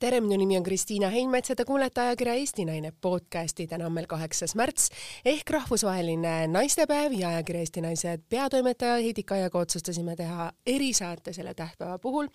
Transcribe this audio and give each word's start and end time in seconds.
tere, 0.00 0.16
minu 0.24 0.38
nimi 0.40 0.56
on 0.56 0.62
Kristiina 0.64 1.10
Heinmets 1.12 1.50
ja 1.52 1.54
te 1.56 1.64
kuulete 1.68 2.00
ajakirja 2.00 2.32
Eesti 2.40 2.64
Naine 2.64 2.92
podcasti. 3.00 3.66
täna 3.68 3.84
on 3.86 3.92
meil 3.92 4.06
kaheksas 4.08 4.54
märts 4.56 4.88
ehk 5.28 5.50
rahvusvaheline 5.52 6.46
naistepäev 6.48 7.12
ja 7.12 7.28
ajakirja 7.28 7.60
Eesti 7.60 7.82
Naised 7.84 8.22
peatoimetaja 8.28 8.94
Heidi 8.94 9.22
Kaiaga 9.22 9.58
otsustasime 9.58 10.16
teha 10.16 10.52
erisaate 10.66 11.32
selle 11.32 11.52
tähtpäeva 11.54 11.98
puhul. 11.98 12.28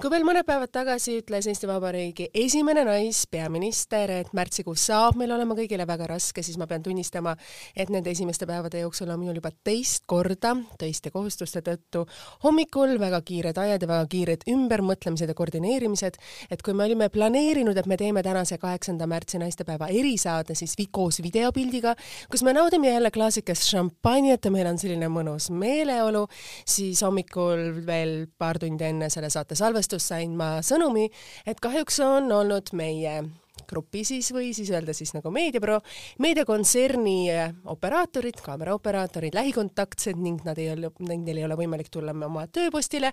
kui 0.00 0.10
veel 0.10 0.24
mõned 0.24 0.46
päevad 0.48 0.72
tagasi 0.72 1.18
ütles 1.20 1.48
Eesti 1.50 1.68
Vabariigi 1.68 2.30
esimene 2.34 2.86
naispeaminister, 2.88 4.10
et 4.10 4.32
märtsikuus 4.32 4.86
saab 4.88 5.20
meil 5.20 5.36
olema 5.36 5.54
kõigile 5.60 5.86
väga 5.86 6.08
raske, 6.08 6.42
siis 6.42 6.56
ma 6.56 6.66
pean 6.66 6.82
tunnistama, 6.82 7.36
et 7.76 7.92
nende 7.92 8.10
esimeste 8.16 8.48
päevade 8.48 8.80
jooksul 8.80 9.12
on 9.12 9.20
minul 9.20 9.42
juba 9.42 9.52
teist 9.64 10.06
korda 10.06 10.54
töiste 10.78 11.12
kohustuste 11.12 11.60
tõttu 11.68 12.06
hommikul 12.48 12.96
väga 12.96 13.20
kiired 13.20 13.60
ajad 13.60 13.84
ja 13.84 13.92
väga 13.92 14.08
kiired 14.08 14.48
ümbermõtlemised 14.48 15.28
ja 15.28 15.36
koordineerimised, 15.36 16.16
et 16.50 16.62
kui 16.62 16.72
me 16.72 16.88
olime 16.88 17.09
planeerinud, 17.12 17.76
et 17.76 17.88
me 17.90 17.96
teeme 18.00 18.22
tänase 18.22 18.58
kaheksanda 18.58 19.06
märtsi 19.10 19.38
naistepäeva 19.42 19.90
erisaade 19.90 20.54
siis 20.58 20.76
vi 20.78 20.86
koos 20.90 21.20
videopildiga, 21.22 21.94
kus 22.30 22.44
me 22.46 22.54
naudime 22.56 22.92
jälle 22.92 23.10
klaasikest 23.10 23.68
šampanjat 23.70 24.44
ja 24.44 24.54
meil 24.54 24.70
on 24.70 24.78
selline 24.80 25.10
mõnus 25.12 25.50
meeleolu, 25.50 26.26
siis 26.68 27.02
hommikul 27.06 27.84
veel 27.86 28.26
paar 28.38 28.58
tundi 28.58 28.88
enne 28.88 29.10
selle 29.10 29.30
saate 29.30 29.58
salvestust 29.58 30.12
sain 30.12 30.34
ma 30.36 30.58
sõnumi, 30.64 31.08
et 31.46 31.60
kahjuks 31.60 32.00
on 32.06 32.32
olnud 32.40 32.74
meie 32.76 33.20
grupi 33.68 34.04
siis 34.06 34.30
või 34.34 34.52
siis 34.56 34.70
öelda 34.72 34.94
siis 34.96 35.12
nagu 35.16 35.32
meediapro, 35.34 35.80
meediakontserni 36.22 37.16
eh, 37.32 37.54
operaatorid, 37.72 38.40
kaameraoperaatorid, 38.44 39.34
lähikontaktsed 39.36 40.20
ning 40.20 40.44
nad 40.46 40.58
ei 40.60 40.70
ole, 40.74 40.92
nendel 41.06 41.40
ei 41.40 41.46
ole 41.48 41.58
võimalik 41.60 41.90
tulla 41.92 42.14
oma 42.14 42.46
tööpostile 42.52 43.12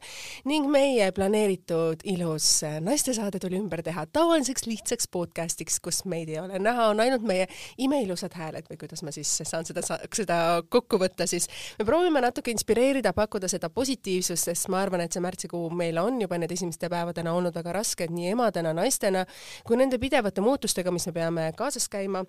ning 0.50 0.70
meie 0.72 1.10
planeeritud 1.16 2.06
ilus 2.14 2.50
eh, 2.67 2.80
naistesaade 2.84 3.42
tuli 3.44 3.59
ümber 3.59 3.84
teha 3.86 4.06
tavaliseks 4.14 4.67
lihtsaks 4.67 5.09
podcast'iks, 5.14 5.80
kus 5.84 6.04
meid 6.09 6.31
ei 6.31 6.39
ole 6.42 6.59
näha, 6.61 6.89
on 6.92 7.02
ainult 7.04 7.26
meie 7.28 7.48
imeilusad 7.82 8.36
hääled 8.38 8.67
või 8.70 8.80
kuidas 8.82 9.04
ma 9.06 9.14
siis 9.16 9.32
saan 9.44 9.66
seda, 9.67 9.84
seda 10.14 10.39
kokku 10.70 11.00
võtta 11.02 11.28
siis. 11.30 11.48
me 11.80 11.86
proovime 11.86 12.22
natuke 12.23 12.52
inspireerida, 12.54 13.14
pakkuda 13.17 13.50
seda 13.52 13.70
positiivsust, 13.73 14.50
sest 14.50 14.72
ma 14.73 14.82
arvan, 14.84 15.04
et 15.04 15.14
see 15.14 15.23
märtsikuu 15.23 15.70
meil 15.73 15.98
on 16.02 16.22
juba 16.22 16.39
need 16.39 16.52
esimeste 16.54 16.89
päevadena 16.92 17.34
olnud 17.34 17.56
väga 17.56 17.76
rasked 17.80 18.14
nii 18.14 18.34
emadena, 18.34 18.73
naistena 18.78 19.26
kui 19.67 19.78
nende 19.80 20.00
pidevate 20.02 20.36
muutustega, 20.43 20.91
mis 20.91 21.07
me 21.09 21.13
peame 21.16 21.47
kaasas 21.57 21.88
käima. 21.89 22.23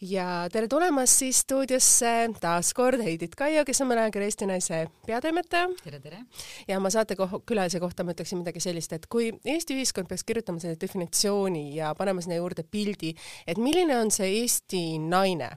ja 0.00 0.48
tere 0.52 0.68
tulemast 0.68 1.22
siis 1.22 1.42
stuudiosse 1.46 2.12
taas 2.40 2.72
kord 2.74 3.02
Heidit 3.02 3.34
Kaia, 3.38 3.64
kes 3.64 3.80
on 3.80 3.90
meil 3.90 4.02
ajakirja 4.04 4.30
Eesti 4.30 4.46
Naise 4.50 4.84
peatoimetaja. 5.06 5.68
tere, 5.84 6.00
tere! 6.00 6.22
ja 6.68 6.80
ma 6.80 6.90
saate 6.90 7.16
koh 7.16 7.40
külalise 7.46 7.80
kohta 7.80 8.04
ma 8.04 8.16
ütleksin 8.16 8.42
midagi 8.42 8.60
sellist, 8.60 8.92
et 8.92 9.06
kui 9.06 9.32
Eesti 9.44 9.76
ühiskond 9.78 10.10
peaks 10.10 10.24
kirjutama 10.24 10.62
selle 10.62 10.80
definitsiooni 10.80 11.74
ja 11.76 11.94
panema 11.98 12.24
sinna 12.24 12.40
juurde 12.40 12.64
pildi, 12.64 13.14
et 13.46 13.58
milline 13.58 13.98
on 13.98 14.10
see 14.14 14.30
Eesti 14.42 14.82
naine 15.02 15.52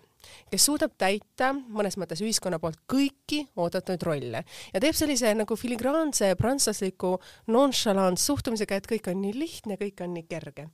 kes 0.52 0.66
suudab 0.68 0.96
täita 0.98 1.52
mõnes 1.54 1.98
mõttes 2.00 2.22
ühiskonna 2.24 2.60
poolt 2.62 2.82
kõiki 2.92 3.44
oodatud 3.60 4.04
rolle 4.08 4.44
ja 4.74 4.82
teeb 4.84 4.98
sellise 4.98 5.34
nagu 5.38 5.58
filigraanse 5.60 6.34
prantslasliku 6.40 7.16
nonchalant 7.54 8.20
suhtumisega, 8.22 8.80
et 8.80 8.90
kõik 8.90 9.10
on 9.12 9.22
nii 9.24 9.36
lihtne, 9.38 9.80
kõik 9.82 10.04
on 10.06 10.16
nii 10.16 10.28
kerge. 10.30 10.68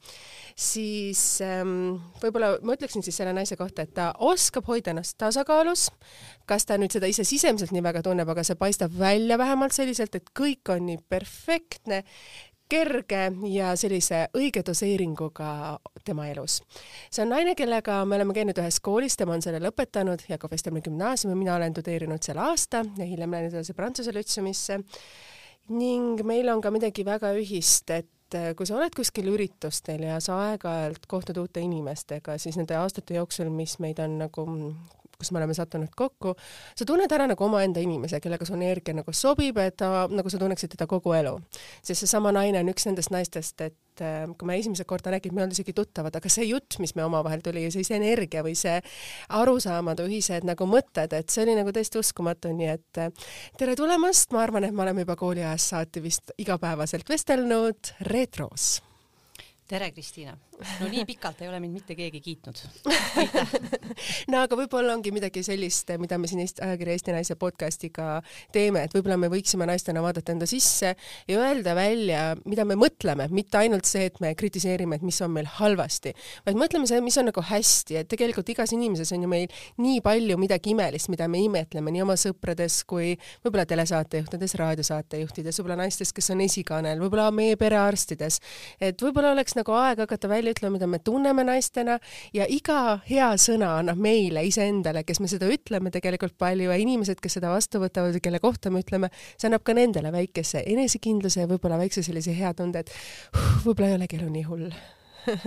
siis 0.55 1.41
ähm, 1.45 1.97
võib-olla 2.21 2.53
ma 2.61 2.75
ütleksin 2.77 3.03
siis 3.05 3.17
selle 3.21 3.33
naise 3.35 3.57
kohta, 3.59 3.85
et 3.85 3.93
ta 3.97 4.11
oskab 4.19 4.67
hoida 4.69 4.93
ennast 4.93 5.17
tasakaalus, 5.21 5.89
kas 6.45 6.65
ta 6.67 6.77
nüüd 6.81 6.93
seda 6.93 7.09
ise 7.11 7.25
sisemiselt 7.27 7.73
nii 7.75 7.83
väga 7.85 8.03
tunneb, 8.05 8.29
aga 8.29 8.43
see 8.47 8.59
paistab 8.59 8.93
välja 8.97 9.37
vähemalt 9.41 9.75
selliselt, 9.75 10.15
et 10.15 10.31
kõik 10.37 10.73
on 10.73 10.85
nii 10.89 11.01
perfektne 11.09 12.03
kerge 12.71 13.23
ja 13.51 13.73
sellise 13.79 14.23
õige 14.37 14.63
doseeringuga 14.65 15.79
tema 16.07 16.27
elus. 16.31 16.61
see 17.11 17.23
on 17.25 17.33
naine, 17.33 17.55
kellega 17.59 18.01
me 18.07 18.17
oleme 18.19 18.35
käinud 18.35 18.61
ühes 18.63 18.79
koolis, 18.83 19.17
tema 19.19 19.35
on 19.35 19.43
selle 19.43 19.59
lõpetanud, 19.63 20.23
Jakob 20.29 20.53
Vestermann 20.53 20.85
gümnaasiumi, 20.85 21.35
mina 21.35 21.57
olen 21.57 21.75
tudeerinud 21.75 22.23
seal 22.23 22.39
aasta 22.41 22.85
ja 22.97 23.07
hiljem 23.07 23.35
läinud 23.35 23.57
edasi 23.57 23.75
Prantsuse 23.77 24.13
lütseumisse. 24.15 24.79
ning 25.69 26.23
meil 26.27 26.49
on 26.49 26.61
ka 26.61 26.71
midagi 26.71 27.05
väga 27.05 27.33
ühist, 27.37 27.91
et 27.91 28.39
kui 28.55 28.67
sa 28.67 28.77
oled 28.77 28.95
kuskil 28.95 29.27
üritustel 29.27 30.05
ja 30.07 30.19
sa 30.23 30.39
aeg-ajalt 30.47 31.05
kohtud 31.07 31.37
uute 31.43 31.59
inimestega, 31.59 32.37
siis 32.39 32.57
nende 32.57 32.75
aastate 32.79 33.19
jooksul, 33.19 33.51
mis 33.51 33.77
meid 33.83 33.99
on 33.99 34.17
nagu 34.23 34.47
kus 35.21 35.31
me 35.31 35.41
oleme 35.41 35.55
sattunud 35.57 35.93
kokku, 35.97 36.33
sa 36.77 36.87
tunned 36.87 37.11
ära 37.13 37.27
nagu 37.29 37.45
omaenda 37.45 37.83
inimese, 37.83 38.19
kellega 38.23 38.47
su 38.47 38.57
energia 38.57 38.95
nagu 38.97 39.13
sobib, 39.15 39.59
et 39.61 39.77
ta, 39.81 40.07
nagu 40.11 40.31
sa 40.31 40.41
tunneksid 40.41 40.73
teda 40.75 40.87
kogu 40.89 41.13
elu. 41.17 41.37
sest 41.83 42.05
seesama 42.05 42.33
naine 42.35 42.61
on 42.61 42.73
üks 42.73 42.87
nendest 42.89 43.13
naistest, 43.13 43.61
et 43.61 44.03
äh, 44.03 44.25
kui 44.37 44.49
me 44.49 44.57
esimest 44.59 44.85
korda 44.89 45.13
nägime, 45.13 45.37
me 45.37 45.43
ei 45.43 45.47
olnud 45.47 45.57
isegi 45.57 45.75
tuttavad, 45.77 46.15
aga 46.17 46.33
see 46.33 46.49
jutt, 46.49 46.79
mis 46.83 46.95
me 46.97 47.05
omavahel 47.05 47.43
tuli, 47.45 47.67
see, 47.73 47.85
see 47.87 47.99
energia 47.99 48.43
või 48.45 48.55
see 48.59 48.79
arusaamad, 49.41 50.01
ühised 50.07 50.47
nagu 50.47 50.67
mõtted, 50.69 51.13
et 51.17 51.33
see 51.33 51.45
oli 51.45 51.57
nagu 51.59 51.73
täiesti 51.75 52.01
uskumatu, 52.01 52.53
nii 52.55 52.71
et 52.75 53.01
äh, 53.05 53.33
tere 53.61 53.77
tulemast, 53.79 54.33
ma 54.35 54.45
arvan, 54.45 54.67
et 54.67 54.75
me 54.75 54.85
oleme 54.85 55.05
juba 55.05 55.17
kooliajast 55.19 55.75
saati 55.75 56.03
vist 56.03 56.33
igapäevaselt 56.41 57.09
vestelnud 57.09 57.95
Reetros 58.11 58.81
tere, 59.71 59.91
Kristiina! 59.95 60.35
No 60.81 60.89
nii 60.91 61.05
pikalt 61.09 61.41
ei 61.41 61.49
ole 61.49 61.59
mind 61.63 61.79
mitte 61.79 61.95
keegi 61.97 62.21
kiitnud. 62.23 62.59
no 64.31 64.41
aga 64.43 64.57
võib-olla 64.57 64.93
ongi 64.95 65.13
midagi 65.13 65.43
sellist, 65.45 65.89
mida 66.01 66.19
me 66.21 66.29
siin 66.29 66.43
Eesti 66.43 66.63
ajakirja 66.65 66.95
Eesti 66.97 67.15
Naise 67.15 67.37
podcastiga 67.39 68.07
teeme, 68.53 68.85
et 68.85 68.95
võib-olla 68.95 69.17
me 69.21 69.31
võiksime 69.31 69.67
naistena 69.69 70.03
vaadata 70.03 70.35
enda 70.35 70.47
sisse 70.49 70.93
ja 70.93 71.39
öelda 71.41 71.75
välja, 71.77 72.23
mida 72.45 72.65
me 72.67 72.77
mõtleme, 72.79 73.27
mitte 73.33 73.61
ainult 73.61 73.89
see, 73.89 74.07
et 74.11 74.19
me 74.23 74.33
kritiseerime, 74.37 74.99
et 74.99 75.05
mis 75.05 75.21
on 75.25 75.33
meil 75.35 75.49
halvasti, 75.59 76.13
vaid 76.45 76.59
mõtleme 76.59 76.89
see, 76.89 77.01
mis 77.03 77.17
on 77.21 77.29
nagu 77.31 77.43
hästi, 77.51 78.01
et 78.01 78.11
tegelikult 78.11 78.49
igas 78.53 78.73
inimeses 78.75 79.13
on 79.15 79.25
ju 79.25 79.31
meil 79.31 79.61
nii 79.81 80.01
palju 80.05 80.37
midagi 80.41 80.75
imelist, 80.75 81.09
mida 81.13 81.27
me 81.31 81.41
imetleme 81.45 81.93
nii 81.93 82.05
oma 82.05 82.17
sõprades 82.19 82.81
kui 82.87 83.15
võib-olla 83.45 83.65
telesaatejuhtides, 83.69 84.55
raadiosaatejuhtides, 84.61 85.59
võib-olla 85.59 85.81
naistes, 85.83 86.13
kes 86.15 86.31
on 86.35 86.43
esikaanel, 86.45 87.01
võib-olla 87.01 87.29
meie 87.35 87.57
perearstides, 87.59 88.39
et 88.81 89.01
võib-olla 89.01 89.33
oleks 89.35 89.57
nagu 89.57 89.75
aeg 89.77 90.03
hakata 90.05 90.29
välja 90.31 90.50
ütlema, 90.53 90.75
mida 90.77 90.87
me 90.89 90.99
tunneme 91.03 91.45
naistena 91.47 91.97
ja 92.35 92.47
iga 92.49 92.99
hea 93.07 93.31
sõna 93.41 93.73
annab 93.79 93.99
meile 94.01 94.43
iseendale, 94.47 95.03
kes 95.07 95.21
me 95.23 95.29
seda 95.31 95.49
ütleme 95.51 95.91
tegelikult 95.93 96.37
palju 96.41 96.69
ja 96.69 96.79
inimesed, 96.81 97.21
kes 97.23 97.39
seda 97.39 97.51
vastu 97.53 97.81
võtavad 97.83 98.17
ja 98.17 98.23
kelle 98.23 98.41
kohta 98.43 98.71
me 98.73 98.83
ütleme, 98.83 99.11
see 99.37 99.49
annab 99.49 99.65
ka 99.67 99.75
nendele 99.77 100.13
väikese 100.13 100.63
enesekindluse 100.67 101.45
ja 101.45 101.51
võib-olla 101.51 101.79
väikse 101.81 102.03
sellise 102.05 102.35
hea 102.37 102.53
tunde, 102.57 102.85
et 102.85 102.91
uh, 103.35 103.61
võib-olla 103.65 103.91
ei 103.91 103.99
olegi 103.99 104.19
elu 104.19 104.31
nii 104.31 104.47
hull 104.49 104.71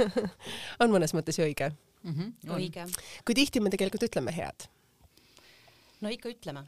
on 0.83 0.93
mõnes 0.93 1.15
mõttes 1.17 1.39
ju 1.39 1.47
õige 1.47 1.71
mm? 1.71 2.15
-hmm, 2.15 2.55
õige. 2.57 2.87
kui 3.27 3.35
tihti 3.35 3.61
me 3.61 3.73
tegelikult 3.75 4.07
ütleme 4.09 4.35
head? 4.35 4.69
no 6.01 6.13
ikka 6.13 6.31
ütleme 6.31 6.67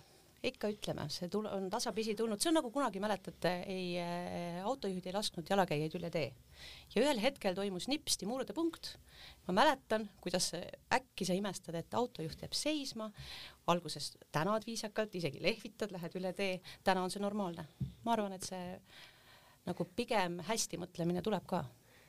ikka 0.51 0.71
ütleme, 0.73 1.07
see 1.12 1.29
tul-, 1.33 1.49
on 1.51 1.69
tasapisi 1.73 2.15
tulnud, 2.19 2.41
see 2.43 2.51
on 2.51 2.59
nagu 2.61 2.71
kunagi 2.75 3.01
mäletate, 3.03 3.53
ei 3.73 3.97
äh, 4.03 4.61
autojuhid 4.67 5.09
ei 5.09 5.15
lasknud 5.17 5.49
jalakäijaid 5.51 5.97
üle 5.99 6.11
tee. 6.12 6.29
ja 6.95 7.03
ühel 7.03 7.21
hetkel 7.23 7.55
toimus 7.55 7.89
nipsti 7.89 8.27
murdepunkt. 8.27 8.97
ma 9.47 9.56
mäletan, 9.61 10.09
kuidas 10.21 10.53
äkki 10.93 11.27
sa 11.29 11.37
imestad, 11.37 11.75
et 11.75 11.95
autojuht 11.95 12.43
jääb 12.43 12.55
seisma, 12.56 13.11
alguses 13.67 14.12
tänad 14.33 14.67
viisakalt, 14.67 15.15
isegi 15.15 15.43
lehvitad, 15.43 15.93
lähed 15.95 16.15
üle 16.21 16.33
tee, 16.33 16.61
täna 16.85 17.03
on 17.03 17.11
see 17.11 17.23
normaalne. 17.23 17.67
ma 18.05 18.17
arvan, 18.17 18.37
et 18.37 18.47
see 18.47 18.79
nagu 19.67 19.89
pigem 19.97 20.41
hästi 20.47 20.79
mõtlemine 20.79 21.23
tuleb 21.27 21.47
ka 21.47 21.65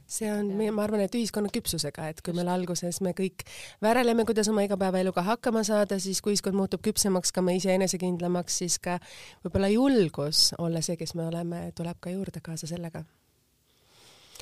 see 0.08 0.30
on, 0.32 0.50
ma 0.56 0.84
arvan, 0.86 1.04
et 1.04 1.16
ühiskonna 1.18 1.52
küpsusega, 1.54 2.08
et 2.12 2.22
kui 2.24 2.36
meil 2.36 2.48
alguses 2.52 3.02
me 3.04 3.12
kõik 3.18 3.44
väreleme, 3.84 4.24
kuidas 4.28 4.48
oma 4.52 4.64
igapäevaeluga 4.64 5.24
hakkama 5.28 5.64
saada, 5.68 6.00
siis 6.00 6.22
kui 6.24 6.34
ühiskond 6.36 6.56
muutub 6.58 6.84
küpsemaks, 6.86 7.34
ka 7.36 7.44
me 7.44 7.58
ise 7.58 7.74
enesekindlamaks, 7.76 8.60
siis 8.64 8.80
ka 8.84 8.98
võib-olla 9.46 9.70
julgus 9.74 10.52
olla 10.64 10.82
see, 10.86 10.98
kes 11.00 11.14
me 11.20 11.28
oleme, 11.28 11.64
tuleb 11.78 12.00
ka 12.04 12.14
juurde 12.14 12.42
kaasa 12.44 12.70
sellega. 12.72 13.04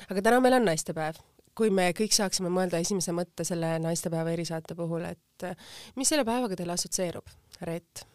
aga 0.08 0.22
täna 0.22 0.40
meil 0.40 0.60
on 0.60 0.68
naistepäev. 0.70 1.18
kui 1.56 1.70
me 1.70 1.88
kõik 1.96 2.12
saaksime 2.12 2.50
mõelda 2.52 2.78
esimese 2.84 3.12
mõtte 3.16 3.44
selle 3.44 3.78
naistepäeva 3.80 4.30
erisaate 4.30 4.74
puhul, 4.76 5.04
et 5.08 5.46
mis 5.96 6.08
selle 6.08 6.24
päevaga 6.24 6.56
teile 6.56 6.72
assotsieerub, 6.76 7.26
Reet? 7.62 8.06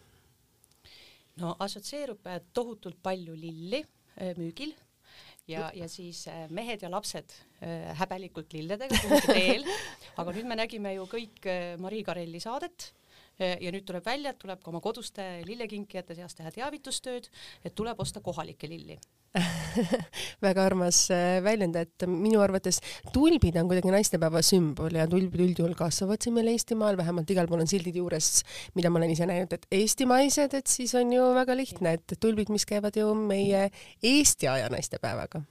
no 1.42 1.56
assotsieerub 1.60 2.28
tohutult 2.54 3.02
palju 3.04 3.36
lilli 3.36 3.82
äh, 3.82 4.38
müügil 4.38 4.76
ja, 5.52 5.68
ja 5.76 5.90
siis 5.92 6.24
äh, 6.32 6.46
mehed 6.54 6.84
ja 6.86 6.90
lapsed 6.92 7.36
äh, 7.62 7.92
häbelikult 8.00 8.54
lilledega 8.56 8.98
kuhugi 9.04 9.28
teel, 9.28 9.68
aga 10.22 10.36
nüüd 10.36 10.50
me 10.50 10.58
nägime 10.60 10.96
ju 10.96 11.08
kõik 11.12 11.48
äh, 11.50 11.76
Marii 11.82 12.04
Karelli 12.08 12.42
saadet 12.44 12.92
ja 13.42 13.72
nüüd 13.74 13.86
tuleb 13.88 14.06
välja, 14.06 14.34
et 14.34 14.40
tuleb 14.42 14.62
ka 14.62 14.72
oma 14.72 14.82
koduste 14.84 15.42
lillekinkijate 15.48 16.16
seas 16.18 16.38
teha 16.38 16.52
teavitustööd, 16.54 17.30
et 17.66 17.76
tuleb 17.76 18.00
osta 18.00 18.22
kohalikke 18.24 18.70
lilli. 18.70 19.00
Väga 20.46 20.66
armas 20.68 21.06
väljend, 21.44 21.78
et 21.80 22.06
minu 22.10 22.42
arvates 22.44 22.82
tulbid 23.16 23.56
on 23.62 23.70
kuidagi 23.70 23.94
naistepäeva 23.94 24.42
sümbol 24.44 24.98
ja 25.00 25.08
tulbid 25.08 25.46
üldjuhul 25.46 25.78
kasvavad 25.80 26.20
siin 26.22 26.36
meil 26.36 26.52
Eestimaal, 26.52 27.00
vähemalt 27.00 27.32
igal 27.32 27.48
pool 27.48 27.64
on 27.64 27.72
sildid 27.72 27.96
juures, 27.96 28.42
mida 28.76 28.92
ma 28.92 29.00
olen 29.00 29.16
ise 29.16 29.30
näinud, 29.30 29.56
et 29.56 29.66
eestimaised, 29.80 30.58
et 30.60 30.68
siis 30.68 30.94
on 31.00 31.16
ju 31.16 31.32
väga 31.38 31.56
lihtne, 31.56 31.96
et 32.00 32.20
tulbid, 32.20 32.52
mis 32.52 32.68
käivad 32.68 33.00
ju 33.00 33.14
meie 33.16 33.70
Eesti 34.04 34.52
aja 34.52 34.68
naistepäevaga 34.74 35.46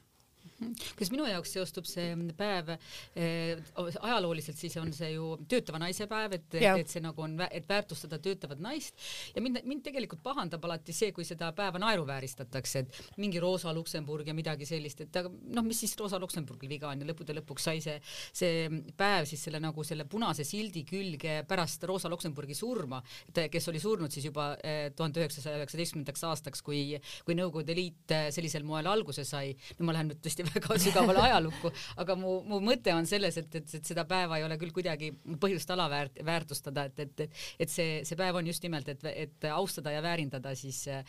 kas 0.99 1.11
minu 1.13 1.27
jaoks 1.29 1.55
seostub 1.57 1.89
see 1.89 2.13
päev 2.37 2.73
eh, 2.75 3.61
ajalooliselt, 3.77 4.59
siis 4.61 4.77
on 4.81 4.93
see 4.95 5.15
ju 5.15 5.33
töötava 5.51 5.81
naise 5.83 6.07
päev, 6.11 6.37
et, 6.37 6.59
et 6.61 6.91
see 6.91 7.03
nagu 7.05 7.25
on, 7.25 7.37
et 7.49 7.69
väärtustada 7.69 8.21
töötavat 8.23 8.61
naist 8.63 8.99
ja 9.35 9.43
mind, 9.45 9.63
mind 9.69 9.85
tegelikult 9.87 10.23
pahandab 10.25 10.65
alati 10.69 10.95
see, 10.97 11.15
kui 11.17 11.27
seda 11.29 11.51
päeva 11.57 11.81
naeruvääristatakse, 11.83 12.85
et 12.85 13.21
mingi 13.21 13.41
Rosa 13.43 13.73
Luksemburg 13.75 14.29
ja 14.29 14.37
midagi 14.37 14.69
sellist, 14.69 15.05
et 15.07 15.21
aga 15.23 15.31
noh, 15.31 15.67
mis 15.67 15.81
siis 15.85 15.97
Rosa 16.01 16.21
Luksemburgil 16.21 16.71
viga 16.71 16.91
on 16.91 17.01
ja 17.01 17.09
lõppude 17.09 17.37
lõpuks 17.41 17.69
sai 17.71 17.83
see, 17.85 17.97
see 18.37 18.69
päev 18.97 19.29
siis 19.31 19.47
selle 19.49 19.63
nagu 19.63 19.85
selle 19.87 20.07
punase 20.11 20.45
sildi 20.47 20.85
külge 20.89 21.41
pärast 21.49 21.85
Rosa 21.89 22.11
Luksemburgi 22.13 22.57
surma, 22.59 23.01
kes 23.33 23.71
oli 23.73 23.81
surnud 23.83 24.13
siis 24.13 24.29
juba 24.29 24.53
eh, 24.61 24.91
tuhande 24.97 25.25
üheksasaja 25.25 25.61
üheksateistkümnendaks 25.63 26.25
aastaks, 26.29 26.65
kui, 26.67 26.85
kui 27.25 27.39
Nõukogude 27.39 27.75
Liit 27.77 28.15
eh, 28.15 28.29
sellisel 28.35 28.67
moel 28.67 28.89
alguse 28.91 29.25
sai. 29.25 29.55
no 29.79 29.89
ma 29.89 29.97
lähen 29.97 30.11
nüüd 30.13 30.21
tõesti 30.25 30.50
väga 30.55 30.79
sügavale 30.83 31.25
ajalukku, 31.29 31.73
aga 32.03 32.17
mu, 32.19 32.41
mu 32.49 32.61
mõte 32.65 32.95
on 32.97 33.09
selles, 33.09 33.39
et, 33.41 33.61
et, 33.61 33.77
et 33.81 33.93
seda 33.93 34.07
päeva 34.09 34.41
ei 34.41 34.47
ole 34.47 34.59
küll 34.61 34.75
kuidagi 34.77 35.13
põhjust 35.43 35.71
alaväärt-, 35.75 36.23
väärtustada, 36.27 36.89
et, 36.91 37.05
et, 37.07 37.27
et, 37.27 37.45
et 37.67 37.73
see, 37.73 38.01
see 38.09 38.19
päev 38.19 38.41
on 38.41 38.51
just 38.51 38.65
nimelt, 38.67 38.89
et, 38.93 39.07
et 39.13 39.51
austada 39.53 39.95
ja 39.95 40.03
väärindada 40.05 40.55
siis 40.59 40.85
äh, 40.91 41.05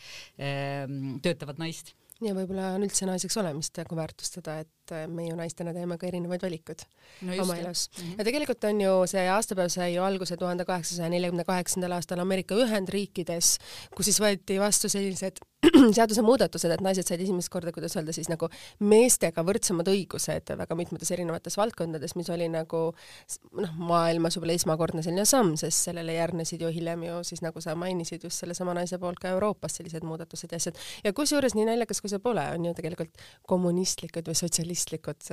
töötavat 1.22 1.60
naist. 1.62 1.94
Ja 2.22 2.36
võib-olla 2.36 2.76
on 2.76 2.84
üldse 2.86 3.06
naiseks 3.08 3.34
olemist 3.40 3.78
nagu 3.80 3.96
väärtustada, 3.98 4.60
et 4.62 4.81
äh, 4.92 5.06
me 5.08 5.26
ju 5.28 5.36
naistena 5.38 5.74
teeme 5.76 5.98
ka 5.98 6.08
erinevaid 6.08 6.42
valikuid 6.42 6.84
no 7.22 7.36
oma 7.42 7.56
elus 7.60 7.88
mm. 7.88 8.02
-hmm. 8.02 8.18
ja 8.18 8.24
tegelikult 8.24 8.64
on 8.70 8.80
ju 8.80 8.92
see 9.06 9.28
aastapäev 9.28 9.68
sai 9.68 9.94
ju 9.94 10.02
alguse 10.02 10.36
tuhande 10.36 10.64
kaheksasaja 10.64 11.08
neljakümne 11.08 11.44
kaheksandal 11.44 11.92
aastal 11.98 12.18
Ameerika 12.18 12.54
Ühendriikides, 12.54 13.56
kus 13.96 14.10
siis 14.10 14.20
võeti 14.20 14.60
vastu 14.60 14.88
sellised 14.88 15.42
seadusemuudatused, 15.96 16.72
et 16.74 16.80
naised 16.82 17.06
said 17.06 17.20
esimest 17.22 17.50
korda, 17.52 17.70
kuidas 17.74 17.94
öelda 17.94 18.12
siis 18.14 18.26
nagu 18.30 18.48
meestega 18.82 19.44
võrdsemad 19.46 19.86
õigused 19.92 20.50
väga 20.58 20.76
mitmetes 20.78 21.12
erinevates 21.14 21.56
valdkondades, 21.58 22.16
mis 22.18 22.30
oli 22.34 22.48
nagu 22.50 22.80
noh, 22.90 23.76
maailmas 23.78 24.36
võib-olla 24.36 24.56
esmakordne 24.58 25.04
selline 25.06 25.26
samm, 25.28 25.54
sest 25.60 25.86
sellele 25.86 26.16
järgnesid 26.16 26.64
ju 26.64 26.72
hiljem 26.74 27.06
ju 27.06 27.20
siis 27.28 27.44
nagu 27.46 27.62
sa 27.62 27.76
mainisid 27.78 28.26
just 28.26 28.42
sellesama 28.42 28.74
naise 28.74 28.98
poolt 29.02 29.22
ka 29.22 29.30
Euroopas 29.36 29.78
sellised 29.78 30.02
muudatused 30.06 30.50
ja 30.50 30.58
asjad. 30.58 30.80
ja 31.04 31.14
kusjuures 31.14 31.54
nii 31.54 31.68
naljakas, 31.70 32.02
kui 32.02 32.10
see 32.10 32.22
pole, 32.22 32.42
on 32.56 32.66
ju 32.66 32.74
tegelikult 32.78 33.22
kommunistlikud 33.46 34.32
või 34.32 34.38
sotsialistlikud 34.42 34.81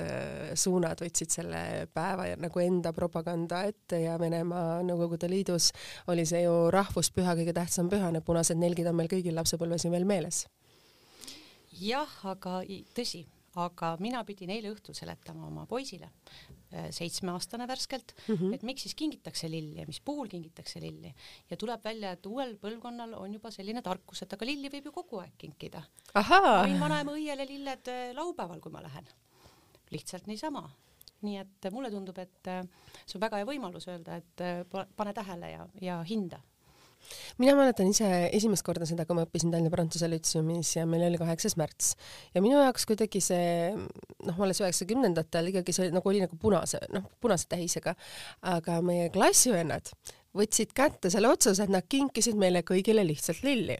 äh, 0.01 0.51
suunad 0.55 1.01
võtsid 1.03 1.33
selle 1.33 1.61
päeva 1.93 2.27
nagu 2.39 2.63
enda 2.63 2.93
propaganda 2.93 3.63
ette 3.69 4.03
ja 4.03 4.17
Venemaa 4.19 4.81
Nõukogude 4.85 5.29
Liidus 5.29 5.71
oli 6.07 6.25
see 6.29 6.43
ju 6.45 6.69
rahvuspüha, 6.73 7.35
kõige 7.39 7.55
tähtsam 7.57 7.89
püha, 7.89 8.11
need 8.11 8.25
punased 8.27 8.59
nelgid 8.59 8.87
on 8.91 8.99
meil 8.99 9.11
kõigil 9.11 9.37
lapsepõlves 9.37 9.85
ju 9.85 9.91
veel 9.91 10.07
meeles. 10.09 10.45
jah, 11.79 12.15
aga 12.27 12.61
tõsi, 12.95 13.25
aga 13.57 13.93
mina 14.01 14.21
pidin 14.27 14.51
eile 14.53 14.71
õhtul 14.73 14.95
seletama 14.97 15.47
oma 15.47 15.65
poisile, 15.69 16.09
äh, 16.73 16.89
seitsmeaastane 16.95 17.67
värskelt 17.67 18.13
mm, 18.15 18.35
-hmm. 18.35 18.53
et 18.53 18.63
miks 18.63 18.85
siis 18.85 18.95
kingitakse 18.95 19.49
lilli 19.49 19.79
ja 19.81 19.87
mis 19.87 20.01
puhul 20.01 20.27
kingitakse 20.27 20.81
lilli 20.81 21.13
ja 21.49 21.57
tuleb 21.57 21.83
välja, 21.83 22.11
et 22.11 22.25
uuel 22.25 22.55
põlvkonnal 22.61 23.15
on 23.17 23.33
juba 23.33 23.51
selline 23.51 23.81
tarkus, 23.81 24.21
et 24.21 24.33
aga 24.33 24.45
lilli 24.45 24.69
võib 24.69 24.85
ju 24.85 24.91
kogu 24.91 25.23
aeg 25.23 25.33
kinkida. 25.37 25.83
ma 26.13 26.63
võin 26.65 26.79
vanaema 26.79 27.11
õiele 27.11 27.47
lilled 27.47 27.87
äh, 27.87 28.13
laupäeval, 28.13 28.59
kui 28.59 28.71
ma 28.71 28.83
lähen. 28.85 29.09
Lihtsalt 29.93 30.29
niisama. 30.29 30.67
Nii 31.25 31.35
et 31.41 31.67
mulle 31.75 31.89
tundub, 31.91 32.17
et 32.21 32.47
äh, 32.47 32.61
see 33.03 33.17
on 33.17 33.25
väga 33.25 33.41
hea 33.41 33.47
võimalus 33.49 33.89
öelda, 33.91 34.21
et 34.21 34.45
pane 34.95 35.13
tähele 35.17 35.51
ja, 35.51 35.65
ja 35.83 35.99
hinda. 36.07 36.39
Mina 37.39 37.55
mäletan 37.55 37.87
ise 37.89 38.07
esimest 38.35 38.65
korda 38.67 38.85
seda, 38.87 39.05
kui 39.07 39.15
ma 39.17 39.23
õppisin 39.23 39.51
Tallinna 39.53 39.71
Prantsuse 39.73 40.09
Lütseumis 40.11 40.73
ja 40.75 40.85
meil 40.89 41.05
oli 41.07 41.19
kaheksas 41.21 41.55
märts. 41.59 41.93
Ja 42.35 42.43
minu 42.43 42.59
jaoks 42.59 42.85
kuidagi 42.89 43.21
see 43.23 43.71
noh, 43.73 44.41
alles 44.43 44.59
üheksakümnendatel 44.63 45.51
ikkagi 45.53 45.75
see 45.75 45.93
nagu 45.95 46.11
oli 46.11 46.23
nagu 46.23 46.39
punase, 46.41 46.81
noh, 46.95 47.07
punase 47.23 47.47
tähisega, 47.51 47.95
aga 48.55 48.79
meie 48.85 49.07
klassivennad 49.15 49.93
võtsid 50.35 50.75
kätte 50.77 51.11
selle 51.11 51.31
otsuse, 51.31 51.63
et 51.65 51.73
nad 51.73 51.87
kinkisid 51.89 52.37
meile 52.39 52.61
kõigile 52.67 53.05
lihtsalt 53.07 53.41
lilli 53.47 53.79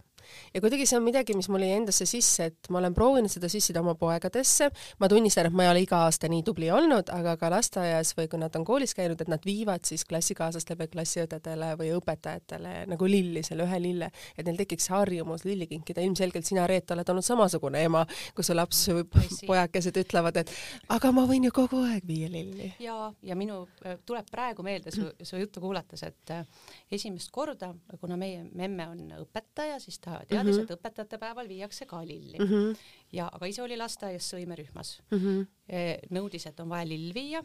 ja 0.54 0.62
kuidagi 0.62 0.88
see 0.90 0.98
on 1.00 1.06
midagi, 1.06 1.36
mis 1.38 1.50
mul 1.52 1.64
jäi 1.66 1.78
endasse 1.78 2.08
sisse, 2.10 2.50
et 2.52 2.70
ma 2.70 2.82
olen 2.82 2.96
proovinud 2.96 3.32
seda 3.32 3.50
sissida 3.52 3.84
oma 3.84 3.96
poegadesse, 4.00 4.70
ma 5.00 5.10
tunnistan, 5.12 5.50
et 5.50 5.56
ma 5.56 5.66
ei 5.66 5.72
ole 5.74 5.84
iga 5.86 6.04
aasta 6.08 6.30
nii 6.32 6.44
tubli 6.48 6.72
olnud, 6.74 7.12
aga 7.14 7.36
ka 7.40 7.52
lasteaias 7.54 8.14
või 8.18 8.30
kui 8.32 8.42
nad 8.42 8.56
on 8.60 8.66
koolis 8.68 8.96
käinud, 8.98 9.22
et 9.22 9.32
nad 9.32 9.46
viivad 9.46 9.86
siis 9.88 10.06
klassikaaslastele 10.10 10.84
või 10.84 10.92
klassiõdedele 10.94 11.72
või 11.80 11.92
õpetajatele 11.98 12.76
nagu 12.90 13.10
lilli, 13.10 13.44
selle 13.46 13.68
ühe 13.68 13.82
lille, 13.84 14.12
et 14.38 14.46
neil 14.48 14.60
tekiks 14.60 14.90
harjumus 14.94 15.46
lilli 15.48 15.70
kinkida, 15.70 16.04
ilmselgelt 16.06 16.48
sina, 16.48 16.68
Reet, 16.70 16.92
oled 16.94 17.10
olnud 17.10 17.26
samasugune 17.26 17.82
ema, 17.88 18.04
kus 18.36 18.50
su 18.50 18.56
laps 18.58 18.84
või 18.92 19.06
pojakesed 19.48 19.98
ütlevad, 20.02 20.42
et 20.42 20.52
aga 20.96 21.12
ma 21.16 21.26
võin 21.30 21.48
ju 21.48 21.54
kogu 21.56 21.82
aeg 21.88 22.06
viia 22.08 22.30
lilli. 22.32 22.72
ja, 22.84 23.12
ja 23.26 23.38
minu, 23.40 23.62
äh, 23.86 23.98
tuleb 24.06 24.30
praegu 24.32 24.66
meelde 24.66 24.94
su, 24.94 25.08
su 25.24 25.40
juttu 25.40 25.62
kuulates, 25.64 26.04
et 26.08 26.34
äh, 26.36 26.46
esimest 26.92 27.32
korda, 27.32 27.72
kuna 28.00 28.18
meie 28.20 28.44
memme 28.54 28.88
on 28.90 29.04
õpetaja, 29.24 29.80
siis 29.84 30.00
ta 30.04 30.19
teadis 30.26 30.56
mm, 30.56 30.62
-hmm. 30.62 30.72
et 30.72 30.76
õpetajate 30.78 31.20
päeval 31.22 31.48
viiakse 31.48 31.86
ka 31.86 32.02
lilli 32.06 32.40
mm. 32.40 32.52
-hmm. 32.52 32.76
ja, 33.12 33.30
aga 33.32 33.46
ise 33.46 33.64
oli 33.64 33.78
lasteaias 33.78 34.34
sõimerühmas 34.34 35.00
mm. 35.12 35.18
-hmm. 35.18 36.12
nõudis, 36.12 36.48
et 36.48 36.60
on 36.60 36.70
vaja 36.70 36.88
lill 36.88 37.14
viia, 37.14 37.44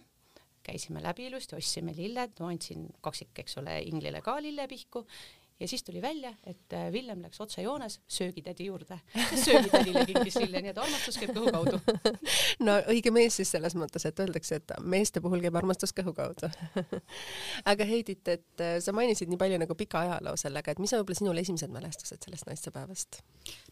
käisime 0.62 1.03
läbi 1.03 1.26
ilusti, 1.26 1.56
ostsime 1.56 1.93
lilled, 1.97 2.41
ma 2.41 2.49
andsin 2.49 2.88
kaksik, 3.00 3.38
eks 3.38 3.59
ole, 3.59 3.81
Inglile 3.82 4.23
ka 4.25 4.41
lillepihku 4.43 5.06
ja 5.61 5.69
siis 5.69 5.85
tuli 5.85 6.03
välja, 6.03 6.35
et 6.47 6.73
äh, 6.73 6.93
Villem 6.93 7.23
läks 7.23 7.41
otsejoones 7.41 8.01
söögitädi 8.09 8.67
juurde. 8.67 8.99
söögitädile 9.45 10.06
kinkis 10.06 10.37
lille, 10.37 10.62
nii 10.62 10.73
et 10.73 10.79
armastus 10.79 11.19
käib 11.21 11.31
kõhu 11.37 11.53
kaudu 11.55 11.79
no 12.67 12.77
õige 12.91 13.12
mees 13.15 13.39
siis 13.39 13.53
selles 13.55 13.77
mõttes, 13.79 14.06
et 14.09 14.21
öeldakse, 14.21 14.59
et 14.59 14.75
meeste 14.83 15.23
puhul 15.25 15.43
käib 15.45 15.56
armastus 15.61 15.95
kõhu 15.95 16.15
kaudu 16.17 16.51
aga 17.73 17.87
Heidit, 17.89 18.27
et 18.29 18.65
äh, 18.65 18.77
sa 18.83 18.95
mainisid 18.97 19.31
nii 19.31 19.41
palju 19.41 19.61
nagu 19.62 19.79
pika 19.79 20.03
ajaloo 20.03 20.37
sellega, 20.41 20.75
et 20.75 20.83
mis 20.83 20.93
on 20.93 21.03
võib-olla 21.03 21.21
sinul 21.23 21.43
esimesed 21.45 21.75
mälestused 21.75 22.27
sellest 22.27 22.50
naistepäevast? 22.50 23.23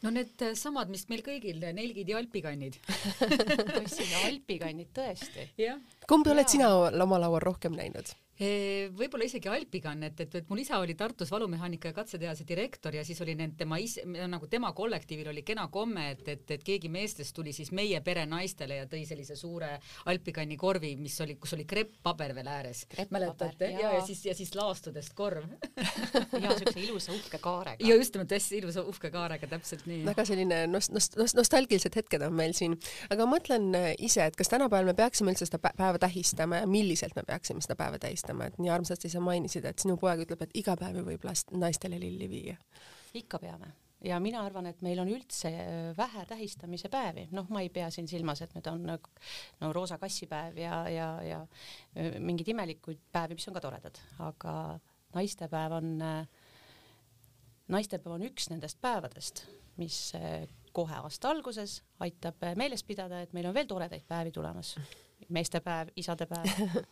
no 0.06 0.14
need 0.14 0.46
äh, 0.46 0.55
samad, 0.58 0.93
mis 0.93 1.08
meil 1.11 1.26
kõigil, 1.26 1.62
nelgid 1.75 2.14
ja 2.14 2.23
alpikannid 2.23 2.78
tõsi, 3.76 4.06
alpikannid 4.26 4.94
tõesti. 4.94 5.50
kumbi 6.06 6.31
oled 6.31 6.49
sina 6.49 6.70
oma 6.78 7.19
laual 7.19 7.43
rohkem 7.43 7.75
näinud? 7.75 8.14
Võib-olla 8.96 9.26
isegi 9.26 9.50
Alpigan, 9.52 10.02
et, 10.06 10.20
et, 10.25 10.34
et 10.40 10.49
mul 10.49 10.62
isa 10.62 10.79
oli 10.81 10.94
Tartus 10.99 11.31
valumehaanika 11.31 11.90
ja 11.90 11.96
katsetehase 11.96 12.46
direktor 12.49 12.94
ja 12.96 13.05
siis 13.05 13.20
oli 13.20 13.34
need 13.37 13.58
tema 13.58 13.76
ise, 13.79 14.05
nagu 14.06 14.49
tema 14.50 14.73
kollektiivil 14.73 15.29
oli 15.29 15.43
kena 15.44 15.67
komme, 15.73 16.08
et, 16.14 16.23
et, 16.32 16.44
et 16.56 16.64
keegi 16.64 16.88
meestest 16.92 17.35
tuli 17.37 17.52
siis 17.52 17.73
meie 17.76 18.00
pere 18.00 18.25
naistele 18.26 18.80
ja 18.80 18.87
tõi 18.88 19.04
sellise 19.09 19.37
suure 19.37 19.75
Alpigani 20.09 20.56
korvi, 20.56 20.95
mis 20.97 21.18
oli, 21.21 21.37
kus 21.40 21.52
oli 21.59 21.66
krepppaber 21.68 22.35
veel 22.35 22.49
ääres. 22.49 22.87
mäletate? 23.11 23.68
ja, 23.71 23.85
ja, 23.85 23.92
ja 23.99 24.06
siis, 24.06 24.25
ja 24.26 24.35
siis 24.35 24.54
laastudest 24.56 25.12
korv 25.14 25.45
ja 26.45 26.56
siukse 26.56 26.80
ilusa 26.80 27.12
uhke 27.12 27.38
kaarega. 27.42 27.85
ja 27.85 28.00
just 28.00 28.16
nimelt 28.16 28.33
hästi 28.33 28.62
ilusa 28.62 28.87
uhke 28.88 29.12
kaarega, 29.12 29.50
täpselt 29.52 29.85
nii. 29.87 30.06
väga 30.09 30.25
selline 30.25 30.64
nost-, 30.73 30.95
nost-, 30.97 31.21
nost-, 31.21 31.37
nostalgilised 31.37 32.00
hetked 32.00 32.25
on 32.25 32.35
meil 32.40 32.56
siin, 32.56 32.78
aga 33.12 33.28
mõtlen 33.28 33.76
ise, 34.00 34.25
et 34.25 34.40
kas 34.40 34.49
tänapäeval 34.52 34.88
me 34.88 34.97
peaksime 34.97 35.37
üldse 35.37 35.50
seda 35.50 35.61
päeva 35.68 36.00
tähistama 36.00 36.64
ja 36.64 36.71
milliselt 36.71 37.14
me 37.18 37.28
peaksime 37.28 37.61
seda 37.61 37.76
päeva 37.76 38.00
tähistama? 38.00 38.22
Tähistama, 38.23 38.47
et 38.47 38.59
nii 38.59 38.71
armsasti 38.71 39.11
sa 39.11 39.21
mainisid, 39.21 39.64
et 39.67 39.79
sinu 39.79 39.97
poeg 39.97 40.25
ütleb, 40.25 40.43
et 40.43 40.59
iga 40.59 40.76
päev 40.79 41.00
ju 41.00 41.07
võib 41.07 41.25
last, 41.25 41.50
naistele 41.52 41.99
lilli 41.99 42.29
viia. 42.29 42.57
ikka 43.14 43.38
peame. 43.38 43.73
Ja 44.02 44.19
mina 44.19 44.41
arvan, 44.43 44.67
et 44.67 44.81
meil 44.83 44.99
on 44.99 45.09
üldse 45.09 45.49
äh, 45.49 45.97
vähe 45.97 46.25
tähistamise 46.26 46.88
päevi, 46.88 47.29
noh, 47.31 47.47
ma 47.50 47.61
ei 47.62 47.69
pea 47.71 47.91
siin 47.91 48.09
silmas, 48.09 48.41
et 48.43 48.55
nüüd 48.55 48.67
on 48.67 48.83
no 48.88 49.73
roosa 49.73 49.99
kassipäev 49.99 50.59
ja, 50.59 50.88
ja, 50.91 51.09
ja 51.23 51.43
äh, 51.97 52.19
mingeid 52.19 52.49
imelikud 52.50 52.99
päevi, 53.12 53.38
mis 53.38 53.47
on 53.49 53.55
ka 53.55 53.62
toredad, 53.62 54.00
aga 54.19 54.81
naistepäev 55.14 55.76
on, 55.79 55.93
äh, 56.02 56.26
naistepäev 57.71 58.17
on 58.17 58.26
üks 58.26 58.50
nendest 58.50 58.81
päevadest, 58.83 59.47
mis 59.79 60.12
kohe 60.73 60.99
aasta 60.99 61.31
alguses 61.31 61.83
aitab 62.02 62.43
meeles 62.59 62.83
pidada, 62.83 63.23
et 63.23 63.33
meil 63.33 63.47
on 63.47 63.55
veel 63.55 63.71
toredaid 63.71 64.05
päevi 64.09 64.35
tulemas 64.35 64.75
meestepäev, 65.29 65.93
isadepäev 65.97 66.47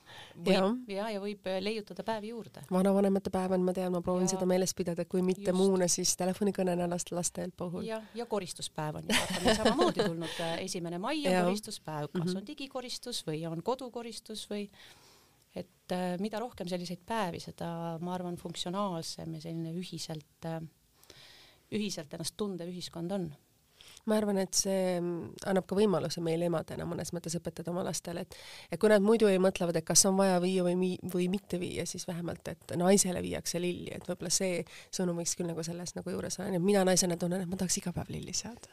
võib, 0.47 0.91
ja, 0.91 1.09
ja 1.15 1.21
võib 1.23 1.49
leiutada 1.61 2.05
päevi 2.07 2.33
juurde. 2.33 2.63
vanavanemate 2.71 3.33
päev 3.35 3.57
on, 3.57 3.65
ma 3.67 3.75
tean, 3.77 3.93
ma 3.95 4.03
proovin 4.05 4.29
ja, 4.29 4.35
seda 4.35 4.49
meeles 4.51 4.75
pidada, 4.77 5.05
kui 5.05 5.23
mitte 5.27 5.51
just. 5.51 5.59
muuna, 5.59 5.89
siis 5.91 6.15
telefonikõnena 6.21 6.89
last 6.91 7.13
laste 7.17 7.49
puhul. 7.57 7.85
ja, 7.89 8.01
ja 8.15 8.27
koristuspäev 8.31 9.01
on 9.01 9.11
ju 9.11 9.55
samamoodi 9.59 10.05
tulnud, 10.05 10.41
äh, 10.47 10.57
esimene 10.67 10.99
mai 11.03 11.23
on 11.27 11.51
koristuspäev, 11.51 12.09
kas 12.13 12.25
mm 12.25 12.29
-hmm. 12.31 12.43
on 12.43 12.47
digikoristus 12.47 13.23
või 13.27 13.45
on 13.49 13.63
kodukoristus 13.63 14.47
või 14.51 14.69
et 15.55 15.93
äh, 15.93 16.17
mida 16.21 16.39
rohkem 16.39 16.69
selliseid 16.69 17.03
päevi, 17.07 17.41
seda 17.41 17.99
ma 18.01 18.15
arvan, 18.15 18.37
funktsionaalsem 18.37 19.35
ja 19.35 19.41
selline 19.41 19.75
ühiselt 19.75 20.47
äh,, 20.47 20.61
ühiselt 21.73 22.13
ennast 22.15 22.37
tundev 22.37 22.69
ühiskond 22.69 23.13
on 23.13 23.31
ma 24.09 24.17
arvan, 24.17 24.41
et 24.43 24.57
see 24.57 24.97
annab 25.01 25.67
ka 25.69 25.77
võimaluse 25.79 26.23
meil 26.25 26.43
emadena 26.47 26.87
mõnes 26.89 27.13
mõttes 27.17 27.37
õpetada 27.39 27.73
oma 27.73 27.85
lastele, 27.87 28.25
et 28.27 28.39
et 28.71 28.81
kui 28.81 28.91
nad 28.93 29.03
muidu 29.05 29.29
ei 29.31 29.41
mõtlevad, 29.43 29.77
et 29.77 29.87
kas 29.87 30.05
on 30.09 30.17
vaja 30.19 30.39
viia 30.43 30.65
või 30.67 30.77
mi-, 30.79 30.99
või 31.13 31.29
mitte 31.33 31.61
viia, 31.61 31.87
siis 31.89 32.07
vähemalt, 32.09 32.47
et 32.49 32.77
naisele 32.81 33.23
viiakse 33.25 33.61
lilli, 33.63 33.93
et 33.95 34.07
võib-olla 34.09 34.33
see 34.33 34.63
sõnum 34.95 35.21
võiks 35.21 35.37
küll 35.39 35.51
nagu 35.51 35.65
selles 35.67 35.95
nagu 35.97 36.15
juures 36.15 36.39
olla, 36.41 36.51
nii 36.55 36.61
et 36.61 36.67
mina 36.67 36.85
naisena 36.89 37.19
tunnen, 37.21 37.45
et 37.45 37.51
ma 37.51 37.59
tahaks 37.61 37.81
iga 37.83 37.93
päev 37.97 38.13
lilli 38.15 38.35
saada 38.37 38.71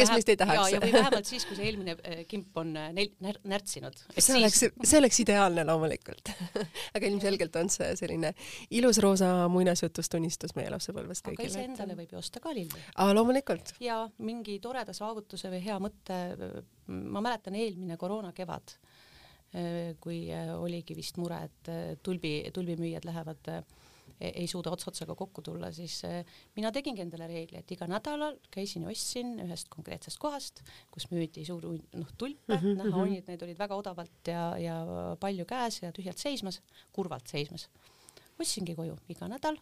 kes 0.00 0.12
meist 0.12 0.32
ei 0.32 0.38
tahaks? 0.40 0.70
ja, 0.70 0.76
ja 0.76 0.82
või 0.82 0.92
vähemalt 0.96 1.28
siis, 1.28 1.46
kui 1.48 1.58
see 1.58 1.68
eelmine 1.70 1.96
äh, 1.98 2.22
kimp 2.28 2.56
on 2.60 2.74
äh, 2.76 2.90
neil 2.96 3.12
när, 3.24 3.38
närtsinud. 3.44 3.98
see 4.18 4.38
oleks, 4.38 4.62
see 4.66 5.00
oleks 5.00 5.20
ideaalne 5.24 5.64
loomulikult 5.68 6.32
aga 6.96 7.08
ilmselgelt 7.08 7.56
on 7.60 7.70
see 7.72 7.92
selline 7.98 8.32
ilus 8.76 9.00
roosa 9.04 9.30
muinasjutustunistus 9.52 10.56
meie 10.58 10.70
lapsepõlvest 10.74 11.26
kõigile. 11.26 11.48
aga 11.48 11.52
iseendale 11.52 11.98
võib 11.98 12.16
ju 12.16 12.20
osta 12.20 12.42
ka 12.42 12.54
lilli. 12.56 12.82
aa, 12.96 13.14
loomulikult. 13.16 13.75
Ja 13.80 14.02
mingi 14.18 14.58
toreda 14.62 14.94
saavutuse 14.96 15.50
või 15.52 15.62
hea 15.64 15.78
mõtte, 15.82 16.20
ma 16.86 17.22
mäletan 17.24 17.56
eelmine 17.58 17.96
koroona 18.00 18.32
kevad, 18.36 18.76
kui 20.02 20.20
oligi 20.56 20.96
vist 20.96 21.18
mure, 21.20 21.42
et 21.48 22.00
tulbi, 22.04 22.38
tulbimüüjad 22.54 23.06
lähevad 23.08 23.52
ei 24.20 24.46
suuda 24.48 24.70
ots 24.72 24.88
otsaga 24.88 25.14
kokku 25.14 25.42
tulla, 25.44 25.68
siis 25.76 25.98
mina 26.56 26.70
tegingi 26.72 27.02
endale 27.04 27.26
reegli, 27.28 27.58
et 27.60 27.72
iga 27.74 27.88
nädalal 27.90 28.38
käisin 28.52 28.86
ja 28.86 28.92
ostsin 28.92 29.34
ühest 29.44 29.68
konkreetsest 29.72 30.20
kohast, 30.22 30.62
kus 30.90 31.10
müüdi 31.10 31.44
suur 31.44 31.66
noh 31.68 32.14
tulpe. 32.16 32.54
Mm, 32.54 32.62
-hmm, 32.62 32.80
näha 32.80 33.02
oli, 33.02 33.18
et 33.20 33.28
need 33.28 33.44
olid 33.44 33.58
väga 33.58 33.76
odavalt 33.76 34.32
ja, 34.32 34.48
ja 34.58 34.80
palju 35.20 35.44
käes 35.44 35.82
ja 35.82 35.92
tühjalt 35.92 36.18
seismas, 36.18 36.62
kurvalt 36.92 37.28
seismas. 37.28 37.68
ostsingi 38.40 38.74
koju 38.76 38.96
iga 39.08 39.28
nädal 39.28 39.56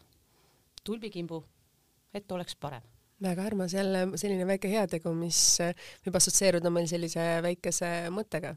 tulbikimbu, 0.85 1.45
et 2.15 2.33
oleks 2.33 2.57
parem 2.57 2.94
väga 3.23 3.47
armas, 3.47 3.75
jälle 3.75 4.07
selline 4.19 4.47
väike 4.49 4.69
heategu, 4.69 5.13
mis 5.15 5.41
võib 6.05 6.17
assotsieeruda 6.19 6.71
meil 6.75 6.89
sellise 6.91 7.27
väikese 7.45 7.91
mõttega 8.15 8.55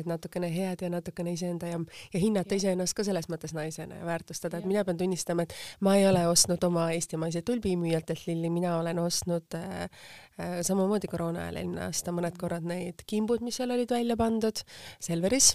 et 0.00 0.08
natukene 0.08 0.50
head 0.52 0.82
ja 0.84 0.90
natukene 0.92 1.32
iseenda 1.34 1.70
ja, 1.70 1.80
ja 2.12 2.20
hinnata 2.22 2.56
iseennast 2.58 2.96
ka 2.96 3.04
selles 3.06 3.28
mõttes 3.32 3.54
naisena 3.56 4.00
ja 4.00 4.06
väärtustada, 4.06 4.60
et 4.60 4.68
mina 4.68 4.84
pean 4.86 4.98
tunnistama, 5.00 5.44
et 5.44 5.54
ma 5.84 5.96
ei 5.98 6.06
ole 6.08 6.24
ostnud 6.30 6.62
oma 6.68 6.88
eestimaiseid 6.94 7.46
tulbimüüjatelt 7.48 8.26
lilli, 8.28 8.50
mina 8.52 8.76
olen 8.78 9.00
ostnud 9.02 9.56
äh, 9.58 9.82
äh, 10.38 10.54
samamoodi 10.66 11.10
koroona 11.10 11.46
ajal 11.46 11.60
eelmine 11.62 11.84
aasta 11.88 12.14
mõned 12.14 12.38
korrad 12.40 12.66
neid 12.68 13.04
kimbud, 13.08 13.42
mis 13.44 13.58
seal 13.60 13.74
olid 13.74 13.90
välja 13.92 14.16
pandud 14.18 14.62
Selveris 15.02 15.54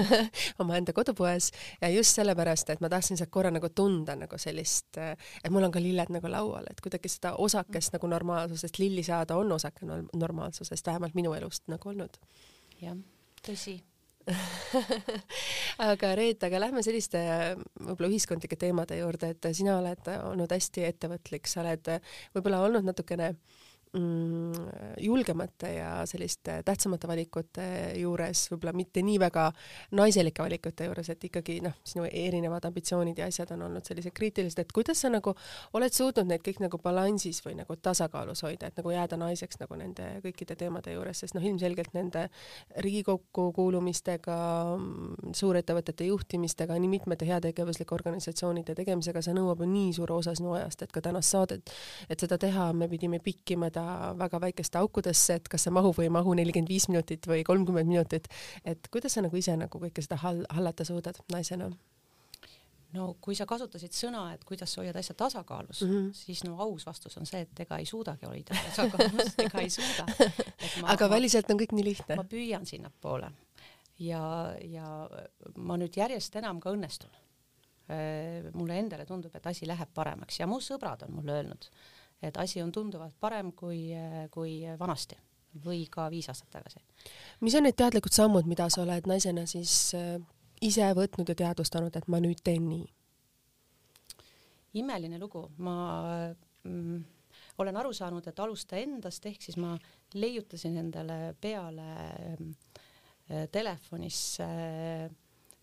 omaenda 0.62 0.94
kodupoes 0.96 1.50
ja 1.80 1.90
just 1.94 2.18
sellepärast, 2.18 2.74
et 2.74 2.84
ma 2.84 2.90
tahtsin 2.92 3.20
sealt 3.20 3.32
korra 3.34 3.52
nagu 3.54 3.70
tunda 3.74 4.16
nagu 4.18 4.38
sellist, 4.40 4.98
äh, 4.98 5.14
et 5.42 5.52
mul 5.54 5.68
on 5.68 5.74
ka 5.74 5.82
lilled 5.82 6.12
nagu 6.14 6.30
laual, 6.30 6.68
et 6.70 6.82
kuidagi 6.84 7.12
seda 7.12 7.36
osakest 7.42 7.96
nagu 7.96 8.10
normaalsusest 8.10 8.78
lilli 8.82 9.06
saada 9.06 9.38
on 9.40 9.52
osake 9.52 9.86
normaalsusest, 9.86 10.86
vähemalt 10.86 11.14
minu 11.18 11.34
elust 11.38 11.68
nagu 11.70 11.94
olnud. 11.94 12.18
jah 12.82 12.96
tõsi. 13.44 13.76
Aga 15.84 16.14
Reet, 16.16 16.40
aga 16.46 16.62
lähme 16.62 16.80
selliste 16.86 17.20
võib-olla 17.76 18.08
ühiskondlike 18.08 18.56
teemade 18.56 18.96
juurde, 18.96 19.34
et 19.34 19.48
sina 19.52 19.74
oled 19.76 20.08
olnud 20.14 20.54
hästi 20.54 20.86
ettevõtlik, 20.88 21.50
sa 21.50 21.60
oled 21.60 21.90
võib-olla 22.32 22.62
olnud 22.64 22.88
natukene 22.88 23.34
äh, 23.34 23.63
julgemate 25.00 25.74
ja 25.74 25.90
selliste 26.06 26.56
tähtsamate 26.66 27.08
valikute 27.08 27.66
juures, 28.00 28.48
võib-olla 28.50 28.72
mitte 28.74 29.02
nii 29.06 29.20
väga 29.22 29.44
naiselike 29.94 30.42
valikute 30.42 30.88
juures, 30.88 31.10
et 31.12 31.26
ikkagi 31.28 31.60
noh, 31.62 31.76
sinu 31.86 32.06
erinevad 32.10 32.66
ambitsioonid 32.66 33.18
ja 33.18 33.28
asjad 33.30 33.52
on 33.54 33.62
olnud 33.68 33.86
sellised 33.86 34.14
kriitilised, 34.16 34.58
et 34.58 34.72
kuidas 34.74 35.04
sa 35.04 35.12
nagu 35.14 35.34
oled 35.78 35.94
suutnud 35.94 36.26
neid 36.26 36.42
kõik 36.42 36.58
nagu 36.64 36.80
balansis 36.82 37.38
või 37.46 37.54
nagu 37.60 37.76
tasakaalus 37.76 38.42
hoida, 38.46 38.72
et 38.72 38.80
nagu 38.80 38.94
jääda 38.94 39.18
naiseks 39.20 39.60
nagu 39.62 39.78
nende 39.78 40.08
kõikide 40.24 40.58
teemade 40.58 40.96
juures, 40.96 41.22
sest 41.22 41.38
noh, 41.38 41.46
ilmselgelt 41.46 41.94
nende 41.94 42.26
Riigikokku 42.82 43.52
kuulumistega, 43.54 44.40
suurettevõtete 45.38 46.08
juhtimistega, 46.10 46.80
nii 46.82 46.90
mitmete 46.96 47.28
heategevuslike 47.30 47.94
organisatsioonide 47.94 48.74
tegemisega, 48.74 49.22
see 49.22 49.38
nõuab 49.38 49.62
ju 49.62 49.70
nii 49.70 49.94
suure 49.94 50.18
osa 50.18 50.34
sinu 50.34 50.56
ajast, 50.58 50.82
et 50.82 50.94
ka 50.94 51.04
tänast 51.04 51.30
saadet, 51.30 51.70
et 52.10 52.18
seda 52.18 52.40
teha, 52.42 52.72
me 52.74 52.90
pidime 52.90 53.22
pikkima 53.22 53.70
ta 53.70 53.83
väga 54.18 54.40
väikeste 54.40 54.78
aukudesse, 54.80 55.40
et 55.40 55.48
kas 55.50 55.66
see 55.66 55.74
mahub 55.74 55.96
või 55.98 56.08
ei 56.08 56.14
mahu 56.16 56.36
nelikümmend 56.38 56.70
viis 56.72 56.88
minutit 56.90 57.26
või 57.30 57.44
kolmkümmend 57.46 57.90
minutit, 57.90 58.28
et 58.64 58.88
kuidas 58.92 59.16
sa 59.16 59.24
nagu 59.24 59.36
ise 59.36 59.56
nagu 59.60 59.80
kõike 59.86 60.04
seda 60.04 60.20
hall-, 60.24 60.46
hallata 60.50 60.86
suudad 60.88 61.20
naisena? 61.32 61.70
no 62.94 63.08
kui 63.22 63.34
sa 63.34 63.46
kasutasid 63.50 63.94
sõna, 63.96 64.28
et 64.34 64.44
kuidas 64.46 64.70
sa 64.74 64.82
hoiad 64.82 64.96
asja 64.96 65.16
tasakaalus 65.18 65.82
mm, 65.82 65.90
-hmm. 65.90 66.12
siis 66.14 66.44
no 66.44 66.58
aus 66.62 66.86
vastus 66.86 67.16
on 67.18 67.26
see, 67.26 67.40
et 67.42 67.60
ega 67.66 67.78
ei 67.78 67.86
suudagi 67.86 68.26
hoida 68.26 68.54
tasakaalus 68.68 69.34
ega 69.46 69.60
ei 69.60 69.70
suuda. 69.70 70.06
aga 70.82 71.10
väliselt 71.10 71.50
on 71.50 71.58
kõik 71.58 71.74
nii 71.74 71.84
lihtne. 71.84 72.16
ma 72.16 72.24
püüan 72.24 72.66
sinnapoole 72.66 73.32
ja, 73.98 74.22
ja 74.60 74.86
ma 75.56 75.76
nüüd 75.80 75.96
järjest 75.96 76.36
enam 76.40 76.60
ka 76.62 76.72
õnnestun. 76.74 77.12
Äh, 77.84 78.48
mulle 78.56 78.78
endale 78.80 79.04
tundub, 79.06 79.34
et 79.36 79.46
asi 79.46 79.68
läheb 79.68 79.90
paremaks 79.94 80.40
ja 80.40 80.48
mu 80.48 80.60
sõbrad 80.64 81.04
on 81.04 81.12
mulle 81.18 81.34
öelnud, 81.40 81.66
et 82.24 82.36
asi 82.40 82.62
on 82.62 82.72
tunduvalt 82.72 83.14
parem 83.20 83.52
kui, 83.52 83.92
kui 84.32 84.58
vanasti 84.78 85.16
või 85.62 85.86
ka 85.90 86.08
viis 86.10 86.28
aastat 86.28 86.50
tagasi. 86.50 86.80
mis 87.40 87.54
on 87.54 87.66
need 87.66 87.76
teadlikud 87.76 88.12
sammud, 88.12 88.46
mida 88.46 88.68
sa 88.70 88.82
oled 88.82 89.06
naisena 89.06 89.46
siis 89.46 89.94
äh, 89.94 90.18
ise 90.60 90.86
võtnud 90.96 91.28
ja 91.28 91.34
teadvustanud, 91.34 91.94
et 91.96 92.08
ma 92.08 92.20
nüüd 92.20 92.42
teen 92.44 92.68
nii? 92.68 92.86
imeline 94.74 95.18
lugu, 95.22 95.44
ma 95.62 95.74
mm, 96.64 97.02
olen 97.62 97.76
aru 97.78 97.92
saanud, 97.94 98.26
et 98.26 98.40
alusta 98.42 98.76
endast, 98.80 99.26
ehk 99.26 99.42
siis 99.42 99.58
ma 99.62 99.76
leiutasin 100.18 100.80
endale 100.82 101.36
peale 101.40 101.90
äh, 102.02 103.44
telefonis 103.52 104.40
äh, 104.42 105.06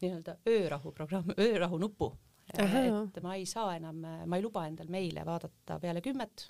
nii-öelda 0.02 0.38
öörahu 0.48 0.94
programm, 0.96 1.34
öörahu 1.38 1.78
nupu 1.78 2.14
et 2.60 3.22
ma 3.24 3.36
ei 3.36 3.46
saa 3.50 3.76
enam, 3.78 4.02
ma 4.02 4.38
ei 4.38 4.44
luba 4.44 4.66
endal 4.68 4.90
meile 4.92 5.26
vaadata 5.28 5.80
peale 5.80 6.02
kümmet 6.04 6.48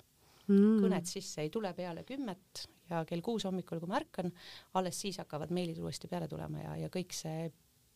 mm., 0.48 0.82
kõned 0.82 1.08
sisse 1.08 1.44
ei 1.44 1.50
tule 1.52 1.72
peale 1.76 2.04
kümmet 2.08 2.66
ja 2.90 3.02
kell 3.08 3.24
kuus 3.24 3.46
hommikul, 3.48 3.80
kui 3.82 3.90
ma 3.90 3.98
ärkan, 4.00 4.30
alles 4.78 5.00
siis 5.00 5.18
hakkavad 5.22 5.52
meilid 5.54 5.80
uuesti 5.82 6.10
peale 6.10 6.28
tulema 6.30 6.62
ja, 6.64 6.76
ja 6.84 6.92
kõik 6.92 7.14
see 7.16 7.48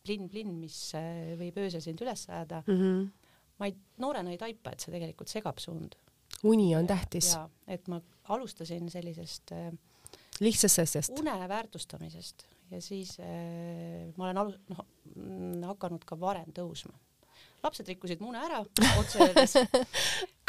plinn-plinn, 0.06 0.56
mis 0.60 0.78
äh, 0.98 1.34
võib 1.40 1.58
öösel 1.64 1.82
sind 1.84 2.02
üles 2.04 2.26
ajada 2.30 2.62
mm, 2.66 2.82
-hmm. 2.82 3.06
ma 3.60 3.70
ei, 3.70 3.76
noorena 4.02 4.32
ei 4.32 4.40
taipa, 4.40 4.72
et 4.72 4.84
see 4.84 4.94
tegelikult 4.94 5.32
segab 5.32 5.58
su-und. 5.62 5.96
uni 6.44 6.74
on 6.76 6.86
tähtis. 6.86 7.34
et 7.66 7.88
ma 7.88 8.00
alustasin 8.34 8.90
sellisest 8.90 9.52
äh, 9.52 9.72
lihtsast 10.40 10.78
asjast. 10.84 11.18
une 11.18 11.48
väärtustamisest 11.48 12.46
ja 12.70 12.80
siis 12.80 13.18
äh, 13.20 14.12
ma 14.16 14.30
olen 14.30 14.42
alu-, 14.44 14.60
noh, 14.70 14.86
hakanud 15.74 16.04
ka 16.04 16.20
varem 16.20 16.52
tõusma 16.54 16.94
lapsed 17.62 17.88
rikkusid 17.88 18.22
mune 18.24 18.40
ära 18.42 18.60
otse 19.00 19.24
öeldes 19.24 19.56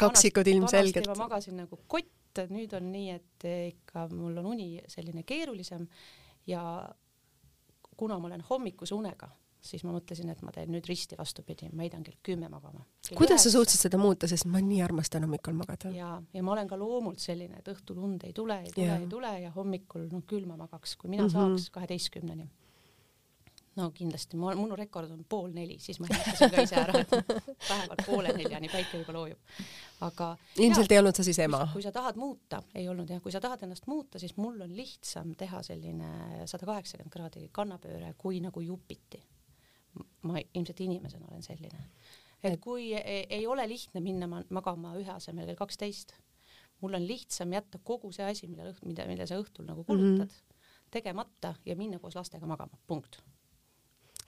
kaksikud 0.02 0.46
ilmselgelt. 0.46 1.10
ma 1.10 1.26
magasin 1.26 1.58
nagu 1.62 1.80
kott, 1.86 2.44
nüüd 2.52 2.72
on 2.76 2.92
nii, 2.92 3.10
et 3.16 3.50
ikka 3.72 4.06
mul 4.12 4.36
on 4.42 4.52
uni 4.54 4.70
selline 4.90 5.24
keerulisem 5.26 5.88
ja 6.46 6.62
kuna 7.98 8.18
ma 8.18 8.28
olen 8.30 8.44
hommikuse 8.50 8.94
unega, 8.94 9.28
siis 9.60 9.82
ma 9.84 9.92
mõtlesin, 9.96 10.30
et 10.30 10.42
ma 10.46 10.52
teen 10.54 10.70
nüüd 10.70 10.86
risti 10.86 11.18
vastupidi, 11.18 11.70
ma 11.72 11.82
heidan 11.82 12.04
kell 12.06 12.20
kümme 12.22 12.48
magama. 12.52 12.84
kuidas 13.16 13.42
sa 13.42 13.50
suutsid 13.50 13.88
seda 13.88 13.98
muuta, 13.98 14.28
sest 14.30 14.46
ma 14.46 14.62
nii 14.62 14.82
armastan 14.86 15.26
hommikul 15.26 15.56
magada. 15.58 15.90
ja, 15.94 16.12
ja 16.34 16.42
ma 16.46 16.54
olen 16.54 16.70
ka 16.70 16.78
loomult 16.78 17.18
selline, 17.18 17.58
et 17.58 17.72
õhtul 17.74 17.98
und 17.98 18.24
ei 18.28 18.32
tule, 18.36 18.60
ei 18.62 18.72
tule, 18.74 19.00
ei 19.00 19.10
tule 19.10 19.34
ja 19.42 19.50
hommikul 19.56 20.06
noh, 20.12 20.22
küll 20.30 20.46
ma 20.46 20.56
magaks, 20.60 20.96
kui 20.96 21.10
mina 21.10 21.26
mm 21.26 21.28
-hmm. 21.28 21.58
saaks 21.58 21.70
kaheteistkümneni 21.74 22.50
no 23.78 23.88
kindlasti, 23.94 24.38
ma, 24.40 24.52
minu 24.58 24.76
rekord 24.78 25.12
on 25.14 25.22
pool 25.28 25.52
neli, 25.54 25.78
siis 25.82 26.00
ma 26.02 26.08
hindasin 26.10 26.52
ka 26.52 26.64
ise 26.66 26.78
ära, 26.80 27.02
et 27.02 27.14
päeval 27.68 28.02
poole 28.04 28.34
neljani 28.36 28.70
päike 28.72 29.00
juba 29.02 29.14
loojub. 29.16 29.62
aga 30.06 30.30
ilmselt 30.58 30.90
ja, 30.90 30.96
ei 30.96 31.02
olnud 31.02 31.18
sa 31.18 31.26
siis 31.26 31.38
ema? 31.44 31.62
kui 31.72 31.84
sa 31.84 31.92
tahad 31.94 32.18
muuta, 32.20 32.62
ei 32.78 32.88
olnud 32.90 33.10
jah, 33.10 33.22
kui 33.24 33.34
sa 33.34 33.42
tahad 33.44 33.62
ennast 33.66 33.86
muuta, 33.90 34.20
siis 34.22 34.36
mul 34.38 34.60
on 34.66 34.74
lihtsam 34.76 35.34
teha 35.38 35.62
selline 35.66 36.46
sada 36.50 36.68
kaheksakümmend 36.68 37.14
kraadi 37.14 37.48
kannapööre 37.54 38.14
kui 38.18 38.42
nagu 38.44 38.62
jupiti. 38.64 39.22
ma 40.28 40.38
ilmselt 40.38 40.80
inimesena 40.80 41.30
olen 41.30 41.42
selline. 41.42 41.84
et 42.42 42.58
kui 42.60 42.92
ei, 42.94 43.26
ei 43.30 43.46
ole 43.46 43.68
lihtne 43.68 44.02
minna 44.02 44.28
magama 44.50 44.96
ühe 44.98 45.14
asemel 45.14 45.46
kell 45.46 45.62
kaksteist, 45.62 46.14
mul 46.82 46.98
on 46.98 47.06
lihtsam 47.06 47.52
jätta 47.52 47.78
kogu 47.78 48.12
see 48.12 48.26
asi, 48.26 48.50
mille, 48.50 48.74
mida, 48.86 49.06
mille 49.06 49.26
sa 49.26 49.38
õhtul 49.38 49.66
nagu 49.66 49.84
kulutad 49.84 50.26
mm, 50.26 50.36
-hmm. 50.36 50.62
tegemata 50.90 51.54
ja 51.66 51.76
minna 51.76 51.98
koos 51.98 52.14
lastega 52.18 52.46
magama, 52.46 52.78
punkt 52.86 53.22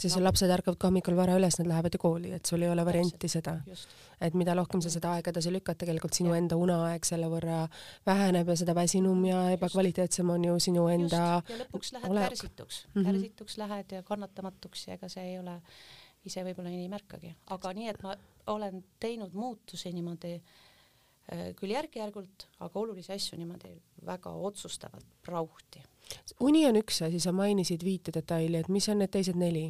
siis 0.03 0.17
no. 0.17 0.25
lapsed 0.25 0.51
ärkavad 0.51 0.79
ka 0.81 0.89
hommikul 0.89 1.17
vara 1.19 1.37
üles, 1.39 1.59
nad 1.61 1.69
lähevad 1.71 1.95
ju 1.95 2.01
kooli, 2.03 2.33
et 2.37 2.47
sul 2.47 2.63
ei 2.63 2.71
ole 2.71 2.85
varianti 2.87 3.29
seda. 3.29 3.57
et 4.21 4.35
mida 4.35 4.55
rohkem 4.55 4.83
sa 4.85 4.91
seda 4.93 5.15
aega 5.17 5.33
edasi 5.33 5.53
lükkad, 5.53 5.79
tegelikult 5.81 6.17
sinu 6.17 6.35
enda 6.37 6.57
uneaeg 6.61 7.07
selle 7.09 7.31
võrra 7.33 7.63
väheneb 8.07 8.49
ja 8.53 8.57
seda 8.63 8.75
väsinum 8.77 9.25
ja 9.25 9.45
ebakvaliteetsem 9.57 10.31
on 10.31 10.45
ju 10.45 10.59
sinu 10.61 10.89
enda 10.93 11.23
just. 11.41 11.51
ja 11.51 11.61
lõpuks 11.65 11.93
lähed 11.97 12.11
olek. 12.11 12.29
kärsituks 12.29 12.83
mm, 12.87 12.93
-hmm. 12.95 13.11
kärsituks 13.11 13.59
lähed 13.59 13.93
ja 13.97 14.03
kannatamatuks 14.03 14.87
ja 14.89 14.95
ega 14.95 15.09
see 15.09 15.25
ei 15.33 15.39
ole, 15.39 15.61
ise 16.25 16.45
võib-olla 16.45 16.73
ei 16.75 16.89
märkagi, 16.89 17.37
aga 17.57 17.73
nii, 17.73 17.89
et 17.89 18.03
ma 18.03 18.17
olen 18.47 18.85
teinud 19.01 19.33
muutusi 19.33 19.93
niimoodi 19.93 20.41
Äh, 21.31 21.53
küll 21.55 21.71
järk-järgult, 21.71 22.49
aga 22.65 22.81
olulisi 22.81 23.13
asju 23.15 23.37
niimoodi 23.39 23.71
väga 24.07 24.33
otsustavalt, 24.49 25.07
prauhti. 25.23 25.83
uni 26.43 26.65
on 26.67 26.79
üks 26.81 27.03
asi, 27.07 27.21
sa 27.23 27.31
mainisid 27.33 27.85
viite 27.87 28.11
detaili, 28.15 28.59
et 28.59 28.69
mis 28.69 28.89
on 28.91 28.99
need 28.99 29.13
teised 29.15 29.39
neli? 29.39 29.69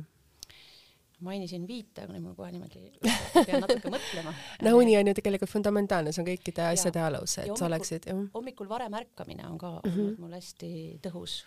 Mainisin 1.27 1.67
viite, 1.69 2.05
aga 2.05 2.15
nüüd 2.15 2.25
mul 2.25 2.37
kohe 2.39 2.51
niimoodi 2.55 2.91
pean 3.47 3.65
natuke 3.65 3.93
mõtlema. 3.93 4.35
no 4.67 4.75
uni 4.79 4.97
on 4.99 5.13
ju 5.13 5.15
tegelikult 5.21 5.53
fundamentaalne, 5.53 6.13
see 6.13 6.25
on 6.25 6.29
kõikide 6.33 6.67
asjade 6.71 7.03
alus, 7.05 7.39
et 7.45 7.55
sa 7.57 7.69
oleksid 7.69 8.11
jah. 8.11 8.27
hommikul 8.35 8.69
varem 8.71 8.95
ärkamine 9.01 9.47
on 9.49 9.59
ka 9.59 9.79
mm 9.85 9.91
-hmm. 9.91 10.19
mul 10.19 10.37
hästi 10.39 11.01
tõhus 11.07 11.43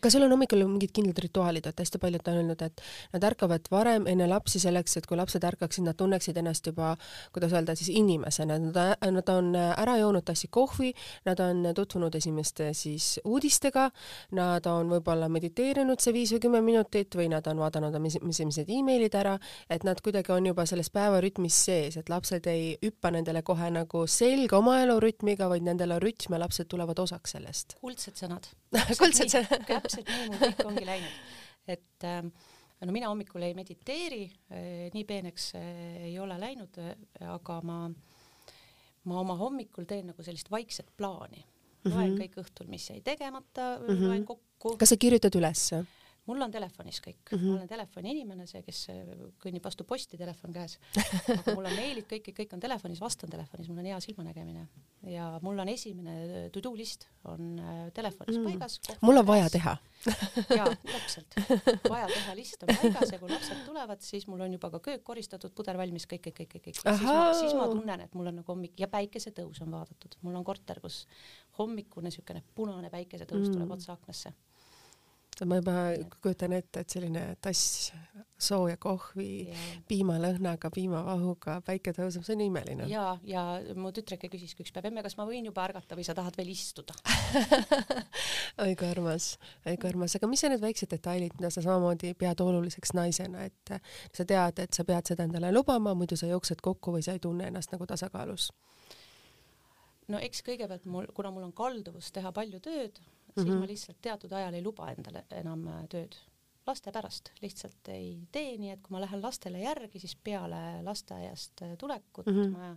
kas 0.00 0.12
sul 0.12 0.24
on 0.26 0.32
hommikul 0.34 0.64
mingid 0.68 0.92
kindlad 0.92 1.18
rituaalid, 1.24 1.66
et 1.70 1.80
hästi 1.80 2.00
paljud 2.02 2.26
on 2.28 2.40
öelnud, 2.42 2.62
et 2.64 2.82
nad 3.14 3.24
ärkavad 3.24 3.70
varem 3.72 4.06
enne 4.10 4.26
lapsi 4.28 4.60
selleks, 4.60 4.98
et 5.00 5.06
kui 5.08 5.16
lapsed 5.16 5.44
ärkaksid, 5.44 5.86
nad 5.86 5.96
tunneksid 5.96 6.36
ennast 6.36 6.68
juba, 6.68 6.94
kuidas 7.32 7.54
öelda 7.56 7.76
siis 7.78 7.88
inimesena, 7.96 8.58
nad, 8.60 8.98
nad 9.00 9.32
on 9.32 9.54
ära 9.56 9.96
joonud 10.00 10.26
tassi 10.28 10.50
kohvi, 10.52 10.92
nad 11.24 11.40
on 11.40 11.70
tutvunud 11.76 12.14
esimeste 12.20 12.72
siis 12.76 13.14
uudistega, 13.24 13.88
nad 14.36 14.68
on 14.68 14.92
võib-olla 14.92 15.30
mediteerinud 15.32 16.04
see 16.04 16.16
viis 16.16 16.34
või 16.36 16.44
kümme 16.44 16.62
minutit 16.64 17.16
või 17.16 17.30
nad 17.32 17.46
on 17.48 17.64
vaadanud 17.64 17.96
esimesed 18.28 18.68
emailid 18.68 19.16
ära, 19.16 19.38
et 19.70 19.88
nad 19.88 20.00
kuidagi 20.04 20.34
on 20.36 20.50
juba 20.52 20.66
selles 20.68 20.92
päevarütmis 20.92 21.64
sees, 21.64 21.96
et 21.96 22.12
lapsed 22.12 22.46
ei 22.50 22.74
hüppa 22.84 23.12
nendele 23.14 23.42
kohe 23.46 23.72
nagu 23.72 24.04
selga 24.10 24.60
oma 24.60 24.78
elurütmiga, 24.84 25.48
vaid 25.48 25.64
nendel 25.64 25.96
on 25.96 26.02
rütm 26.04 26.36
ja 26.36 26.44
lapsed 26.44 26.68
tulevad 26.68 27.00
osaks 27.00 27.36
sellest. 27.38 27.78
kuldsed 27.80 28.20
sõnad. 28.20 28.52
Kuldsed 29.00 29.32
sõnad 29.32 29.77
täpselt 29.78 30.08
nii 30.12 30.28
mul 30.28 30.40
kõik 30.42 30.64
ongi 30.66 30.86
läinud, 30.88 31.18
et 31.74 32.06
äh, 32.08 32.22
no 32.86 32.94
mina 32.94 33.10
hommikul 33.12 33.46
ei 33.46 33.56
mediteeri 33.58 34.24
äh,, 34.26 34.88
nii 34.94 35.04
peeneks 35.08 35.52
äh, 35.58 35.68
ei 36.10 36.16
ole 36.22 36.38
läinud 36.40 36.80
äh,, 36.82 36.96
aga 37.34 37.60
ma, 37.66 37.78
ma 39.04 39.20
oma 39.22 39.38
hommikul 39.40 39.88
teen 39.88 40.10
nagu 40.12 40.26
sellist 40.26 40.50
vaikset 40.50 40.90
plaani, 40.96 41.44
loen 41.84 41.94
mm 41.94 42.02
-hmm. 42.02 42.20
kõik 42.24 42.42
õhtul, 42.44 42.68
mis 42.68 42.90
jäi 42.90 43.00
tegemata 43.00 43.76
mm, 43.78 43.86
-hmm. 43.86 44.06
loen 44.06 44.24
kokku. 44.24 44.76
kas 44.76 44.94
sa 44.94 44.96
kirjutad 44.96 45.34
ülesse? 45.34 45.84
Mul 46.28 46.44
on 46.44 46.52
telefonis 46.52 47.00
kõik 47.04 47.32
mm, 47.32 47.38
-hmm. 47.38 47.48
ma 47.48 47.56
olen 47.58 47.70
telefoni 47.70 48.12
inimene, 48.14 48.46
see, 48.50 48.62
kes 48.66 48.84
kõnnib 49.42 49.64
vastu 49.64 49.86
posti, 49.88 50.20
telefon 50.20 50.52
käes. 50.52 50.78
aga 51.34 51.54
mul 51.54 51.70
on 51.70 51.76
meilid 51.76 52.08
kõik, 52.10 52.32
kõik 52.36 52.54
on 52.56 52.60
telefonis, 52.60 53.00
vastan 53.00 53.32
telefonis, 53.32 53.68
mul 53.68 53.82
on 53.82 53.90
hea 53.92 54.00
silmanägemine 54.04 54.66
ja 55.08 55.28
mul 55.42 55.58
on 55.58 55.68
esimene 55.72 56.48
to 56.52 56.62
do 56.64 56.74
list 56.76 57.06
on 57.28 57.58
äh, 57.58 57.92
telefonis 57.94 58.38
mm. 58.38 58.44
paigas. 58.44 58.80
mul 59.00 59.20
on 59.20 59.26
vaja 59.26 59.50
teha 59.50 59.76
jaa, 60.58 60.66
täpselt, 60.92 61.38
vaja 61.88 62.08
teha 62.12 62.34
list 62.38 62.62
on 62.62 62.74
paigas 62.74 63.12
ja 63.12 63.20
kui 63.20 63.30
lapsed 63.30 63.62
tulevad, 63.66 64.02
siis 64.04 64.26
mul 64.30 64.42
on 64.46 64.52
juba 64.58 64.70
ka 64.74 64.82
köök 64.90 65.04
koristatud, 65.06 65.54
puder 65.56 65.78
valmis, 65.80 66.06
kõik, 66.10 66.28
kõik, 66.28 66.42
kõik, 66.42 66.52
kõik, 66.56 66.66
kõik. 66.68 66.82
siis 67.40 67.54
ma, 67.58 67.68
tunnen, 67.70 68.04
et 68.04 68.18
mul 68.18 68.30
on 68.32 68.40
nagu 68.42 68.52
hommik 68.52 68.78
ja 68.80 68.90
päikesetõus 68.90 69.62
on 69.64 69.72
vaadatud, 69.78 70.18
mul 70.26 70.38
on 70.38 70.46
korter, 70.46 70.82
kus 70.84 71.04
hommikune 71.58 72.08
niisugune 72.08 72.44
punane 72.54 72.90
päikesetõus 72.92 73.48
mm. 73.48 73.56
tuleb 73.56 73.74
otsa 73.78 73.94
aknasse 73.96 74.34
ma 75.46 75.60
juba 75.60 75.74
kujutan 76.22 76.54
ette, 76.56 76.82
et 76.82 76.94
selline 76.96 77.24
tass 77.42 77.92
sooja 78.38 78.76
kohvi 78.80 79.48
ja. 79.48 79.56
piimalõhnaga, 79.88 80.70
piimavahuga, 80.74 81.56
päike 81.66 81.92
tõuseb, 81.96 82.22
see 82.26 82.36
on 82.36 82.44
imeline. 82.46 82.86
ja, 82.90 83.04
ja 83.26 83.42
mu 83.78 83.90
tütreke 83.94 84.30
küsiski 84.30 84.62
üks 84.62 84.74
päev, 84.74 84.88
emme, 84.90 85.02
kas 85.06 85.18
ma 85.18 85.26
võin 85.28 85.48
juba 85.50 85.64
ärgata 85.66 85.98
või 85.98 86.06
sa 86.06 86.14
tahad 86.18 86.38
veel 86.38 86.52
istuda 86.52 86.94
oi 88.64 88.76
kui 88.78 88.88
armas, 88.88 89.32
oi 89.66 89.74
kui 89.74 89.90
armas, 89.90 90.14
aga 90.18 90.30
mis 90.30 90.46
on 90.46 90.54
need 90.54 90.62
väiksed 90.62 90.94
detailid, 90.94 91.34
mida 91.40 91.50
sa 91.54 91.64
samamoodi 91.66 92.14
pead 92.18 92.42
oluliseks 92.44 92.94
naisena, 92.98 93.48
et 93.50 93.74
sa 94.14 94.24
tead, 94.24 94.62
et 94.62 94.78
sa 94.78 94.86
pead 94.86 95.10
seda 95.10 95.26
endale 95.26 95.50
lubama, 95.54 95.96
muidu 95.98 96.18
sa 96.18 96.30
jooksed 96.30 96.62
kokku 96.62 96.94
või 96.94 97.04
sa 97.06 97.18
ei 97.18 97.22
tunne 97.22 97.50
ennast 97.50 97.74
nagu 97.74 97.90
tasakaalus? 97.90 98.52
no 100.12 100.22
eks 100.22 100.46
kõigepealt 100.46 100.86
mul, 100.88 101.10
kuna 101.14 101.32
mul 101.34 101.50
on 101.50 101.54
kalduvus 101.56 102.12
teha 102.14 102.30
palju 102.32 102.62
tööd, 102.64 103.02
mm 103.44 103.50
-hmm. 103.50 103.60
ma 103.60 103.70
lihtsalt 103.70 104.00
teatud 104.02 104.32
ajal 104.32 104.54
ei 104.54 104.62
luba 104.62 104.90
endale 104.92 105.24
enam 105.30 105.66
äh, 105.68 105.84
tööd. 105.88 106.16
laste 106.66 106.92
pärast 106.92 107.30
lihtsalt 107.42 107.88
ei 107.88 108.26
tee, 108.32 108.56
nii 108.58 108.70
et 108.70 108.80
kui 108.82 108.92
ma 108.92 109.00
lähen 109.00 109.22
lastele 109.22 109.60
järgi, 109.60 109.98
siis 109.98 110.16
peale 110.16 110.82
lasteaiast 110.82 111.62
äh, 111.62 111.76
tulekut 111.78 112.26
mm 112.26 112.32
-hmm. 112.32 112.50
ma 112.50 112.76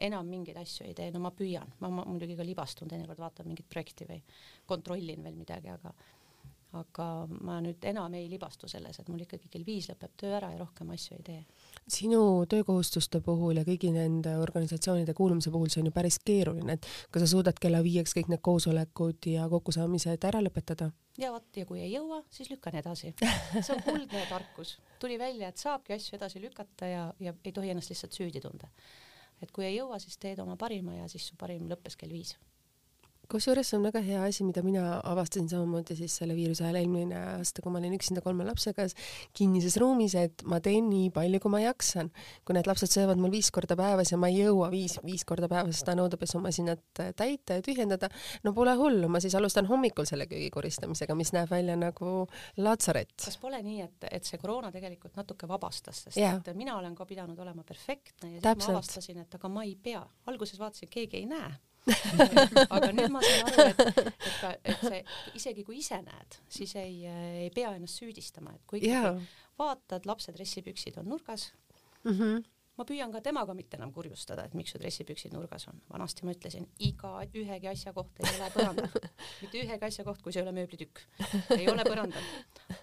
enam 0.00 0.26
mingeid 0.26 0.56
asju 0.56 0.86
ei 0.86 0.94
tee, 0.94 1.10
no 1.10 1.20
ma 1.20 1.30
püüan, 1.30 1.72
ma, 1.80 1.88
ma 1.88 2.04
muidugi 2.04 2.36
ka 2.36 2.44
libastun, 2.44 2.88
teinekord 2.88 3.18
vaatan 3.18 3.46
mingit 3.46 3.68
projekti 3.68 4.04
või 4.04 4.22
kontrollin 4.66 5.22
veel 5.22 5.34
midagi, 5.34 5.68
aga 5.68 5.94
aga 6.72 7.26
ma 7.40 7.60
nüüd 7.60 7.84
enam 7.88 8.14
ei 8.14 8.28
libastu 8.30 8.68
selles, 8.68 8.98
et 9.00 9.08
mul 9.08 9.20
ikkagi 9.20 9.48
kell 9.48 9.64
viis 9.64 9.88
lõpeb 9.88 10.16
töö 10.16 10.36
ära 10.36 10.50
ja 10.52 10.58
rohkem 10.58 10.90
asju 10.90 11.16
ei 11.16 11.22
tee 11.22 11.44
sinu 11.88 12.20
töökohustuste 12.50 13.20
puhul 13.22 13.60
ja 13.60 13.64
kõigi 13.66 13.92
nende 13.94 14.32
organisatsioonide 14.42 15.14
kuulumise 15.14 15.52
puhul 15.54 15.70
see 15.70 15.82
on 15.84 15.90
ju 15.90 15.94
päris 15.94 16.18
keeruline, 16.18 16.76
et 16.76 16.88
kas 17.14 17.22
sa 17.22 17.30
suudad 17.30 17.58
kella 17.62 17.82
viieks 17.84 18.16
kõik 18.16 18.32
need 18.32 18.42
koosolekud 18.42 19.28
ja 19.30 19.46
kokkusaamised 19.52 20.26
ära 20.30 20.42
lõpetada? 20.42 20.90
ja 21.18 21.30
vot, 21.32 21.46
ja 21.56 21.66
kui 21.68 21.80
ei 21.80 21.92
jõua, 21.92 22.22
siis 22.30 22.50
lükkan 22.50 22.76
edasi. 22.82 23.14
see 23.20 23.76
on 23.76 23.84
kuldne 23.86 24.24
tarkus. 24.28 24.76
tuli 25.00 25.18
välja, 25.18 25.48
et 25.48 25.62
saabki 25.62 25.94
asju 25.96 26.18
edasi 26.18 26.42
lükata 26.42 26.90
ja, 26.90 27.06
ja 27.20 27.34
ei 27.44 27.54
tohi 27.54 27.70
ennast 27.70 27.94
lihtsalt 27.94 28.18
süüdi 28.18 28.42
tunda. 28.42 28.68
et 29.40 29.52
kui 29.52 29.68
ei 29.68 29.78
jõua, 29.78 30.00
siis 30.02 30.18
teed 30.18 30.42
oma 30.42 30.56
parima 30.56 30.98
ja 30.98 31.08
siis 31.08 31.28
su 31.30 31.38
parim 31.38 31.70
lõppes 31.70 31.96
kell 31.96 32.12
viis 32.12 32.34
kusjuures 33.30 33.68
see 33.70 33.78
on 33.78 33.86
väga 33.86 34.00
hea 34.04 34.22
asi, 34.26 34.44
mida 34.46 34.62
mina 34.62 35.00
avastasin 35.04 35.48
samamoodi 35.50 35.96
siis 35.98 36.14
selle 36.20 36.36
viiruse 36.36 36.64
ajal 36.64 36.78
eelmine 36.80 37.16
aasta, 37.36 37.62
kui 37.64 37.72
ma 37.74 37.80
olin 37.80 37.96
üksinda 37.96 38.22
kolme 38.24 38.46
lapsega 38.46 38.86
kinnises 39.36 39.76
ruumis, 39.82 40.14
et 40.18 40.44
ma 40.48 40.60
teen 40.64 40.88
nii 40.90 41.10
palju, 41.14 41.40
kui 41.42 41.52
ma 41.52 41.62
jaksan. 41.64 42.10
kui 42.46 42.54
need 42.56 42.68
lapsed 42.70 42.92
söövad 42.92 43.20
mul 43.20 43.32
viis 43.34 43.50
korda 43.54 43.76
päevas 43.78 44.12
ja 44.12 44.18
ma 44.20 44.30
ei 44.30 44.40
jõua 44.44 44.70
viis, 44.70 44.96
viis 45.04 45.24
korda 45.26 45.48
päevas 45.50 45.82
seda 45.82 45.96
nõudepesumasinat 45.98 47.02
täita 47.18 47.58
ja 47.58 47.64
tühjendada, 47.64 48.10
no 48.44 48.52
pole 48.56 48.76
hullu, 48.78 49.10
ma 49.10 49.20
siis 49.22 49.34
alustan 49.38 49.68
hommikul 49.70 50.08
selle 50.08 50.28
köögi 50.30 50.50
koristamisega, 50.54 51.16
mis 51.18 51.32
näeb 51.36 51.50
välja 51.50 51.76
nagu 51.80 52.26
laatsaret. 52.62 53.16
kas 53.24 53.38
pole 53.42 53.62
nii, 53.62 53.80
et, 53.86 54.08
et 54.10 54.28
see 54.28 54.40
koroona 54.42 54.70
tegelikult 54.74 55.16
natuke 55.18 55.48
vabastas, 55.50 56.06
sest 56.06 56.20
yeah. 56.20 56.38
et 56.38 56.56
mina 56.58 56.78
olen 56.78 56.94
ka 56.94 57.06
pidanud 57.08 57.38
olema 57.42 57.64
perfektne 57.66 58.36
ja 58.36 58.38
siis 58.38 58.46
Täpselt. 58.46 58.72
ma 58.72 58.78
avastasin, 58.78 59.24
et 59.26 59.38
aga 59.40 59.50
ma 59.50 59.64
ei 59.66 59.74
pea, 59.82 60.04
alguses 60.30 60.60
vaatasin, 60.60 60.92
keegi 60.92 61.24
ei 61.24 61.30
näe 61.30 61.54
aga 62.74 62.90
nüüd 62.94 63.12
ma 63.14 63.22
saan 63.22 63.52
aru, 63.52 63.66
et, 63.70 64.00
et 64.00 64.34
ka, 64.40 64.50
et 64.64 64.82
see 64.82 65.00
isegi 65.38 65.64
kui 65.66 65.78
ise 65.82 66.00
näed, 66.02 66.40
siis 66.50 66.74
ei, 66.80 67.04
ei 67.06 67.52
pea 67.54 67.76
ennast 67.76 68.02
süüdistama, 68.02 68.56
et 68.56 68.66
kui 68.66 68.82
ikkagi 68.82 68.92
yeah. 68.92 69.38
vaatad, 69.60 70.08
lapse 70.08 70.34
dressipüksid 70.34 70.98
on 71.02 71.10
nurgas 71.12 71.52
mm, 72.02 72.12
-hmm. 72.12 72.40
ma 72.76 72.86
püüan 72.88 73.12
ka 73.14 73.20
temaga 73.22 73.54
mitte 73.54 73.78
enam 73.78 73.92
kurjustada, 73.94 74.44
et 74.44 74.56
miks 74.58 74.74
su 74.74 74.80
dressipüksid 74.82 75.36
nurgas 75.36 75.68
on. 75.70 75.78
vanasti 75.92 76.26
ma 76.26 76.34
ütlesin, 76.34 76.66
iga 76.88 77.12
ühegi 77.34 77.70
asja 77.70 77.92
koht 77.92 78.18
ei 78.24 78.34
ole 78.34 78.50
põrandal, 78.56 78.90
mitte 79.44 79.62
ühegi 79.62 79.88
asja 79.90 80.04
koht, 80.04 80.22
kui 80.22 80.34
see 80.34 80.42
ei 80.42 80.48
ole 80.48 80.56
mööblitükk, 80.58 81.04
ei 81.58 81.70
ole 81.70 81.86
põrandal. 81.86 82.26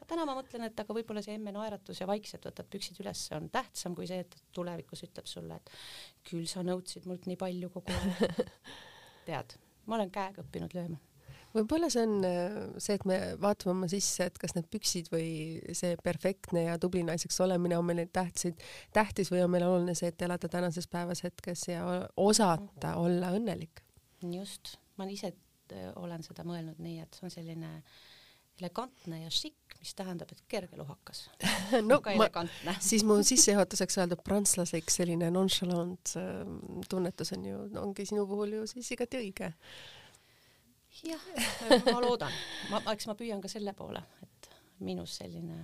täna 0.07 0.25
ma 0.25 0.37
mõtlen, 0.39 0.63
et 0.69 0.79
aga 0.79 0.95
võib-olla 0.95 1.25
see 1.25 1.35
emme 1.35 1.51
naeratus 1.51 1.99
ja 1.99 2.07
vaikselt 2.07 2.47
võtad 2.47 2.71
püksid 2.71 3.03
üles 3.03 3.27
on 3.35 3.51
tähtsam 3.51 3.99
kui 3.99 4.07
see, 4.07 4.23
et 4.23 4.39
tulevikus 4.55 5.03
ütleb 5.09 5.27
sulle, 5.27 5.59
et 5.59 5.75
küll 6.23 6.47
sa 6.47 6.63
nõudsid 6.63 7.05
mult 7.05 7.27
nii 7.27 7.35
palju 7.35 7.69
kogu 7.75 7.91
aeg 7.99 8.35
tead, 9.27 9.57
ma 9.85 9.97
olen 9.97 10.13
käega 10.13 10.43
õppinud 10.43 10.77
lööma. 10.77 10.99
Võib-olla 11.53 11.85
see 11.93 12.01
on 12.07 12.25
äh, 12.25 12.55
see, 12.81 12.95
et 12.97 13.03
me 13.05 13.17
vaatame 13.41 13.75
oma 13.75 13.89
sisse, 13.91 14.25
et 14.25 14.37
kas 14.41 14.55
need 14.57 14.65
püksid 14.73 15.11
või 15.13 15.27
see 15.77 15.93
perfektne 16.01 16.65
ja 16.65 16.79
tubli 16.81 17.03
naiseks 17.05 17.37
olemine 17.45 17.77
on 17.77 17.85
meile 17.85 18.07
tähtsid, 18.09 18.63
tähtis 18.95 19.29
või 19.29 19.43
on 19.45 19.53
meil 19.53 19.67
oluline 19.67 19.93
see, 19.97 20.09
et 20.09 20.25
elada 20.25 20.49
tänases 20.49 20.89
päevas 20.89 21.21
hetkes 21.25 21.67
ja 21.69 21.83
osata 22.17 22.95
olla 23.01 23.29
õnnelik. 23.37 23.83
just, 24.33 24.77
ma 24.97 25.05
ise 25.05 25.29
äh, 25.29 25.91
olen 25.95 26.25
seda 26.25 26.45
mõelnud 26.47 26.81
nii, 26.81 26.99
et 27.05 27.19
see 27.19 27.29
on 27.29 27.35
selline 27.37 27.75
elegantne 28.61 29.23
ja 29.23 29.31
šikk, 29.33 29.77
mis 29.79 29.93
tähendab, 29.97 30.31
et 30.31 30.43
kergeluhakas 30.51 31.25
no 31.89 31.99
ma, 32.19 32.29
siis 32.89 33.05
mu 33.07 33.17
sissejuhatuseks 33.25 33.99
öeldud 34.01 34.23
prantslaslik 34.25 34.93
selline 34.93 35.31
nonchalant 35.33 36.15
äh, 36.19 36.41
tunnetus 36.89 37.33
on 37.37 37.45
ju, 37.49 37.61
ongi 37.81 38.07
sinu 38.09 38.27
puhul 38.29 38.59
ju 38.59 38.65
siis 38.69 38.91
igati 38.95 39.21
õige. 39.23 39.53
jah, 41.03 41.29
ma 41.91 41.99
loodan, 42.03 42.41
ma, 42.71 42.83
eks 42.93 43.09
ma 43.09 43.17
püüan 43.19 43.41
ka 43.43 43.51
selle 43.51 43.73
poole, 43.77 44.03
et 44.23 44.51
minus 44.83 45.17
selline 45.21 45.63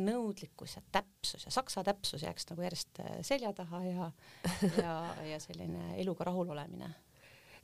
nõudlikkus 0.00 0.74
ja 0.74 0.82
täpsus 0.96 1.44
ja 1.46 1.52
saksa 1.54 1.84
täpsus 1.86 2.24
jääks 2.24 2.48
nagu 2.50 2.64
järjest 2.64 2.98
äh, 3.04 3.18
selja 3.22 3.52
taha 3.54 3.84
ja, 3.86 4.12
ja, 4.80 4.94
ja 5.28 5.40
selline 5.42 5.94
eluga 6.02 6.26
rahulolemine 6.32 6.90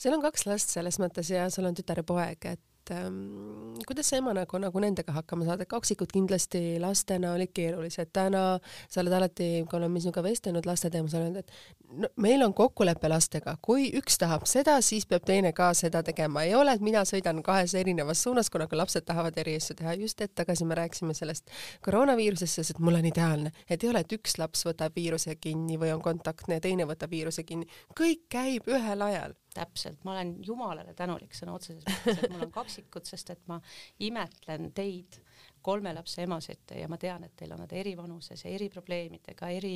sul 0.01 0.15
on 0.15 0.23
kaks 0.25 0.47
last 0.47 0.73
selles 0.73 1.01
mõttes 1.03 1.33
ja 1.33 1.49
sul 1.53 1.67
on 1.69 1.77
tütar 1.77 2.01
ja 2.01 2.07
poeg, 2.07 2.47
et 2.53 2.63
et 2.81 2.91
ähm, 2.97 3.75
kuidas 3.87 4.09
sa 4.09 4.17
emana 4.17 4.45
nagu, 4.45 4.59
nagu 4.63 4.81
nendega 4.83 5.13
hakkama 5.13 5.45
saad, 5.45 5.61
et 5.61 5.69
kaksikud 5.69 6.11
kindlasti 6.13 6.79
lastena 6.81 7.35
olid 7.37 7.53
keerulised. 7.55 8.11
täna 8.13 8.59
sa 8.89 9.03
oled 9.03 9.13
alati, 9.13 9.49
kui 9.69 9.79
oleme 9.79 10.01
sinuga 10.01 10.23
vestelnud 10.25 10.67
laste 10.67 10.89
oled 10.89 11.15
öelnud, 11.15 11.37
et 11.45 11.53
no, 12.01 12.09
meil 12.17 12.43
on 12.43 12.55
kokkulepe 12.57 13.11
lastega, 13.13 13.57
kui 13.63 13.91
üks 14.01 14.19
tahab 14.21 14.47
seda, 14.49 14.79
siis 14.85 15.07
peab 15.07 15.27
teine 15.29 15.53
ka 15.57 15.73
seda 15.75 16.03
tegema. 16.07 16.43
ei 16.43 16.55
ole, 16.55 16.75
et 16.75 16.85
mina 16.85 17.05
sõidan 17.09 17.43
kahes 17.45 17.75
erinevas 17.75 18.23
suunas, 18.25 18.51
kuna 18.51 18.67
ka 18.71 18.79
lapsed 18.81 19.05
tahavad 19.07 19.37
eri 19.39 19.57
asju 19.61 19.77
teha. 19.83 19.95
just 20.01 20.21
hetk 20.21 20.35
tagasi 20.43 20.65
me 20.65 20.79
rääkisime 20.81 21.15
sellest 21.15 21.51
koroonaviirusest, 21.85 22.61
sest 22.61 22.77
et 22.77 22.81
mul 22.81 22.97
on 22.97 23.11
ideaalne, 23.13 23.53
et 23.69 23.85
ei 23.85 23.93
ole, 23.93 24.05
et 24.05 24.17
üks 24.17 24.39
laps 24.41 24.65
võtab 24.67 24.97
viiruse 24.97 25.37
kinni 25.37 25.79
või 25.79 25.93
on 25.95 26.03
kontaktne 26.03 26.59
ja 26.59 26.65
teine 26.65 26.89
võtab 26.89 27.13
viiruse 27.13 27.45
kinni. 27.45 27.69
kõik 27.99 28.27
käib 28.31 28.69
ühel 28.69 29.03
ajal 29.11 29.37
täpselt, 29.55 30.05
ma 30.05 30.15
olen 30.17 30.37
Jumalale 30.47 30.95
tänulik 30.95 31.35
sõna 31.37 31.57
otseses 31.59 31.85
mõttes, 31.87 32.23
et 32.23 32.31
mul 32.33 32.47
on 32.47 32.55
kaksikud, 32.55 33.09
sest 33.09 33.35
et 33.35 33.43
ma 33.51 33.61
imetlen 34.07 34.71
teid, 34.77 35.21
kolme 35.63 35.93
lapse 35.95 36.23
emasid 36.23 36.77
ja 36.79 36.89
ma 36.89 36.97
tean, 37.01 37.25
et 37.27 37.37
teil 37.37 37.53
on 37.53 37.61
nad 37.65 37.73
eri 37.77 37.97
vanuses 37.99 38.45
ja 38.45 38.51
eri 38.55 38.71
probleemidega, 38.73 39.51
eri 39.53 39.75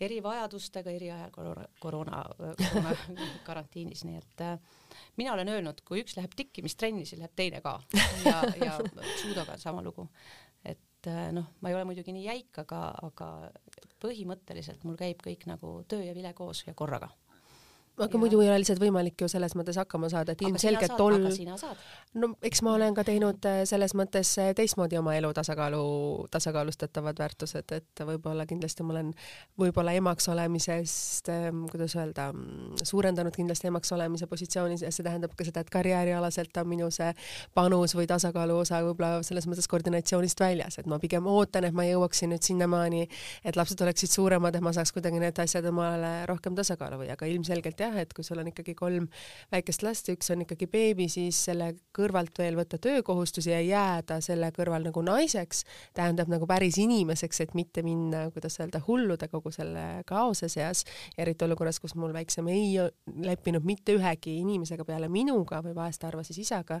erivajadustega 0.00 0.90
eri 0.94 1.10
ajal 1.10 1.30
koroona, 1.34 1.64
koroona, 1.80 2.24
koroona 2.38 2.92
karantiinis, 3.48 4.04
nii 4.06 4.18
et 4.20 4.44
äh, 4.46 4.58
mina 5.18 5.32
olen 5.34 5.50
öelnud, 5.54 5.82
kui 5.86 6.02
üks 6.04 6.16
läheb 6.18 6.34
tikkimistrenni, 6.38 7.06
siis 7.06 7.20
läheb 7.22 7.34
teine 7.36 7.62
ka 7.64 7.78
ja, 8.24 8.42
ja 8.62 8.76
judoga 9.24 9.56
on 9.56 9.62
sama 9.62 9.82
lugu. 9.82 10.08
et 10.64 11.06
äh, 11.10 11.30
noh, 11.34 11.50
ma 11.60 11.70
ei 11.70 11.78
ole 11.78 11.88
muidugi 11.90 12.14
nii 12.14 12.28
jäik, 12.28 12.52
aga, 12.62 12.82
aga 13.10 13.30
põhimõtteliselt 14.02 14.86
mul 14.86 14.98
käib 14.98 15.22
kõik 15.24 15.48
nagu 15.50 15.80
töö 15.90 16.04
ja 16.06 16.14
vile 16.14 16.32
koos 16.38 16.62
ja 16.66 16.74
korraga 16.78 17.10
aga 17.98 18.14
ja. 18.14 18.20
muidu 18.22 18.40
ei 18.42 18.50
ole 18.50 18.60
lihtsalt 18.62 18.80
võimalik 18.82 19.20
ju 19.22 19.28
selles 19.30 19.54
mõttes 19.58 19.78
hakkama 19.80 20.10
saada, 20.12 20.34
et 20.34 20.42
ilmselgelt 20.46 20.96
tol 20.98 21.18
no 22.18 22.30
eks 22.42 22.62
ma 22.64 22.74
olen 22.78 22.96
ka 22.96 23.04
teinud 23.06 23.44
äh, 23.48 23.62
selles 23.68 23.94
mõttes 23.98 24.30
äh, 24.40 24.52
teistmoodi 24.56 24.98
oma 25.00 25.14
elu 25.18 25.30
tasakaalu, 25.36 25.82
tasakaalustatavad 26.32 27.18
väärtused, 27.20 27.74
et 27.76 28.02
võib-olla 28.08 28.46
kindlasti 28.48 28.86
ma 28.86 28.94
olen 28.96 29.12
võib-olla 29.60 29.94
emaks 29.98 30.28
olemisest, 30.32 31.30
ähm, 31.32 31.64
kuidas 31.70 31.96
öelda, 31.98 32.30
mm, 32.32 32.84
suurendanud 32.88 33.34
kindlasti 33.36 33.70
emaks 33.70 33.92
olemise 33.96 34.28
positsiooni 34.30 34.78
ja 34.80 34.92
see 34.94 35.06
tähendab 35.06 35.34
ka 35.36 35.46
seda, 35.46 35.64
et 35.64 35.72
karjäärialaselt 35.72 36.56
on 36.62 36.70
minu 36.70 36.90
see 36.94 37.10
panus 37.54 37.94
või 37.98 38.08
tasakaalu 38.10 38.60
osa 38.62 38.80
võib-olla 38.86 39.22
selles 39.26 39.48
mõttes 39.50 39.68
koordinatsioonist 39.70 40.40
väljas, 40.40 40.78
et 40.80 40.88
ma 40.90 41.00
pigem 41.02 41.26
ootan, 41.28 41.68
et 41.68 41.76
ma 41.76 41.86
jõuaksin 41.88 42.32
nüüd 42.32 42.46
sinnamaani, 42.46 43.06
et 43.44 43.58
lapsed 43.58 43.80
oleksid 43.84 44.12
suuremad, 44.12 44.56
et 44.56 44.64
ma 44.64 44.72
saaks 44.76 44.92
kuidagi 44.96 45.20
need 45.22 45.38
asjad 45.42 45.66
omale 45.68 46.12
rohkem 46.30 46.56
tasakaalu 46.58 47.02
või, 47.02 47.12
aga 47.14 47.28
ilmselgelt 47.30 47.80
jah, 47.80 47.87
jah, 47.88 47.98
et 48.02 48.12
kui 48.16 48.26
sul 48.26 48.40
on 48.42 48.50
ikkagi 48.52 48.74
kolm 48.78 49.08
väikest 49.52 49.84
last 49.86 50.08
ja 50.08 50.16
üks 50.16 50.30
on 50.34 50.44
ikkagi 50.44 50.68
beebi, 50.70 51.08
siis 51.12 51.40
selle 51.48 51.72
kõrvalt 51.96 52.38
veel 52.38 52.58
võtta 52.58 52.78
töökohustusi 52.82 53.52
ja 53.52 53.60
jääda 53.64 54.20
selle 54.24 54.50
kõrval 54.56 54.86
nagu 54.88 55.02
naiseks, 55.04 55.64
tähendab 55.96 56.30
nagu 56.32 56.46
päris 56.48 56.78
inimeseks, 56.80 57.42
et 57.44 57.54
mitte 57.58 57.82
minna, 57.86 58.26
kuidas 58.34 58.58
öelda, 58.60 58.80
hullude 58.86 59.28
kogu 59.32 59.52
selle 59.54 60.04
kaose 60.08 60.50
seas, 60.52 60.84
eriti 61.18 61.46
olukorras, 61.46 61.80
kus 61.82 61.96
mul 61.98 62.14
väiksem 62.16 62.48
ei 62.52 62.76
leppinud 63.24 63.66
mitte 63.68 63.96
ühegi 63.96 64.38
inimesega 64.42 64.86
peale 64.88 65.10
minuga 65.12 65.62
või 65.64 65.74
vahest 65.76 66.04
arvas 66.08 66.30
siis 66.30 66.44
isaga, 66.46 66.80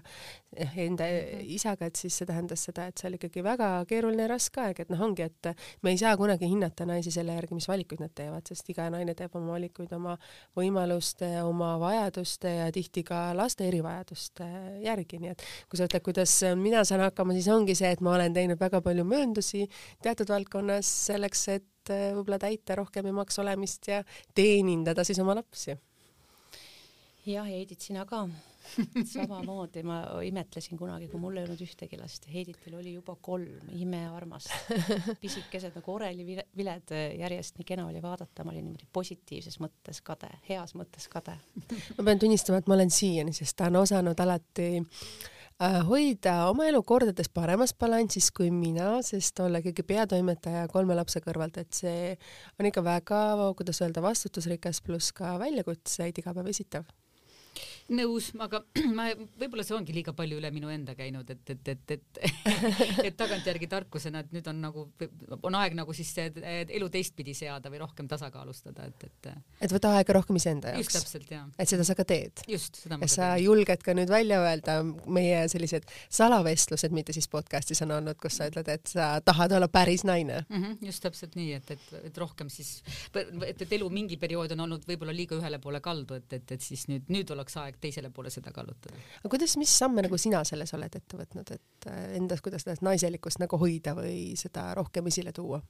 enda 0.76 1.08
isaga, 1.42 1.88
et 1.88 1.98
siis 1.98 2.20
see 2.20 2.28
tähendas 2.28 2.64
seda, 2.68 2.88
et 2.88 2.98
see 2.98 3.08
oli 3.10 3.18
ikkagi 3.20 3.44
väga 3.44 3.70
keeruline 3.88 4.26
ja 4.26 4.32
raske 4.34 4.62
aeg, 4.62 4.82
et 4.84 4.92
noh, 4.92 5.02
ongi, 5.08 5.26
et 5.28 5.52
me 5.82 5.94
ei 5.94 6.00
saa 6.00 6.14
kunagi 6.20 6.48
hinnata 6.50 6.86
naisi 6.88 7.12
selle 7.14 7.36
järgi, 7.36 7.56
mis 7.58 7.68
valikuid 7.70 8.02
nad 8.04 8.14
teevad, 8.16 8.46
sest 8.48 8.68
iga 8.72 8.88
naine 8.92 9.14
teeb 9.18 9.34
oma 9.38 9.54
valikuid 9.56 9.92
oma 9.96 10.16
võimalusi 10.58 10.97
võimaluste, 10.98 11.28
oma 11.46 11.78
vajaduste 11.78 12.48
ja 12.48 12.72
tihti 12.72 13.04
ka 13.04 13.32
laste 13.36 13.66
erivajaduste 13.68 14.44
järgi, 14.82 15.18
nii 15.20 15.30
et 15.30 15.42
kui 15.68 15.78
sa 15.78 15.86
ütled, 15.86 16.02
kuidas 16.02 16.32
mina 16.56 16.84
saan 16.84 17.04
hakkama, 17.06 17.34
siis 17.34 17.48
ongi 17.48 17.74
see, 17.74 17.90
et 17.92 18.00
ma 18.00 18.16
olen 18.16 18.34
teinud 18.34 18.58
väga 18.58 18.80
palju 18.82 19.04
mööndusi 19.04 19.68
teatud 20.02 20.28
valdkonnas 20.28 20.86
selleks, 21.08 21.48
et 21.54 21.90
eh, 21.90 22.12
võib-olla 22.16 22.38
täita 22.38 22.74
rohkem 22.76 23.06
emaks 23.06 23.38
olemist 23.38 23.88
ja 23.88 24.02
teenindada 24.34 25.04
siis 25.04 25.18
oma 25.18 25.34
lapsi. 25.38 25.70
jah, 25.70 25.78
ja 27.26 27.44
Heidit, 27.44 27.80
sina 27.80 28.04
ka 28.04 28.26
samamoodi 29.14 29.82
ma 29.86 29.98
imetlesin 30.24 30.78
kunagi, 30.78 31.08
kui 31.10 31.20
mul 31.20 31.38
ei 31.38 31.46
olnud 31.46 31.62
ühtegi 31.64 31.98
last, 32.00 32.28
Heiditil 32.32 32.76
oli 32.78 32.94
juba 32.96 33.16
kolm, 33.22 33.70
imearmas, 33.78 34.48
pisikesed 35.22 35.78
nagu 35.78 35.94
oreliviled, 35.94 36.94
järjest 37.18 37.58
nii 37.58 37.68
kena 37.68 37.88
oli 37.88 38.02
vaadata, 38.04 38.44
ma 38.44 38.54
olin 38.54 38.68
niimoodi 38.68 38.88
positiivses 38.92 39.58
mõttes 39.62 40.02
kade, 40.04 40.30
heas 40.48 40.74
mõttes 40.78 41.08
kade. 41.12 41.36
ma 41.96 42.06
pean 42.06 42.22
tunnistama, 42.22 42.62
et 42.62 42.70
ma 42.70 42.78
olen 42.78 42.94
siiani, 42.94 43.34
sest 43.36 43.58
ta 43.58 43.70
on 43.72 43.80
osanud 43.82 44.20
alati 44.24 44.68
äh, 44.76 45.80
hoida 45.88 46.36
oma 46.52 46.68
elu 46.68 46.82
kordades 46.86 47.30
paremas 47.34 47.74
balansis 47.78 48.30
kui 48.34 48.52
mina, 48.54 48.98
sest 49.06 49.40
olla 49.44 49.62
ikkagi 49.62 49.86
peatoimetaja 49.88 50.68
kolme 50.72 50.96
lapse 50.98 51.22
kõrvalt, 51.24 51.60
et 51.62 51.82
see 51.82 52.14
on 52.58 52.70
ikka 52.70 52.84
väga, 52.86 53.24
kuidas 53.58 53.82
öelda, 53.84 54.04
vastutusrikas 54.04 54.82
pluss 54.86 55.14
ka 55.16 55.36
väljakutseid 55.42 56.22
iga 56.22 56.36
päev 56.36 56.54
esitav 56.54 56.88
nõus, 57.88 58.30
aga 58.44 58.60
ma, 58.98 59.08
võib-olla 59.40 59.64
see 59.66 59.76
ongi 59.76 59.94
liiga 59.96 60.12
palju 60.16 60.38
üle 60.40 60.50
minu 60.54 60.70
enda 60.72 60.94
käinud, 60.98 61.28
et, 61.32 61.52
et, 61.54 61.70
et, 61.72 61.94
et, 61.96 62.20
et 63.08 63.16
tagantjärgi 63.16 63.68
tarkusena, 63.70 64.22
et 64.24 64.34
nüüd 64.36 64.48
on 64.50 64.60
nagu, 64.62 64.84
on 65.40 65.58
aeg 65.60 65.76
nagu 65.78 65.94
siis 65.96 66.12
elu 66.18 66.90
teistpidi 66.92 67.34
seada 67.36 67.72
või 67.72 67.80
rohkem 67.82 68.08
tasakaalustada, 68.10 68.88
et, 68.90 69.08
et. 69.08 69.30
et 69.64 69.74
võta 69.74 69.94
aega 69.96 70.18
rohkem 70.18 70.40
iseenda 70.40 70.74
jaoks. 70.74 70.88
just 70.88 70.98
täpselt, 70.98 71.32
jaa. 71.32 71.46
et 71.58 71.72
seda 71.72 71.86
sa 71.88 71.96
ka 71.98 72.06
teed. 72.08 72.44
just, 72.50 72.82
seda 72.84 73.00
ma 73.00 73.08
sa 73.08 73.32
teen. 73.34 73.46
julged 73.46 73.84
ka 73.86 73.96
nüüd 73.96 74.12
välja 74.12 74.42
öelda 74.44 74.78
meie 75.06 75.46
sellised 75.48 75.88
salavestlused, 76.20 76.94
mitte 76.94 77.16
siis 77.16 77.30
podcast'is 77.32 77.82
on 77.86 77.96
olnud, 77.98 78.20
kus 78.20 78.38
sa 78.40 78.50
ütled, 78.50 78.68
et 78.68 78.92
sa 78.92 79.10
tahad 79.24 79.56
olla 79.56 79.70
päris 79.72 80.04
naine 80.08 80.42
mm. 80.44 80.62
-hmm, 80.62 80.78
just 80.90 81.04
täpselt 81.04 81.38
nii, 81.38 81.54
et, 81.56 81.70
et, 81.76 81.88
et 82.10 82.20
rohkem 82.20 82.52
siis, 82.52 82.82
et, 83.14 83.64
et 83.64 83.76
elu 83.78 83.88
mingi 83.90 84.20
periood 84.20 84.52
on 84.56 84.66
olnud 84.68 84.84
võib-olla 84.88 85.14
liiga 85.14 85.38
ühele 85.38 85.58
poole 85.62 85.80
kaldu, 85.80 86.20
et, 86.20 86.32
et, 86.32 86.56
et 86.58 86.60
siis 86.60 86.84
nüüd, 86.92 87.08
nüüd 87.12 87.30
oleks 87.32 87.56
aeg 87.56 87.77
teisele 87.80 88.10
poole 88.14 88.30
seda 88.34 88.52
kallutada. 88.54 88.98
aga 89.20 89.32
kuidas, 89.32 89.56
mis 89.60 89.72
samme 89.82 90.04
nagu 90.04 90.18
sina 90.20 90.42
selles 90.48 90.74
oled 90.76 90.98
ette 91.00 91.18
võtnud, 91.20 91.52
et 91.56 91.88
äh, 91.90 92.14
endas, 92.18 92.42
kuidas 92.44 92.64
seda 92.66 92.76
naiselikkust 92.86 93.42
nagu 93.42 93.60
hoida 93.60 93.94
või 93.98 94.34
seda 94.40 94.68
rohkem 94.78 95.10
esile 95.10 95.32
tuua? 95.36 95.60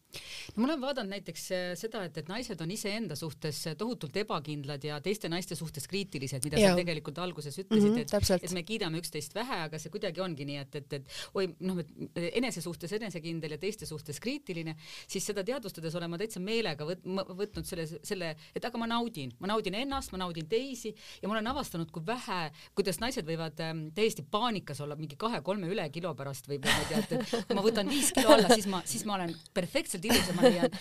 no 0.54 0.62
ma 0.62 0.70
olen 0.70 0.82
vaadanud 0.82 1.14
näiteks 1.16 1.46
äh, 1.56 1.66
seda, 1.78 2.04
et, 2.08 2.18
et 2.22 2.30
naised 2.30 2.60
on 2.64 2.72
iseenda 2.74 3.16
suhtes 3.18 3.64
tohutult 3.78 4.16
ebakindlad 4.24 4.84
ja 4.84 5.00
teiste 5.04 5.30
naiste 5.32 5.58
suhtes 5.58 5.88
kriitilised, 5.90 6.44
mida 6.44 6.60
ja. 6.60 6.72
sa 6.72 6.80
tegelikult 6.82 7.18
alguses 7.22 7.58
ütlesid 7.58 7.90
mm, 7.90 8.04
-hmm, 8.04 8.36
et, 8.38 8.44
et 8.44 8.56
me 8.56 8.64
kiidame 8.66 9.00
üksteist 9.02 9.34
vähe, 9.34 9.62
aga 9.68 9.80
see 9.80 9.92
kuidagi 9.92 10.22
ongi 10.24 10.46
nii, 10.48 10.60
et, 10.64 10.80
et, 10.80 10.98
et 11.00 11.38
oi 11.38 11.48
noh, 11.60 11.78
et 11.82 12.28
enese 12.38 12.62
suhtes 12.64 12.92
enesekindel 12.98 13.56
ja 13.56 13.60
teiste 13.60 13.86
suhtes 13.88 14.20
kriitiline, 14.22 14.76
siis 15.06 15.26
seda 15.28 15.44
teadvustades 15.46 15.94
olen 15.98 16.12
ma 16.12 16.20
täitsa 16.20 16.40
meelega 16.42 16.86
võt, 16.88 17.04
võtnud 17.04 17.68
selle, 17.68 17.86
selle, 18.06 18.32
et 18.54 18.64
aga 18.64 18.80
ma 18.80 18.88
naudin, 18.90 19.32
ma 19.42 19.50
naudin 19.50 19.76
ennast, 19.80 20.12
ma 20.14 20.22
naudin 20.22 20.48
teisi 20.50 20.94
ja 21.22 21.28
ma 21.28 21.36
olen 21.36 21.50
avastanud, 21.52 21.90
kui 21.98 22.06
vähe, 22.06 22.38
kuidas 22.78 23.00
naised 23.02 23.26
võivad 23.26 23.58
ähm, 23.64 23.82
täiesti 23.94 24.24
paanikas 24.30 24.80
olla 24.84 24.96
mingi 24.98 25.16
kahe-kolme 25.18 25.68
ülekilo 25.70 26.14
pärast 26.18 26.48
või 26.48 26.60
ma 26.62 26.74
ei 26.78 26.86
tea, 26.90 27.02
et 27.02 27.46
kui 27.48 27.56
ma 27.56 27.64
võtan 27.64 27.90
viis 27.90 28.12
kilo 28.14 28.32
alla, 28.34 28.50
siis 28.54 28.68
ma, 28.70 28.82
siis 28.86 29.04
ma 29.08 29.16
olen 29.18 29.34
perfektselt 29.54 30.04
ilus 30.06 30.30
ja 30.30 30.36
ma 30.36 30.46
leian 30.46 30.76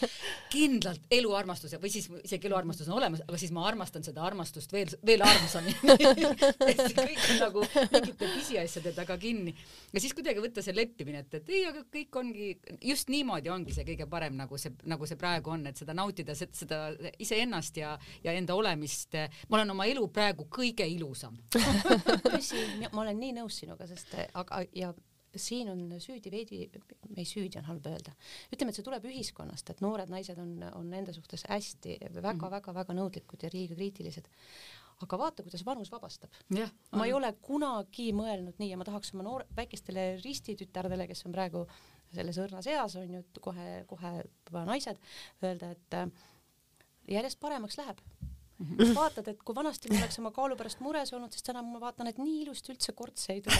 kindlalt 0.53 1.07
eluarmastuse 1.11 1.79
või 1.81 1.91
siis 1.93 2.09
isegi 2.23 2.49
eluarmastus 2.49 2.89
on 2.91 2.97
olemas, 2.99 3.23
aga 3.25 3.39
siis 3.41 3.53
ma 3.55 3.65
armastan 3.67 4.05
seda 4.05 4.23
armastust 4.27 4.73
veel, 4.73 4.93
veel 5.05 5.23
armsamini 5.25 5.97
et 6.71 6.83
kõik 6.97 7.23
on 7.33 7.41
nagu 7.41 7.65
mingite 7.65 8.31
pisiasjade 8.35 8.93
taga 8.97 9.17
kinni 9.21 9.55
ja 9.93 10.03
siis 10.03 10.15
kuidagi 10.17 10.43
võtta 10.43 10.63
see 10.65 10.75
leppimine, 10.77 11.23
et, 11.25 11.39
et 11.41 11.53
ei, 11.53 11.65
aga 11.69 11.83
kõik 11.93 12.21
ongi 12.21 12.51
just 12.91 13.11
niimoodi 13.13 13.51
ongi 13.53 13.75
see 13.75 13.87
kõige 13.87 14.09
parem, 14.09 14.37
nagu 14.37 14.59
see, 14.61 14.73
nagu 14.89 15.09
see 15.09 15.19
praegu 15.19 15.55
on, 15.55 15.65
et 15.71 15.79
seda 15.79 15.95
nautida, 15.97 16.35
seda 16.37 16.81
iseennast 17.17 17.81
ja, 17.81 17.95
ja 18.23 18.35
enda 18.37 18.55
olemist. 18.57 19.15
ma 19.49 19.59
olen 19.59 19.73
oma 19.73 19.87
elu 19.89 20.03
praegu 20.13 20.47
kõige 20.51 20.85
ilusam 20.87 21.06
tõsi, 22.31 22.63
ma 22.91 23.03
olen 23.03 23.19
nii 23.21 23.35
nõus 23.39 23.61
sinuga, 23.61 23.87
sest 23.89 24.15
aga 24.33 24.63
ja 24.75 24.93
siin 25.37 25.69
on 25.69 25.83
süüdi 26.01 26.31
veidi, 26.31 26.63
ei 27.15 27.25
süüdi 27.27 27.59
on 27.59 27.67
halb 27.67 27.85
öelda, 27.89 28.13
ütleme, 28.53 28.71
et 28.71 28.79
see 28.79 28.85
tuleb 28.85 29.05
ühiskonnast, 29.09 29.69
et 29.71 29.83
noored 29.83 30.09
naised 30.11 30.39
on, 30.41 30.55
on 30.73 30.93
enda 30.97 31.13
suhtes 31.13 31.45
hästi 31.49 31.97
väga-väga-väga 32.15 32.93
mm 32.93 32.97
-hmm. 32.97 33.01
nõudlikud 33.01 33.43
ja 33.43 33.51
liiga 33.53 33.75
kriitilised. 33.75 34.29
aga 35.01 35.17
vaata, 35.17 35.43
kuidas 35.43 35.65
vanus 35.65 35.91
vabastab. 35.91 36.31
ma 36.91 37.05
ei 37.05 37.13
ole 37.13 37.33
kunagi 37.41 38.13
mõelnud 38.13 38.57
nii 38.57 38.69
ja 38.69 38.77
ma 38.77 38.83
tahaks 38.83 39.13
oma 39.13 39.23
noor, 39.23 39.45
väikestele 39.55 40.15
ristitutardele, 40.23 41.07
kes 41.07 41.25
on 41.25 41.31
praegu 41.31 41.67
selles 42.13 42.37
õrnas 42.37 42.67
eas, 42.67 42.95
on 42.95 43.13
ju, 43.13 43.23
kohe-kohe 43.41 44.13
juba 44.47 44.65
naised, 44.65 44.97
öelda, 45.43 45.71
et 45.71 45.93
äh, 45.93 46.09
järjest 47.07 47.39
paremaks 47.39 47.77
läheb. 47.77 48.01
Vaatad, 48.57 49.27
et 49.29 49.41
kui 49.45 49.55
vanasti 49.55 49.91
ma 49.91 49.99
oleks 50.01 50.17
oma 50.21 50.31
kaalu 50.33 50.55
pärast 50.57 50.79
mures 50.81 51.11
olnud, 51.13 51.33
siis 51.33 51.45
täna 51.45 51.61
ma 51.61 51.79
vaatan, 51.81 52.09
et 52.09 52.17
nii 52.17 52.39
ilusti 52.41 52.73
üldse 52.73 52.93
kortse 52.97 53.35
ei 53.35 53.41
tule 53.45 53.57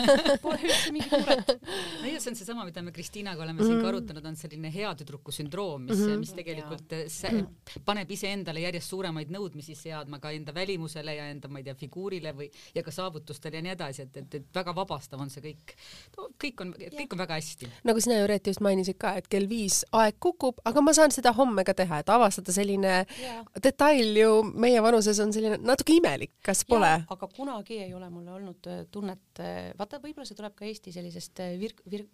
Pole 0.42 0.58
üldse 0.58 0.90
mingit 0.94 1.12
muret. 1.14 1.52
no 1.60 2.10
ja 2.10 2.18
see 2.18 2.32
on 2.32 2.38
seesama, 2.38 2.64
mida 2.66 2.82
me 2.82 2.94
Kristiinaga 2.94 3.44
oleme 3.44 3.60
mm 3.60 3.70
siin 3.70 3.76
ka 3.76 3.84
mhm. 3.84 3.90
arutanud, 3.92 4.26
on 4.26 4.38
selline 4.40 4.72
hea 4.74 4.90
tüdruku 4.98 5.34
sündroom, 5.34 5.84
mis 5.86 5.98
mm, 5.98 6.08
-hmm. 6.08 6.24
mis 6.24 6.32
tegelikult 6.34 6.94
ja. 6.96 7.44
paneb 7.86 8.10
iseendale 8.10 8.64
järjest 8.64 8.90
suuremaid 8.90 9.30
nõudmisi 9.30 9.76
seadma 9.78 10.18
ka 10.18 10.32
enda 10.34 10.54
välimusele 10.54 11.14
ja 11.14 11.28
enda, 11.30 11.48
ma 11.48 11.60
ei 11.60 11.68
tea, 11.68 11.76
figuurile 11.78 12.32
või 12.34 12.50
ja 12.74 12.82
ka 12.82 12.90
saavutustele 12.90 13.60
ja 13.60 13.62
nii 13.62 13.74
edasi, 13.76 14.08
et, 14.08 14.16
et, 14.16 14.34
et 14.40 14.48
väga 14.54 14.74
vabastav 14.74 15.20
on 15.20 15.30
see 15.30 15.44
kõik 15.44 15.76
no,. 16.16 16.28
kõik 16.42 16.64
on, 16.64 16.74
kõik 16.74 17.14
on 17.14 17.22
väga 17.22 17.38
hästi. 17.38 17.70
nagu 17.84 18.02
sina, 18.02 18.18
Jüret, 18.24 18.50
just 18.50 18.64
mainisid 18.64 18.98
ka, 18.98 19.14
et 19.20 19.30
kell 19.30 19.46
viis 19.48 19.84
aeg 19.92 20.18
kukub, 20.18 20.58
aga 20.64 20.82
ma 20.82 20.96
saan 20.96 21.14
seda 21.14 21.32
homme 21.36 21.64
ka 21.64 21.76
teha, 21.76 22.02
et 22.02 22.10
avastada 22.10 22.52
selline 22.52 23.04
ja. 23.06 23.44
detail 23.62 24.16
ju 24.16 24.39
meie 24.44 24.80
vanuses 24.82 25.18
on 25.22 25.32
selline 25.34 25.58
natuke 25.62 25.94
imelik, 25.96 26.32
kas 26.44 26.62
pole? 26.68 26.90
aga 27.10 27.28
kunagi 27.32 27.80
ei 27.84 27.94
ole 27.96 28.08
mul 28.12 28.28
olnud 28.36 28.68
äh, 28.70 28.82
tunnet, 28.92 29.22
äh, 29.42 29.70
vaata, 29.78 30.00
võib-olla 30.02 30.28
see 30.28 30.38
tuleb 30.38 30.54
ka 30.58 30.66
Eesti 30.68 30.92
sellisest 30.94 31.42
äh, 31.44 31.54
virk, 31.60 31.82
virk, 31.90 32.12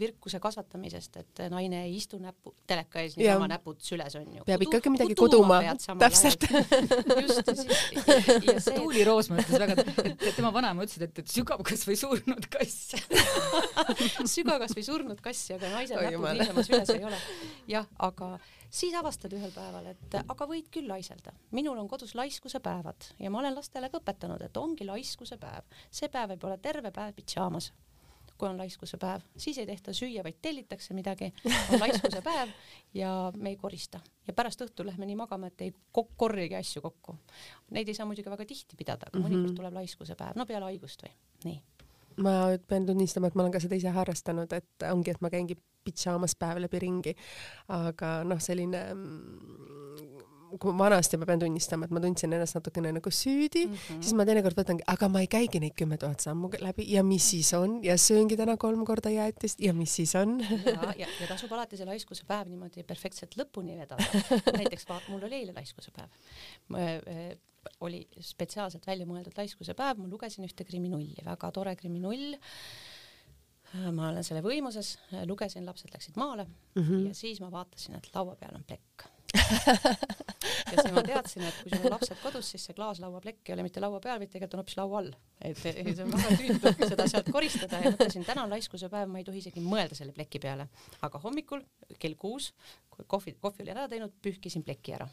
virkuse 0.00 0.40
kasvatamisest, 0.42 1.18
et 1.22 1.42
naine 1.52 1.84
ei 1.86 1.96
istu 1.98 2.20
näpu, 2.22 2.54
teleka 2.68 3.02
ees 3.04 3.16
niisama 3.18 3.48
näpud 3.50 3.80
süles 3.84 4.16
on 4.20 4.28
ju. 4.38 4.46
peab 4.48 4.64
ikkagi 4.66 4.92
midagi 4.92 5.16
kuduma. 5.18 5.60
täpselt. 6.00 6.46
just, 7.24 7.52
ja 8.46 8.56
see. 8.60 8.76
Tuuli 8.76 9.04
Roosma 9.06 9.40
ütles 9.42 9.64
väga, 9.64 9.76
et 10.04 10.24
tema 10.36 10.52
vanaema 10.54 10.86
ütles, 10.86 11.02
et, 11.06 11.22
et 11.22 11.34
sügav 11.34 11.64
kas 11.66 11.84
või 11.88 11.98
surnud 12.00 12.48
kass 12.52 12.94
sügav 14.34 14.60
kas 14.62 14.76
või 14.76 14.86
surnud 14.86 15.20
kass, 15.24 15.50
aga 15.56 15.74
naise 15.74 15.98
näpud 15.98 16.32
niisama 16.38 16.66
süles 16.66 16.94
ei 16.96 17.04
ole. 17.06 17.20
jah, 17.70 17.88
aga 17.98 18.34
siis 18.70 18.94
avastad 18.94 19.34
ühel 19.36 19.52
päeval, 19.54 19.90
et 19.92 20.16
aga 20.20 20.46
võid 20.48 20.70
küll 20.72 20.88
laiselda. 20.88 21.32
minul 21.50 21.78
on 21.78 21.88
kodus 21.88 22.14
laiskuse 22.14 22.60
päevad 22.60 23.12
ja 23.18 23.30
ma 23.30 23.42
olen 23.42 23.54
lastele 23.54 23.90
ka 23.90 24.00
õpetanud, 24.00 24.42
et 24.44 24.56
ongi 24.56 24.86
laiskuse 24.86 25.38
päev. 25.38 25.64
see 25.90 26.08
päev 26.08 26.34
võib 26.34 26.48
olla 26.48 26.58
terve 26.58 26.90
päev 26.90 27.14
pidžaamas 27.14 27.72
kui 28.40 28.48
on 28.48 28.56
laiskuse 28.56 28.96
päev, 28.96 29.24
siis 29.36 29.58
ei 29.60 29.66
tehta 29.68 29.92
süüa, 29.92 30.22
vaid 30.24 30.38
tellitakse 30.42 30.94
midagi, 30.96 31.28
on 31.44 31.82
laiskuse 31.82 32.22
päev 32.24 32.54
ja 32.96 33.10
me 33.36 33.52
ei 33.52 33.58
korista 33.60 34.00
ja 34.26 34.32
pärast 34.36 34.64
õhtul 34.64 34.88
lähme 34.88 35.08
nii 35.08 35.18
magama, 35.20 35.50
et 35.50 35.66
ei 35.66 35.74
korjagi 35.92 36.56
asju 36.56 36.80
kokku. 36.86 37.18
Neid 37.76 37.90
ei 37.90 37.98
saa 37.98 38.08
muidugi 38.08 38.32
väga 38.32 38.48
tihti 38.48 38.80
pidada, 38.80 39.10
aga 39.10 39.18
mm 39.18 39.24
-hmm. 39.24 39.36
mõnikord 39.36 39.60
tuleb 39.60 39.76
laiskuse 39.82 40.16
päev, 40.16 40.40
no 40.40 40.48
peale 40.48 40.70
haigust 40.70 41.04
või 41.04 41.12
nii 41.44 41.60
ma 42.24 42.36
pean 42.68 42.86
tunnistama, 42.88 43.30
et 43.30 43.36
ma 43.38 43.44
olen 43.44 43.54
ka 43.54 43.62
seda 43.62 43.78
ise 43.78 43.92
harrastanud, 43.94 44.52
et 44.52 44.88
ongi, 44.90 45.14
et 45.14 45.20
ma 45.24 45.32
käingi 45.32 45.58
pidžaamas 45.84 46.36
päev 46.38 46.60
läbi 46.64 46.82
ringi. 46.82 47.14
aga 47.72 48.20
noh, 48.28 48.40
selline 48.42 48.82
mm, 48.94 50.26
kui 50.58 50.74
vanasti 50.78 51.18
ma 51.20 51.26
pean 51.28 51.42
tunnistama, 51.42 51.86
et 51.86 51.94
ma 51.94 52.02
tundsin 52.02 52.32
ennast 52.34 52.56
natukene 52.58 52.90
nagu 52.96 53.12
süüdi 53.14 53.66
mm, 53.66 53.74
-hmm. 53.74 54.00
siis 54.02 54.14
ma 54.18 54.26
teinekord 54.26 54.58
võtangi, 54.58 54.84
aga 54.90 55.08
ma 55.08 55.22
ei 55.22 55.28
käigi 55.30 55.60
neid 55.62 55.76
kümme 55.78 55.98
tuhat 55.98 56.20
sammu 56.20 56.50
läbi 56.58 56.86
ja 56.90 57.04
mis 57.06 57.30
siis 57.30 57.52
on 57.54 57.78
ja 57.84 57.96
sööngi 57.98 58.36
täna 58.36 58.56
kolm 58.56 58.84
korda 58.84 59.10
jäätist 59.10 59.60
ja 59.60 59.74
mis 59.74 59.94
siis 59.94 60.14
on. 60.14 60.40
ja, 60.40 60.94
ja, 60.96 61.06
ja 61.20 61.28
tasub 61.28 61.52
alati 61.52 61.76
see 61.76 61.86
laiskuse 61.86 62.26
päev 62.26 62.48
niimoodi 62.48 62.82
perfektselt 62.82 63.36
lõpuni 63.38 63.78
vedada. 63.78 64.02
näiteks 64.60 64.88
vaat, 64.88 65.06
mul 65.08 65.22
oli 65.22 65.42
eile 65.42 65.54
laiskuse 65.54 65.94
päev. 65.94 66.10
Oli 67.84 68.04
spetsiaalselt 68.24 68.86
välja 68.86 69.06
mõeldud 69.08 69.36
laiskuse 69.36 69.74
päev, 69.76 70.00
ma 70.00 70.08
lugesin 70.08 70.46
ühte 70.46 70.64
kriminulli, 70.64 71.20
väga 71.24 71.50
tore 71.52 71.74
kriminull. 71.76 72.38
Ma 73.94 74.08
olen 74.08 74.24
selle 74.26 74.42
võimuses, 74.42 74.96
lugesin, 75.30 75.66
lapsed 75.68 75.92
läksid 75.94 76.16
maale 76.18 76.48
mm 76.48 76.82
-hmm. 76.82 77.06
ja 77.08 77.14
siis 77.14 77.40
ma 77.40 77.50
vaatasin, 77.52 77.94
et 77.94 78.08
laua 78.14 78.34
peal 78.40 78.56
on 78.56 78.64
plekk 78.66 79.06
ja 80.72 80.82
siis 80.82 80.92
ma 80.94 81.02
teadsin, 81.06 81.44
et 81.46 81.58
kui 81.62 81.72
sul 81.72 81.86
on 81.86 81.94
lapsed 81.94 82.18
kodus, 82.22 82.50
siis 82.52 82.64
see 82.66 82.76
klaaslauaplekk 82.76 83.50
ei 83.50 83.54
ole 83.54 83.64
mitte 83.66 83.82
laua 83.82 84.00
peal, 84.02 84.18
vaid 84.22 84.30
tegelikult 84.32 84.56
on 84.56 84.62
hoopis 84.62 84.76
laua 84.78 85.00
all. 85.00 85.10
et 85.46 85.60
see 85.60 86.04
on 86.04 86.12
väga 86.14 86.36
tüütu 86.40 86.72
seda 86.90 87.06
sealt 87.10 87.30
koristada 87.32 87.80
ja 87.80 87.92
mõtlesin, 87.92 88.24
täna 88.26 88.44
on 88.46 88.54
laiskuse 88.54 88.90
päev, 88.92 89.10
ma 89.10 89.20
ei 89.20 89.26
tohi 89.26 89.42
isegi 89.42 89.62
mõelda 89.64 89.98
selle 89.98 90.14
pleki 90.16 90.40
peale. 90.42 90.66
aga 91.06 91.20
hommikul 91.22 91.62
kell 92.02 92.16
kuus, 92.18 92.50
kui 92.90 93.06
kohvi, 93.10 93.36
kohvi 93.42 93.64
oli 93.66 93.74
ära 93.74 93.86
teinud, 93.90 94.14
pühkisin 94.22 94.64
pleki 94.66 94.96
ära. 94.98 95.08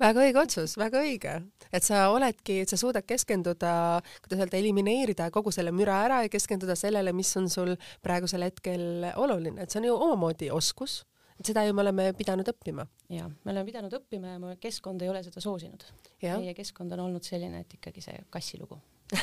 väga 0.00 0.26
õige 0.26 0.42
otsus, 0.42 0.76
väga 0.80 1.04
õige, 1.06 1.36
et 1.72 1.86
sa 1.86 2.04
oledki, 2.12 2.60
et 2.64 2.72
sa 2.72 2.80
suudad 2.80 3.06
keskenduda, 3.08 4.02
kuidas 4.24 4.44
öelda, 4.44 4.60
elimineerida 4.60 5.30
kogu 5.34 5.54
selle 5.54 5.72
müra 5.74 6.02
ära 6.08 6.22
ja 6.26 6.32
keskenduda 6.32 6.76
sellele, 6.78 7.14
mis 7.16 7.32
on 7.40 7.48
sul 7.52 7.76
praegusel 8.04 8.44
hetkel 8.48 9.08
oluline, 9.16 9.62
et 9.62 9.72
see 9.72 9.82
on 9.82 9.90
ju 9.92 9.96
omamoodi 10.10 10.52
oskus 10.52 11.02
seda 11.46 11.64
ju 11.66 11.74
me 11.76 11.84
oleme 11.84 12.08
pidanud 12.18 12.48
õppima. 12.52 12.86
ja 13.12 13.28
me 13.28 13.52
oleme 13.52 13.66
pidanud 13.68 13.98
õppima 14.00 14.36
ja 14.36 14.56
keskkond 14.60 15.02
ei 15.02 15.12
ole 15.12 15.22
seda 15.26 15.42
soosinud. 15.44 15.84
meie 16.22 16.54
keskkond 16.54 16.92
on 16.96 17.06
olnud 17.08 17.24
selline, 17.26 17.64
et 17.64 17.78
ikkagi 17.78 18.04
see 18.04 18.24
kassilugu 18.30 18.80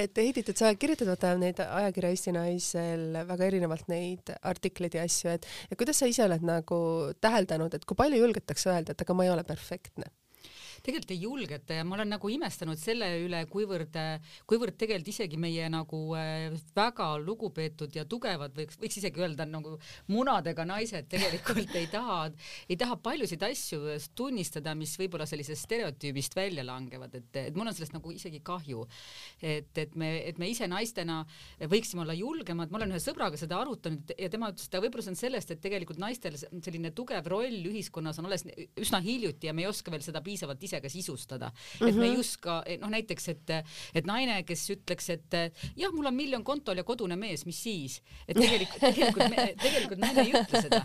et 0.00 0.14
Heiditud, 0.20 0.54
sa 0.54 0.70
kirjutad 0.78 1.08
vaata 1.10 1.32
neid 1.40 1.58
ajakirja 1.64 2.12
Eesti 2.14 2.34
Naisel 2.36 3.18
väga 3.26 3.48
erinevalt 3.48 3.88
neid 3.90 4.30
artikleid 4.46 4.94
ja 4.94 5.02
asju, 5.08 5.32
et, 5.34 5.48
et 5.66 5.78
kuidas 5.78 5.98
sa 5.98 6.06
ise 6.10 6.22
oled 6.22 6.44
nagu 6.46 6.78
täheldanud, 7.18 7.74
et 7.74 7.86
kui 7.88 7.98
palju 7.98 8.20
julgetakse 8.22 8.70
öelda, 8.70 8.94
et 8.94 9.02
aga 9.02 9.18
ma 9.18 9.26
ei 9.26 9.32
ole 9.34 9.44
perfektne 9.48 10.06
tegelikult 10.84 11.12
ei 11.14 11.22
julgeta 11.22 11.78
ja 11.78 11.84
ma 11.86 11.96
olen 11.98 12.12
nagu 12.14 12.30
imestanud 12.32 12.80
selle 12.80 13.10
üle, 13.24 13.42
kuivõrd, 13.50 13.96
kuivõrd 14.48 14.76
tegelikult 14.78 15.12
isegi 15.12 15.38
meie 15.40 15.68
nagu 15.72 16.00
äh, 16.18 16.54
väga 16.76 17.10
lugupeetud 17.22 17.94
ja 17.96 18.04
tugevad 18.08 18.56
võiks, 18.56 18.78
võiks 18.80 19.00
isegi 19.00 19.22
öelda 19.22 19.46
nagu 19.48 19.76
munadega 20.12 20.66
naised 20.68 21.08
tegelikult 21.10 21.74
ei 21.78 21.88
taha, 21.92 22.20
ei 22.68 22.78
taha 22.80 22.98
paljusid 23.02 23.42
asju 23.46 23.96
tunnistada, 24.18 24.74
mis 24.78 24.94
võib-olla 25.00 25.26
sellisest 25.28 25.66
stereotüübist 25.68 26.36
välja 26.38 26.64
langevad, 26.66 27.14
et, 27.18 27.30
et 27.48 27.58
mul 27.58 27.70
on 27.70 27.76
sellest 27.76 27.96
nagu 27.96 28.12
isegi 28.14 28.40
kahju. 28.44 28.86
et, 29.42 29.72
et 29.78 29.94
me, 29.98 30.10
et 30.28 30.38
me 30.38 30.48
ise 30.50 30.66
naistena 30.70 31.20
võiksime 31.70 32.04
olla 32.04 32.16
julgemad, 32.16 32.70
ma 32.70 32.80
olen 32.80 32.94
ühe 32.94 33.02
sõbraga 33.02 33.38
seda 33.40 33.58
arutanud 33.60 34.12
ja 34.18 34.30
tema 34.32 34.50
ütles, 34.52 34.68
et 34.68 34.78
võib-olla 34.78 35.04
see 35.04 35.14
on 35.14 35.20
sellest, 35.20 35.52
et 35.54 35.62
tegelikult 35.62 36.00
naistel 36.02 36.36
selline 36.38 36.92
tugev 36.96 37.26
roll 37.30 37.68
ühiskonnas 37.70 38.20
on 38.20 38.28
alles 38.28 38.46
üsna 38.78 39.00
hiljuti 39.04 39.48
ja 39.48 39.54
me 39.56 39.64
ei 39.64 39.70
oska 39.70 39.92
veel 39.92 40.04
seda 40.04 40.22
piisavalt 40.24 40.62
ise 40.68 40.80
ka 40.84 40.92
sisustada 40.92 41.50
mm. 41.50 41.58
-hmm. 41.58 41.88
et 41.88 41.96
me 41.96 42.06
ei 42.06 42.12
mhm. 42.12 42.20
oska, 42.20 42.58
noh 42.82 42.92
näiteks, 42.92 43.28
et, 43.34 43.54
et 43.94 44.08
naine, 44.08 44.42
kes 44.48 44.64
ütleks, 44.76 45.10
et 45.16 45.38
jah, 45.76 45.92
mul 45.94 46.10
on 46.12 46.16
miljon 46.16 46.44
kontol 46.44 46.78
ja 46.78 46.84
kodune 46.84 47.16
mees, 47.16 47.46
mis 47.48 47.62
siis, 47.62 48.00
et 48.28 48.36
tegelikult, 48.36 48.80
tegelikult, 48.80 49.38
tegelikult 49.62 50.02
naine 50.04 50.26
ei 50.26 50.34
ütle 50.34 50.64
seda. 50.68 50.84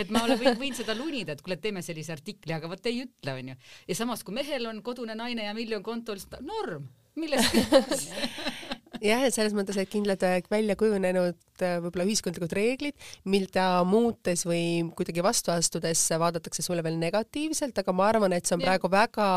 et 0.00 0.10
ma 0.14 0.24
olen 0.28 0.40
võin, 0.40 0.58
võin 0.60 0.76
seda 0.76 0.96
lunida, 0.98 1.34
et 1.34 1.42
kuule, 1.44 1.56
teeme 1.60 1.82
sellise 1.82 2.12
artikli, 2.14 2.52
aga 2.56 2.68
vot 2.70 2.90
ei 2.90 3.02
ütle, 3.06 3.38
onju. 3.40 3.56
ja 3.88 3.96
samas, 3.98 4.24
kui 4.24 4.36
mehel 4.36 4.68
on 4.70 4.82
kodune 4.86 5.16
naine 5.18 5.48
ja 5.48 5.56
miljon 5.56 5.82
kontol, 5.82 6.20
norm 6.44 6.88
millest 7.14 7.54
jah, 9.04 9.24
et 9.24 9.34
selles 9.34 9.54
mõttes, 9.56 9.76
et 9.78 9.90
kindlad 9.90 10.22
välja 10.50 10.76
kujunenud 10.78 11.36
äh, 11.62 11.76
võib-olla 11.82 12.06
ühiskondlikud 12.08 12.52
reeglid, 12.56 12.96
mida 13.28 13.66
muutes 13.88 14.44
või 14.48 14.84
kuidagi 14.96 15.24
vastu 15.24 15.52
astudes 15.54 16.02
vaadatakse 16.20 16.64
sulle 16.64 16.84
veel 16.84 16.96
negatiivselt, 17.00 17.78
aga 17.80 17.94
ma 17.96 18.08
arvan, 18.12 18.34
et 18.36 18.48
see 18.48 18.56
on 18.56 18.64
praegu 18.64 18.90
väga 18.92 19.28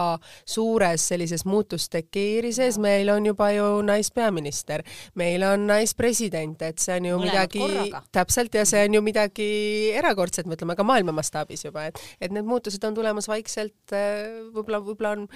suures 0.48 1.08
sellises 1.12 1.44
muutuste 1.48 2.04
keerises, 2.08 2.80
meil 2.82 3.12
on 3.14 3.28
juba 3.32 3.50
ju 3.56 3.68
naispeaminister, 3.88 4.86
meil 5.20 5.44
on 5.48 5.68
naispresident, 5.70 6.64
et 6.68 6.84
see 6.84 6.98
on 7.02 7.10
ju 7.12 7.20
Mõlemad 7.20 7.58
midagi, 7.58 8.04
täpselt, 8.16 8.56
ja 8.58 8.66
see 8.68 8.86
on 8.88 9.00
ju 9.00 9.04
midagi 9.06 9.50
erakordset, 9.98 10.48
me 10.48 10.58
ütleme 10.58 10.78
ka 10.80 10.88
maailma 10.88 11.16
mastaabis 11.20 11.68
juba, 11.68 11.90
et, 11.92 12.02
et 12.22 12.34
need 12.34 12.48
muutused 12.48 12.84
on 12.88 12.96
tulemas 12.98 13.28
vaikselt, 13.30 13.78
äh, 13.92 14.48
võib-olla, 14.56 14.82
võib-olla 14.86 15.16
on 15.18 15.28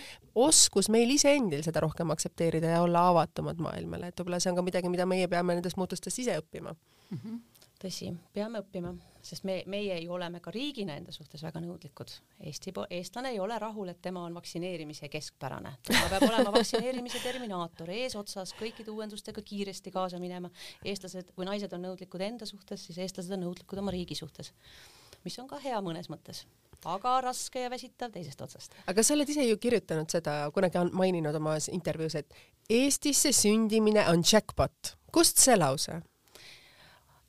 oskus 0.48 0.88
meil 0.94 1.12
iseendil 1.12 1.64
seda 1.66 1.84
rohkem 1.84 2.12
aktsepteerida 2.14 2.78
ja 2.78 2.82
olla 2.86 3.10
avatumad 3.12 3.60
maailmale, 3.62 4.12
et 4.12 4.21
võib-olla 4.22 4.42
see 4.42 4.52
on 4.52 4.60
ka 4.60 4.66
midagi, 4.66 4.92
mida 4.92 5.08
meie 5.10 5.30
peame 5.32 5.58
nendest 5.58 5.80
muutustest 5.80 6.22
ise 6.24 6.38
õppima 6.42 6.74
mm. 6.74 7.18
-hmm. 7.18 7.40
tõsi, 7.82 8.12
peame 8.34 8.62
õppima, 8.62 8.94
sest 9.26 9.46
me, 9.48 9.62
meie 9.66 9.98
ju 10.04 10.14
oleme 10.14 10.40
ka 10.40 10.54
riigina 10.54 10.96
enda 11.00 11.12
suhtes 11.12 11.44
väga 11.44 11.62
nõudlikud. 11.64 12.14
Eesti, 12.48 12.74
eestlane 12.90 13.34
ei 13.34 13.40
ole 13.40 13.60
rahul, 13.60 13.90
et 13.90 14.02
tema 14.02 14.24
on 14.26 14.38
vaktsineerimise 14.38 15.10
keskpärane, 15.10 15.74
tema 15.88 16.08
peab 16.10 16.28
olema 16.30 16.54
vaktsineerimise 16.58 17.20
terminaator 17.24 17.90
eesotsas 17.90 18.56
kõikide 18.62 18.94
uuendustega 18.94 19.42
kiiresti 19.42 19.92
kaasa 19.92 20.20
minema. 20.20 20.50
eestlased 20.86 21.34
või 21.38 21.50
naised 21.52 21.74
on 21.74 21.88
nõudlikud 21.90 22.22
enda 22.22 22.46
suhtes, 22.46 22.86
siis 22.86 22.98
eestlased 22.98 23.38
on 23.38 23.48
nõudlikud 23.48 23.80
oma 23.84 23.92
riigi 23.92 24.16
suhtes, 24.16 24.54
mis 25.24 25.40
on 25.40 25.48
ka 25.48 25.60
hea 25.60 25.82
mõnes 25.82 26.10
mõttes 26.10 26.46
aga 26.86 27.18
raske 27.28 27.66
ja 27.66 27.70
väsitav 27.70 28.14
teisest 28.14 28.42
otsast. 28.42 28.78
aga 28.88 29.04
sa 29.04 29.16
oled 29.16 29.30
ise 29.30 29.46
ju 29.48 29.58
kirjutanud 29.62 30.10
seda, 30.10 30.38
kunagi 30.56 30.86
maininud 30.92 31.36
oma 31.36 31.58
intervjuus, 31.72 32.16
et 32.16 32.34
Eestisse 32.72 33.34
sündimine 33.36 34.06
on 34.10 34.24
jackpot. 34.24 34.96
kust 35.12 35.38
see 35.44 35.58
lause? 35.58 36.02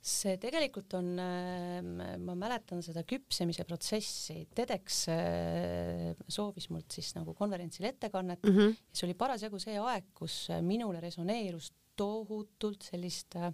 see 0.02 0.34
tegelikult 0.42 0.96
on, 0.98 1.12
ähm, 1.22 2.00
ma 2.26 2.34
mäletan 2.34 2.82
seda 2.82 3.04
küpsemise 3.06 3.62
protsessi, 3.68 4.40
TEDx 4.50 5.04
äh, 5.14 6.08
soovis 6.26 6.66
mult 6.74 6.90
siis 6.90 7.12
nagu 7.14 7.36
konverentsil 7.38 7.86
ettekannet 7.86 8.42
mm 8.42 8.56
-hmm. 8.56 8.74
ja 8.74 8.98
see 8.98 9.06
oli 9.06 9.14
parasjagu 9.14 9.60
see 9.62 9.78
aeg, 9.78 10.10
kus 10.14 10.48
minule 10.60 11.00
resoneerus 11.00 11.70
tohutult 11.96 12.82
sellist 12.82 13.36
äh, 13.36 13.52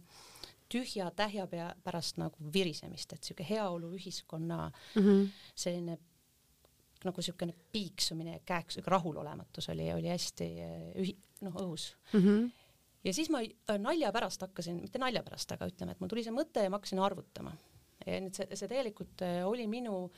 tühja 0.68 1.11
tähja 1.16 1.46
pea 1.46 1.70
pärast 1.85 2.18
nagu 2.20 2.52
virisemist, 2.52 3.12
et 3.12 3.24
sihuke 3.24 3.46
heaoluühiskonna 3.48 4.61
mm 4.68 5.02
-hmm. 5.02 5.28
selline 5.54 5.98
nagu 7.04 7.22
niisugune 7.22 7.54
piiksumine 7.72 8.33
ja 8.33 8.40
käeks, 8.44 8.76
niisugune 8.76 8.96
rahulolematus 8.96 9.68
oli, 9.68 9.92
oli 9.92 10.09
hästi 10.09 10.48
ühi-, 10.98 11.18
noh, 11.40 11.54
õhus 11.54 11.94
mm. 12.12 12.20
-hmm. 12.20 12.50
ja 13.04 13.14
siis 13.14 13.31
ma 13.31 13.38
nalja 13.78 14.12
pärast 14.12 14.40
hakkasin, 14.40 14.81
mitte 14.83 14.98
nalja 14.98 15.22
pärast, 15.22 15.52
aga 15.52 15.66
ütleme, 15.66 15.92
et 15.92 16.00
mul 16.00 16.09
tuli 16.09 16.24
see 16.24 16.35
mõte 16.35 16.62
ja 16.62 16.70
ma 16.70 16.76
hakkasin 16.76 16.98
arvutama. 16.98 17.52
ja 18.07 18.20
nüüd 18.20 18.35
see, 18.35 18.46
see 18.54 18.68
tegelikult 18.68 19.22
oli 19.44 19.66
minu 19.66 20.11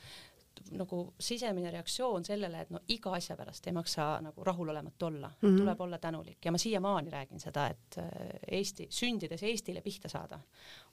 nagu 0.71 1.13
sisemine 1.19 1.71
reaktsioon 1.71 2.25
sellele, 2.25 2.61
et 2.61 2.69
no 2.69 2.79
iga 2.87 3.13
asja 3.17 3.37
pärast 3.37 3.67
ei 3.67 3.73
maksa 3.73 4.13
nagu 4.21 4.43
rahulolematu 4.43 5.05
olla. 5.05 5.31
Mm, 5.41 5.49
-hmm. 5.49 5.57
tuleb 5.57 5.81
olla 5.81 5.97
tänulik. 5.97 6.45
Ja 6.45 6.51
ma 6.51 6.57
siiamaani 6.57 7.09
räägin 7.09 7.39
seda, 7.39 7.67
et 7.67 7.97
äh, 7.97 8.05
Eesti, 8.51 8.87
sündides 8.89 9.43
Eestile 9.43 9.81
pihta 9.81 10.09
saada, 10.09 10.39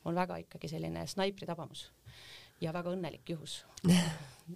on 0.04 0.14
väga 0.14 0.37
ikkagi 0.37 0.68
selline 0.68 1.07
snaipri 1.07 1.46
tabamus 1.46 1.92
ja 2.60 2.74
väga 2.74 2.92
õnnelik 2.96 3.36
juhus 3.36 3.62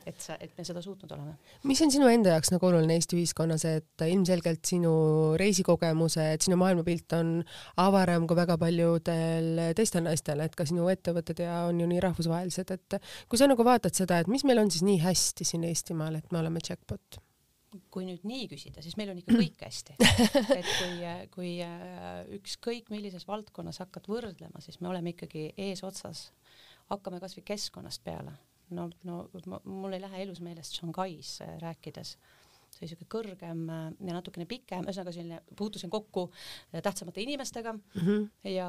et 0.08 0.20
sa, 0.22 0.36
et 0.40 0.52
me 0.56 0.64
seda 0.66 0.82
suutnud 0.84 1.10
oleme. 1.14 1.34
mis 1.68 1.80
on 1.84 1.92
sinu 1.92 2.08
enda 2.10 2.34
jaoks 2.34 2.52
nagu 2.54 2.68
oluline 2.68 2.96
Eesti 2.98 3.18
ühiskonnas, 3.18 3.64
et 3.68 4.04
ilmselgelt 4.06 4.64
sinu 4.68 4.92
reisikogemused, 5.40 6.46
sinu 6.46 6.58
maailmapilt 6.60 7.16
on 7.18 7.34
avaram 7.82 8.26
kui 8.28 8.38
väga 8.38 8.56
paljudel 8.60 9.66
teistel 9.78 10.06
naistel, 10.06 10.40
et 10.44 10.56
ka 10.58 10.66
sinu 10.68 10.88
ettevõtted 10.92 11.44
ja 11.44 11.64
on 11.68 11.82
ju 11.82 11.90
nii 11.90 12.00
rahvusvahelised, 12.04 12.72
et 12.76 13.02
kui 13.28 13.40
sa 13.40 13.50
nagu 13.50 13.66
vaatad 13.66 13.96
seda, 13.96 14.22
et 14.22 14.32
mis 14.32 14.46
meil 14.48 14.62
on 14.62 14.72
siis 14.72 14.86
nii 14.86 15.02
hästi 15.04 15.48
siin 15.48 15.68
Eestimaal, 15.68 16.16
et 16.20 16.32
me 16.32 16.40
oleme 16.42 16.62
jackpot? 16.64 17.20
kui 17.92 18.04
nüüd 18.04 18.24
nii 18.28 18.48
küsida, 18.50 18.82
siis 18.84 18.98
meil 19.00 19.12
on 19.12 19.20
ikka 19.22 19.32
kõik 19.32 19.62
hästi. 19.64 19.94
et 20.58 20.68
kui, 20.68 20.96
kui 21.32 21.52
äh, 21.64 22.20
ükskõik 22.36 22.90
millises 22.92 23.24
valdkonnas 23.28 23.80
hakkad 23.80 24.10
võrdlema, 24.12 24.60
siis 24.60 24.76
me 24.84 24.90
oleme 24.90 25.14
ikkagi 25.14 25.46
eesotsas. 25.70 26.26
Hakkame 26.90 27.20
kasvõi 27.20 27.44
keskkonnast 27.52 28.04
peale 28.04 28.32
no, 28.76 28.88
no 29.04 29.26
mul 29.64 29.96
ei 29.96 30.02
lähe 30.02 30.24
elus 30.26 30.40
meelest 30.44 30.78
Shanghais 30.78 31.36
äh, 31.44 31.56
rääkides 31.62 32.16
see 32.72 32.86
oli 32.86 32.88
niisugune 32.88 33.10
kõrgem 33.12 33.62
äh, 33.68 33.86
ja 34.08 34.16
natukene 34.16 34.48
pikem, 34.48 34.86
ühesõnaga 34.86 35.14
selline, 35.14 35.40
puutusin 35.58 35.92
kokku 35.92 36.28
äh, 36.30 36.80
tähtsamate 36.84 37.24
inimestega 37.24 37.74
mm 37.76 38.02
-hmm. 38.02 38.28
ja, 38.50 38.68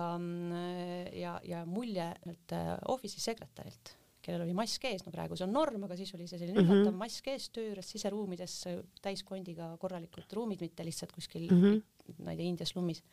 ja, 1.21 1.35
ja 1.43 1.65
mulje 1.65 2.09
nüüd 2.27 2.55
office'i 2.91 3.23
sekretärilt, 3.23 3.95
kellel 4.21 4.43
oli 4.45 4.55
mask 4.57 4.83
ees, 4.85 5.05
no 5.05 5.11
praegu 5.11 5.37
see 5.39 5.47
on 5.47 5.55
norm, 5.55 5.87
aga 5.87 5.95
siis 5.99 6.13
oli 6.15 6.27
see 6.27 6.39
selline 6.39 6.59
mm 6.59 6.67
-hmm. 6.67 6.83
üllatav 6.83 6.99
mask 6.99 7.27
ees 7.27 7.49
töö 7.49 7.69
juures 7.69 7.91
siseruumides 7.95 8.59
täiskondiga 9.01 9.77
korralikud 9.77 10.27
ruumid, 10.33 10.61
mitte 10.61 10.85
lihtsalt 10.85 11.11
kuskil 11.11 11.47
mm, 11.51 11.63
-hmm. 11.63 12.23
ma 12.23 12.31
ei 12.31 12.37
tea, 12.37 12.45
India 12.45 12.65
slummis 12.65 13.03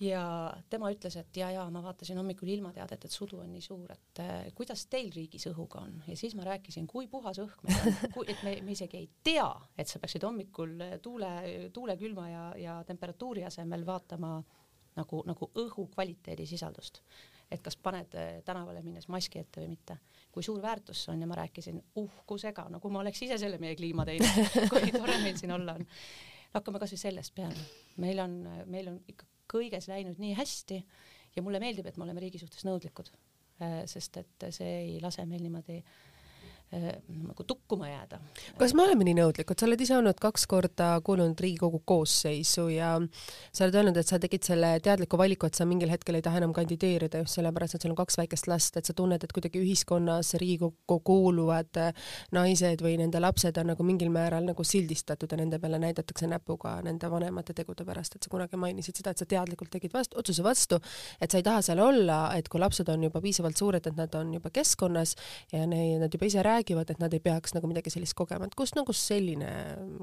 ja 0.00 0.22
tema 0.70 0.90
ütles, 0.94 1.16
et 1.18 1.36
ja, 1.40 1.50
ja 1.50 1.64
ma 1.74 1.82
vaatasin 1.82 2.18
hommikul 2.20 2.50
ilmateadet, 2.52 3.04
et 3.04 3.14
sudu 3.14 3.40
on 3.42 3.50
nii 3.52 3.62
suur, 3.62 3.90
et 3.92 4.20
äh, 4.22 4.34
kuidas 4.56 4.84
teil 4.90 5.10
riigis 5.14 5.48
õhuga 5.50 5.82
on 5.86 5.96
ja 6.06 6.16
siis 6.16 6.36
ma 6.38 6.46
rääkisin, 6.46 6.86
kui 6.90 7.08
puhas 7.10 7.40
õhk 7.42 7.64
meil 7.66 7.80
on, 7.82 8.28
et 8.28 8.44
me, 8.46 8.54
me 8.66 8.76
isegi 8.76 9.00
ei 9.00 9.08
tea, 9.26 9.48
et 9.78 9.90
sa 9.90 9.98
peaksid 10.02 10.26
hommikul 10.26 10.76
tuule, 11.02 11.32
tuulekülma 11.74 12.28
ja, 12.30 12.44
ja 12.58 12.76
temperatuuri 12.86 13.44
asemel 13.48 13.86
vaatama 13.86 14.36
nagu, 14.98 15.22
nagu 15.26 15.50
õhu 15.64 15.88
kvaliteedi 15.94 16.46
sisaldust. 16.46 17.02
et 17.50 17.62
kas 17.64 17.78
paned 17.80 18.14
äh, 18.14 18.42
tänavale 18.44 18.82
minnes 18.84 19.08
maski 19.08 19.40
ette 19.40 19.62
või 19.62 19.72
mitte. 19.72 19.98
kui 20.32 20.42
suur 20.46 20.62
väärtus 20.62 21.04
see 21.04 21.14
on 21.14 21.24
ja 21.24 21.26
ma 21.26 21.40
rääkisin 21.40 21.80
uhkusega, 21.96 22.68
nagu 22.70 22.90
ma 22.90 23.00
oleks 23.00 23.22
ise 23.22 23.38
selle 23.38 23.58
meie 23.58 23.74
kliima 23.76 24.04
teinud 24.06 24.54
kui 24.70 24.92
tore 24.94 25.18
meil 25.24 25.36
siin 25.40 25.52
olla 25.56 25.74
on. 25.74 25.86
hakkame 26.54 26.78
kasvõi 26.78 27.02
sellest 27.02 27.34
peale. 27.34 27.66
meil 27.96 28.22
on, 28.22 28.38
meil 28.66 28.94
on 28.94 29.02
ikka 29.08 29.26
kõiges 29.48 29.88
läinud 29.90 30.20
nii 30.22 30.34
hästi 30.38 30.82
ja 31.36 31.44
mulle 31.44 31.60
meeldib, 31.62 31.86
et 31.86 31.96
me 31.96 32.06
oleme 32.06 32.22
riigi 32.24 32.40
suhtes 32.42 32.64
nõudlikud, 32.68 33.10
äh, 33.64 33.80
sest 33.90 34.20
et 34.20 34.48
see 34.54 34.74
ei 34.82 35.00
lase 35.02 35.24
meil 35.26 35.44
niimoodi 35.44 35.80
äh, 35.80 36.07
nagu 36.72 37.44
tukkuma 37.46 37.88
jääda. 37.88 38.18
kas 38.58 38.74
me 38.74 38.82
oleme 38.84 39.06
nii 39.08 39.16
nõudlikud, 39.18 39.56
sa 39.58 39.66
oled 39.66 39.80
ise 39.80 39.96
olnud 39.96 40.18
kaks 40.20 40.46
korda 40.50 40.88
kuulunud 41.04 41.40
Riigikogu 41.40 41.80
koosseisu 41.88 42.68
ja 42.68 42.90
sa 43.52 43.64
oled 43.64 43.78
öelnud, 43.80 43.96
et 43.96 44.06
sa 44.06 44.18
tegid 44.20 44.44
selle 44.44 44.74
teadliku 44.84 45.18
valiku, 45.18 45.48
et 45.48 45.56
sa 45.56 45.64
mingil 45.68 45.88
hetkel 45.92 46.18
ei 46.18 46.24
taha 46.24 46.42
enam 46.42 46.52
kandideerida 46.56 47.22
just 47.22 47.38
sellepärast, 47.38 47.78
et 47.78 47.86
sul 47.86 47.94
on 47.94 48.00
kaks 48.00 48.18
väikest 48.20 48.50
last, 48.52 48.76
et 48.76 48.88
sa 48.88 48.96
tunned, 48.96 49.24
et 49.24 49.32
kuidagi 49.32 49.62
ühiskonnas 49.62 50.34
Riigikokku 50.40 51.00
kuuluvad 51.08 51.80
naised 52.36 52.84
või 52.84 52.98
nende 53.00 53.20
lapsed 53.22 53.56
on 53.62 53.72
nagu 53.72 53.86
mingil 53.86 54.12
määral 54.12 54.44
nagu 54.44 54.64
sildistatud 54.64 55.32
ja 55.32 55.40
nende 55.40 55.58
peale 55.62 55.80
näidatakse 55.80 56.28
näpuga 56.28 56.78
nende 56.84 57.10
vanemate 57.10 57.56
tegude 57.56 57.86
pärast, 57.88 58.16
et 58.16 58.28
sa 58.28 58.32
kunagi 58.32 58.60
mainisid 58.60 59.00
seda, 59.00 59.16
et 59.16 59.24
sa 59.24 59.28
teadlikult 59.28 59.72
tegid 59.72 59.94
vastu, 59.94 60.18
otsuse 60.20 60.44
vastu, 60.44 60.80
et 61.20 61.30
sa 61.30 61.40
ei 61.40 61.46
taha 61.46 61.64
seal 61.64 61.80
olla, 61.82 62.20
et 62.36 62.48
kui 62.48 62.60
lapsed 62.60 62.88
on 62.92 63.08
juba 63.08 63.22
piisavalt 63.24 63.56
suured, 63.56 63.88
et 63.88 63.96
nad 63.96 64.14
on 64.18 64.34
juba 64.36 64.52
keskkonnas 64.52 65.14
ja 65.52 65.64
neid, 65.66 65.98
nad 66.02 66.14
juba 66.14 66.28
ise 66.28 66.42
räägivad, 66.44 66.57
räägivad, 66.58 66.90
et 66.92 67.02
nad 67.02 67.14
ei 67.14 67.22
peaks 67.22 67.54
nagu 67.56 67.68
midagi 67.70 67.92
sellist 67.92 68.16
kogema, 68.18 68.48
et 68.48 68.56
kust 68.58 68.76
nagu 68.78 68.94
selline 68.96 69.50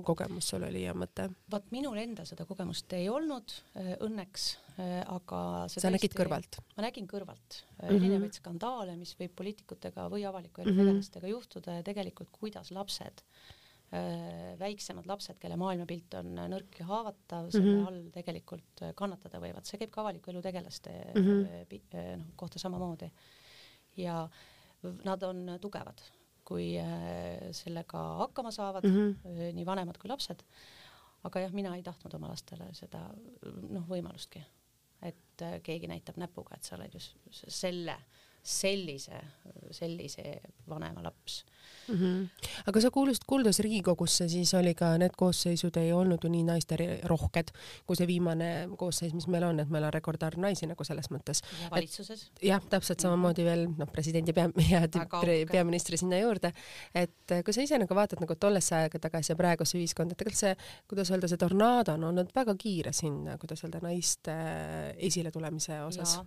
kogemus 0.06 0.52
sul 0.52 0.66
oli 0.68 0.86
ja 0.86 0.96
mõte? 0.98 1.28
vot 1.52 1.68
minul 1.76 2.00
endal 2.02 2.28
seda 2.30 2.48
kogemust 2.50 2.94
ei 2.98 3.10
olnud 3.12 3.56
äh, 3.80 3.92
õnneks, 4.06 4.48
äh, 4.78 5.02
aga 5.04 5.42
sa 5.72 5.92
nägid 5.92 6.10
tõesti, 6.10 6.22
kõrvalt? 6.22 6.62
ma 6.78 6.88
nägin 6.88 7.10
kõrvalt 7.12 7.60
mm 7.60 7.84
-hmm. 7.88 8.00
erinevaid 8.00 8.40
skandaale, 8.40 8.96
mis 9.00 9.16
võib 9.20 9.36
poliitikutega 9.36 10.08
või 10.12 10.26
avaliku 10.28 10.64
elu 10.64 10.72
mm 10.72 10.78
-hmm. 10.80 10.92
tegelastega 10.92 11.32
juhtuda 11.34 11.78
ja 11.80 11.84
tegelikult 11.84 12.32
kuidas 12.32 12.72
lapsed 12.72 13.24
väiksemad 14.60 15.06
lapsed, 15.08 15.38
kelle 15.40 15.56
maailmapilt 15.56 16.16
on 16.18 16.34
nõrk 16.52 16.80
ja 16.80 16.86
haavatav, 16.90 17.52
selle 17.54 17.70
mm 17.70 17.78
-hmm. 17.78 17.88
all 17.88 18.10
tegelikult 18.12 18.82
kannatada 18.96 19.40
võivad, 19.40 19.64
see 19.64 19.78
käib 19.78 19.92
ka 19.94 20.02
avaliku 20.02 20.32
elu 20.32 20.42
tegelaste 20.42 20.92
mm 21.14 21.22
-hmm. 21.22 22.18
noh, 22.18 22.26
kohta 22.36 22.60
samamoodi. 22.60 23.12
ja 23.98 24.28
nad 25.06 25.24
on 25.24 25.58
tugevad, 25.62 26.02
kui 26.46 26.76
äh, 26.80 27.52
sellega 27.56 28.02
hakkama 28.22 28.52
saavad 28.52 28.86
mm, 28.88 28.96
-hmm. 28.96 29.54
nii 29.58 29.66
vanemad 29.66 29.98
kui 30.02 30.10
lapsed. 30.10 30.44
aga 31.24 31.40
jah, 31.40 31.52
mina 31.52 31.76
ei 31.76 31.84
tahtnud 31.84 32.14
oma 32.14 32.30
lastele 32.30 32.68
seda 32.74 33.00
noh, 33.70 33.86
võimalustki, 33.90 34.44
et 35.02 35.42
äh, 35.42 35.60
keegi 35.64 35.88
näitab 35.88 36.18
näpuga, 36.22 36.56
et 36.56 36.64
sa 36.64 36.76
oled 36.76 36.94
just 36.94 37.16
selle, 37.32 37.98
sellise, 38.44 39.22
sellise 39.72 40.42
vanema 40.70 41.04
laps 41.04 41.44
mm. 41.88 41.96
-hmm. 41.96 42.50
aga 42.66 42.82
sa 42.82 42.92
kuulusid 42.92 43.24
kuuldes 43.28 43.60
Riigikogusse, 43.60 44.30
siis 44.30 44.54
oli 44.54 44.74
ka 44.76 44.98
need 44.98 45.16
koosseisud 45.18 45.78
ei 45.78 45.92
olnud 45.94 46.24
ju 46.24 46.30
nii 46.30 46.44
naisterohked 46.44 47.52
kui 47.86 47.96
see 47.96 48.08
viimane 48.08 48.50
koosseis, 48.78 49.14
mis 49.14 49.28
meil 49.28 49.44
on, 49.44 49.60
et 49.60 49.70
meil 49.70 49.84
on 49.84 49.94
rekordarv 49.94 50.40
naisi 50.42 50.68
nagu 50.70 50.84
selles 50.84 51.10
mõttes. 51.14 51.42
ja 51.62 51.70
valitsuses. 51.72 52.30
jah, 52.42 52.64
täpselt 52.70 53.00
samamoodi 53.00 53.46
veel 53.46 53.68
noh, 53.78 53.92
presidendi 53.92 54.34
pea, 54.34 54.50
ja 54.74 54.84
peaministri 55.52 55.98
sinna 55.98 56.20
juurde, 56.20 56.52
et 56.96 57.36
kui 57.46 57.54
sa 57.54 57.62
ise 57.62 57.80
nagu 57.82 57.96
vaatad 57.96 58.22
nagu 58.24 58.36
tollesse 58.36 58.76
aega 58.76 59.00
tagasi 59.00 59.34
ja 59.34 59.40
praeguse 59.40 59.78
ühiskonda, 59.80 60.16
et 60.16 60.22
tegelikult 60.24 60.42
see, 60.42 60.56
kuidas 60.90 61.12
öelda, 61.12 61.30
see 61.32 61.42
tornaado 61.42 61.96
on 61.96 62.10
olnud 62.12 62.34
väga 62.36 62.56
kiire 62.60 62.94
sinna, 62.94 63.38
kuidas 63.42 63.64
öelda, 63.66 63.82
naiste 63.84 64.36
esiletulemise 64.98 65.82
osas. 65.86 66.18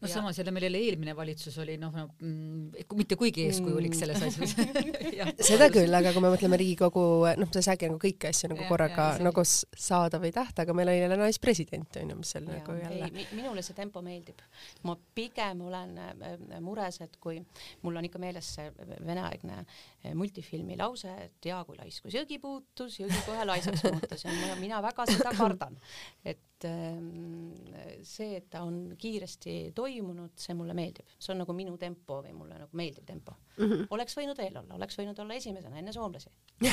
no 0.00 0.08
samas 0.08 0.38
jälle 0.38 0.50
meil 0.50 0.68
jälle 0.68 0.78
eelmine 0.78 1.16
valitsus 1.16 1.58
oli 1.58 1.76
noh 1.80 1.92
no, 1.92 2.08
mm, 2.20 2.70
mitte 2.96 3.16
kuigi 3.16 3.46
eeskujulik 3.48 3.94
selles 3.94 4.22
asjas 4.22 4.56
seda 5.50 5.68
küll, 5.72 5.92
aga 5.94 6.12
kui 6.14 6.24
me 6.24 6.32
mõtleme 6.34 6.58
Riigikogu, 6.60 7.04
noh, 7.40 7.50
sa 7.52 7.62
ei 7.62 7.68
saagi 7.68 7.90
nagu 7.90 8.00
kõiki 8.02 8.30
asju 8.30 8.52
nagu 8.52 8.64
ja, 8.64 8.68
korraga 8.70 9.08
ja, 9.16 9.22
nagu 9.26 9.44
saada 9.46 10.20
või 10.22 10.32
tahta, 10.34 10.66
aga 10.66 10.76
meil 10.76 10.92
oli 10.92 11.02
jälle 11.04 11.18
naispresident 11.20 12.00
onju, 12.02 12.18
mis 12.20 12.34
seal 12.34 12.48
ja, 12.48 12.58
nagu 12.58 12.76
jälle. 12.78 13.10
minule 13.32 13.64
see 13.64 13.78
tempo 13.78 14.02
meeldib. 14.04 14.42
ma 14.88 14.96
pigem 15.14 15.64
olen 15.68 15.96
äh, 15.98 16.60
mures, 16.60 17.00
et 17.04 17.16
kui 17.22 17.40
mul 17.82 18.00
on 18.00 18.08
ikka 18.08 18.22
meeles 18.22 18.54
see 18.56 18.70
veneaegne 19.06 19.62
äh, 19.62 19.82
multifilmi 20.14 20.76
lause, 20.78 21.10
et 21.26 21.46
ja 21.46 21.60
kui 21.66 21.76
laiskus 21.78 22.14
jõgi 22.16 22.38
puutus, 22.42 22.98
jõgi 23.00 23.20
kohe 23.26 23.44
laisaks 23.46 23.84
muutus. 23.86 24.24
Ja 24.26 24.56
mina 24.60 24.80
väga 24.82 25.06
seda 25.10 25.30
kardan, 25.38 25.78
et 26.24 26.66
ähm, 26.66 27.62
see, 28.06 28.36
et 28.40 28.48
ta 28.50 28.64
on 28.66 28.96
kiiresti 28.98 29.72
toimunud, 29.76 30.34
see 30.38 30.56
mulle 30.58 30.74
meeldib, 30.74 31.06
see 31.18 31.34
on 31.34 31.42
nagu 31.44 31.54
minu 31.56 31.76
tempo 31.80 32.20
või 32.24 32.34
mulle 32.36 32.58
nagu 32.58 32.78
meeldib 32.78 33.06
tempo. 33.06 33.36
Mm. 33.56 33.68
-hmm. 33.68 33.86
oleks 33.90 34.16
võinud 34.16 34.38
veel 34.38 34.56
olla, 34.56 34.74
oleks 34.78 34.96
võinud 34.98 35.18
olla 35.20 35.34
esimesena 35.36 35.78
enne 35.78 35.92
soomlasi. 35.92 36.30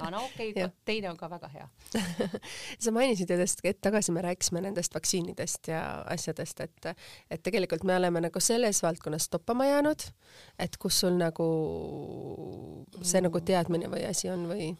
Aga 0.00 0.10
no 0.10 0.24
okei 0.24 0.50
okay,, 0.50 0.70
teine 0.84 1.10
on 1.10 1.16
ka 1.20 1.28
väga 1.30 1.50
hea. 1.52 1.68
Sa 2.82 2.92
mainisid 2.94 3.30
ju 3.30 3.38
just 3.40 3.60
hetk 3.64 3.82
tagasi, 3.84 4.12
me 4.12 4.22
rääkisime 4.24 4.62
nendest 4.64 4.94
vaktsiinidest 4.94 5.68
ja 5.68 5.82
asjadest, 6.08 6.60
et, 6.60 6.90
et 7.30 7.42
tegelikult 7.42 7.84
me 7.84 7.96
oleme 7.96 8.20
nagu 8.26 8.40
selles 8.40 8.82
valdkonnas 8.82 9.28
toppama 9.28 9.66
jäänud, 9.66 10.08
et 10.58 10.76
kus 10.80 11.00
sul 11.04 11.18
nagu 11.20 11.46
see 13.02 13.22
nagu 13.24 13.40
teadmine 13.40 13.90
või 13.92 14.04
asi 14.08 14.30
on 14.32 14.46
või? 14.50 14.74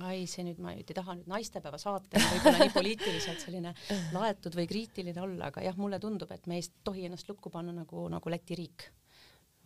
ai, 0.00 0.24
see 0.30 0.44
nüüd, 0.46 0.60
ma 0.62 0.72
nüüd 0.72 0.88
ei 0.88 0.96
taha 0.96 1.18
nüüd 1.18 1.28
naistepäeva 1.28 1.78
saatel 1.80 2.24
võib-olla 2.24 2.64
nii 2.64 2.72
poliitiliselt 2.72 3.44
selline 3.44 3.74
laetud 4.14 4.56
või 4.56 4.66
kriitiline 4.70 5.20
olla, 5.20 5.50
aga 5.50 5.64
jah, 5.66 5.76
mulle 5.76 6.00
tundub, 6.00 6.32
et 6.32 6.48
me 6.48 6.56
ei 6.58 6.66
tohi 6.84 7.06
ennast 7.08 7.28
lukku 7.28 7.52
panna 7.52 7.74
nagu, 7.76 8.08
nagu 8.12 8.32
Läti 8.32 8.56
riik 8.56 8.88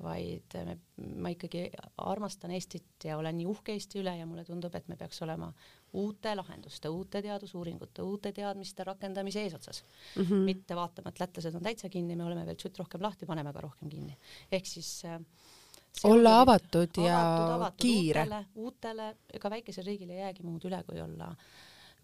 vaid 0.02 0.56
me, 0.66 0.76
ma 1.22 1.30
ikkagi 1.32 1.62
armastan 2.04 2.52
Eestit 2.52 3.06
ja 3.08 3.16
olen 3.16 3.38
nii 3.38 3.46
uhke 3.48 3.72
Eesti 3.72 4.00
üle 4.02 4.12
ja 4.18 4.26
mulle 4.28 4.44
tundub, 4.44 4.74
et 4.76 4.88
me 4.92 4.96
peaks 5.00 5.22
olema 5.24 5.48
uute 5.96 6.34
lahenduste, 6.36 6.90
uute 6.92 7.22
teadusuuringute, 7.24 8.04
uute 8.04 8.32
teadmiste 8.36 8.84
rakendamise 8.84 9.46
eesotsas 9.46 9.84
mm. 10.16 10.22
-hmm. 10.22 10.44
mitte 10.50 10.76
vaatama, 10.76 11.08
et 11.14 11.20
lätlased 11.20 11.54
on 11.54 11.64
täitsa 11.64 11.88
kinni, 11.88 12.16
me 12.16 12.24
oleme 12.24 12.44
veel 12.46 12.58
tšutt 12.60 12.82
rohkem 12.82 13.02
lahti, 13.02 13.26
paneme 13.26 13.52
ka 13.52 13.64
rohkem 13.64 13.88
kinni. 13.88 14.18
ehk 14.52 14.66
siis 14.66 15.04
äh, 15.04 15.20
olla 16.04 16.40
avatud 16.40 16.98
ja 17.00 17.20
avatud, 17.20 17.54
avatud 17.54 17.80
kiire. 17.80 18.22
uutele, 18.22 18.46
uutele, 18.54 19.08
ega 19.34 19.50
väikesel 19.50 19.86
riigil 19.86 20.10
ei 20.10 20.20
jäägi 20.20 20.44
muud 20.46 20.64
üle, 20.68 20.82
kui 20.88 21.00
olla 21.00 21.30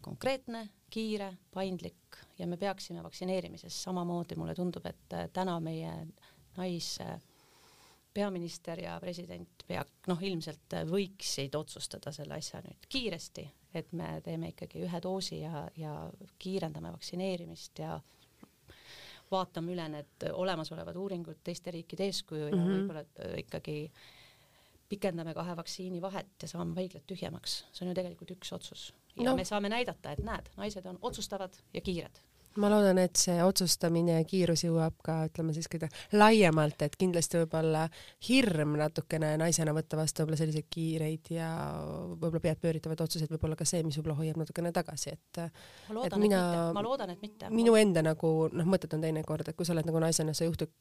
konkreetne, 0.03 0.69
kiire, 0.91 1.33
paindlik 1.55 2.19
ja 2.39 2.47
me 2.47 2.57
peaksime 2.57 3.03
vaktsineerimises 3.03 3.83
samamoodi, 3.83 4.37
mulle 4.37 4.55
tundub, 4.55 4.87
et 4.87 5.15
äh, 5.15 5.29
täna 5.33 5.61
meie 5.61 5.93
nais 6.57 6.97
peaminister 8.15 8.81
ja 8.81 8.99
president 9.01 9.65
pea, 9.67 9.85
noh, 10.09 10.23
ilmselt 10.23 10.77
võiksid 10.89 11.55
otsustada 11.57 12.13
selle 12.13 12.37
asja 12.37 12.61
nüüd 12.65 12.89
kiiresti, 12.93 13.47
et 13.75 13.93
me 13.97 14.19
teeme 14.25 14.53
ikkagi 14.53 14.83
ühe 14.85 15.01
doosi 15.03 15.41
ja, 15.41 15.65
ja 15.77 15.95
kiirendame 16.39 16.93
vaktsineerimist 16.93 17.81
ja 17.81 17.97
vaatame 19.33 19.75
üle 19.75 19.87
need 19.93 20.27
olemasolevad 20.33 20.97
uuringud 20.97 21.41
teiste 21.45 21.75
riikide 21.75 22.09
eeskuju 22.11 22.47
ja 22.47 22.51
mm 22.55 22.59
-hmm. 22.59 22.75
võib-olla 22.77 23.05
äh, 23.05 23.39
ikkagi 23.45 23.77
pikendame 24.93 25.35
kahe 25.35 25.57
vaktsiini 25.57 26.03
vahet 26.03 26.43
ja 26.43 26.49
saame 26.49 26.75
haiglad 26.77 27.07
tühjemaks, 27.09 27.63
see 27.73 27.87
on 27.87 27.91
ju 27.91 27.95
tegelikult 27.95 28.37
üks 28.37 28.53
otsus 28.53 28.91
ja 29.17 29.31
no. 29.31 29.37
me 29.37 29.45
saame 29.45 29.69
näidata, 29.73 30.13
et 30.13 30.25
näed, 30.25 30.53
naised 30.57 30.87
on 30.87 30.99
otsustavad 31.03 31.57
ja 31.75 31.81
kiired 31.81 32.21
ma 32.61 32.69
loodan, 32.73 32.99
et 33.03 33.17
see 33.21 33.39
otsustamine 33.45 34.19
ja 34.19 34.25
kiirus 34.29 34.65
jõuab 34.67 34.99
ka, 35.05 35.19
ütleme 35.31 35.55
siis 35.57 35.69
kõige 35.71 35.89
laiemalt, 36.17 36.83
et 36.85 36.97
kindlasti 37.01 37.41
võib-olla 37.41 37.87
hirm 38.29 38.77
natukene 38.81 39.35
naisena 39.41 39.75
võtta 39.77 39.99
vastu 40.01 40.23
võib-olla 40.23 40.41
selliseid 40.41 40.69
kiireid 40.73 41.33
ja 41.37 41.49
võib-olla 42.13 42.43
peadpööritavaid 42.45 43.05
otsuseid, 43.07 43.31
võib-olla 43.33 43.57
ka 43.59 43.67
see, 43.69 43.83
mis 43.87 43.99
võib-olla 43.99 44.19
hoiab 44.21 44.41
natukene 44.43 44.73
tagasi, 44.75 45.15
et 45.17 45.41
ma 45.43 45.97
loodan, 45.97 46.13
et 46.13 46.25
mina, 46.25 46.43
ma 46.77 46.85
loodan, 46.85 47.15
et 47.15 47.25
mitte. 47.25 47.51
minu 47.55 47.77
enda 47.79 48.05
nagu 48.05 48.33
noh, 48.53 48.69
mõtted 48.69 48.97
on 48.97 49.05
teinekord, 49.07 49.49
et 49.49 49.59
kui 49.59 49.69
sa 49.69 49.77
oled 49.77 49.89
nagu 49.89 50.03
naisena, 50.03 50.35
sa 50.37 50.49
juhtud, 50.49 50.73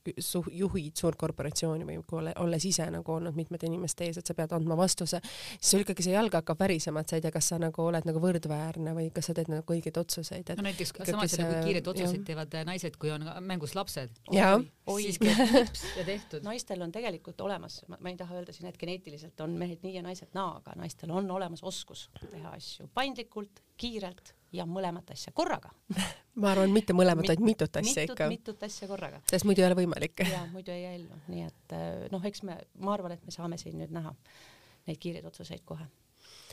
juhid 0.51 0.99
suurt 0.99 1.19
korporatsiooni 1.21 1.87
või 1.87 1.99
kui 2.07 2.21
ole, 2.21 2.35
olles 2.43 2.67
ise 2.67 2.87
nagu 2.91 3.15
olnud 3.15 3.37
mitmete 3.37 3.69
inimeste 3.69 4.09
ees, 4.09 4.21
et 4.21 4.27
sa 4.27 4.35
pead 4.37 4.53
andma 4.57 4.77
vastuse, 4.79 5.21
siis 5.23 5.73
sul 5.75 5.85
ikkagi 5.85 6.05
see 6.07 6.15
jalg 6.15 6.35
hakkab 6.41 6.59
värisema, 6.61 7.03
et 7.03 7.11
sa 7.11 7.19
ei 7.19 7.25
tea, 7.25 7.33
kas 7.33 7.51
sa 7.53 7.59
nagu 7.61 7.85
oled 7.85 8.07
nagu 8.07 8.21
võrdväärne 8.23 8.95
või 8.97 9.09
kas 9.15 9.31
sa 9.31 9.37
teed 9.37 9.51
nagu 9.51 9.75
õigeid 9.75 9.97
otsuseid, 10.01 10.53
et 10.53 10.59
no 10.59 10.67
näiteks 10.67 10.95
kiireid 11.63 11.87
otsuseid 11.87 12.25
teevad 12.27 12.57
naised, 12.67 12.97
kui 13.01 13.11
on 13.13 13.25
mängus 13.45 13.75
lapsed. 13.77 14.19
siis 14.31 15.19
käib 15.21 15.55
nips 15.55 15.85
ja 15.99 16.05
tehtud. 16.07 16.43
naistel 16.45 16.81
on 16.81 16.91
tegelikult 16.91 17.41
olemas, 17.41 17.81
ma 17.91 18.09
ei 18.09 18.17
taha 18.19 18.39
öelda 18.39 18.55
siin, 18.55 18.69
et 18.69 18.77
geneetiliselt 18.81 19.41
on 19.45 19.55
mehed 19.59 19.85
nii 19.85 19.95
ja 19.95 20.03
naised 20.05 20.33
naa, 20.37 20.57
aga 20.61 20.75
naistel 20.79 21.11
on 21.15 21.31
olemas 21.31 21.63
oskus 21.63 22.09
teha 22.23 22.55
asju 22.57 22.89
paindlikult, 22.93 23.63
kiirelt 23.77 24.35
ja 24.51 24.65
mõlemat 24.67 25.13
asja 25.15 25.33
korraga 25.33 25.71
ma 26.41 26.51
arvan, 26.51 26.73
mitte 26.75 26.95
mõlemat, 26.97 27.27
vaid 27.31 27.43
mitut 27.43 27.81
asja 27.81 28.03
mitut, 28.03 28.15
ikka. 28.15 28.29
mitut 28.31 28.67
asja 28.67 28.89
korraga. 28.91 29.23
sest 29.31 29.47
muidu 29.47 29.63
ei 29.63 29.69
ole 29.69 29.79
võimalik. 29.83 30.25
jaa, 30.27 30.45
muidu 30.53 30.75
ei 30.75 30.83
jää 30.83 30.93
ellu, 30.99 31.23
nii 31.31 31.47
et 31.47 31.79
noh, 32.11 32.29
eks 32.31 32.45
me, 32.47 32.59
ma 32.79 32.95
arvan, 32.97 33.17
et 33.17 33.25
me 33.25 33.33
saame 33.35 33.59
siin 33.61 33.79
nüüd 33.81 33.93
näha 33.95 34.15
neid 34.87 34.97
kiireid 34.97 35.25
otsuseid 35.29 35.61
kohe 35.65 35.85
Äh, 35.85 36.00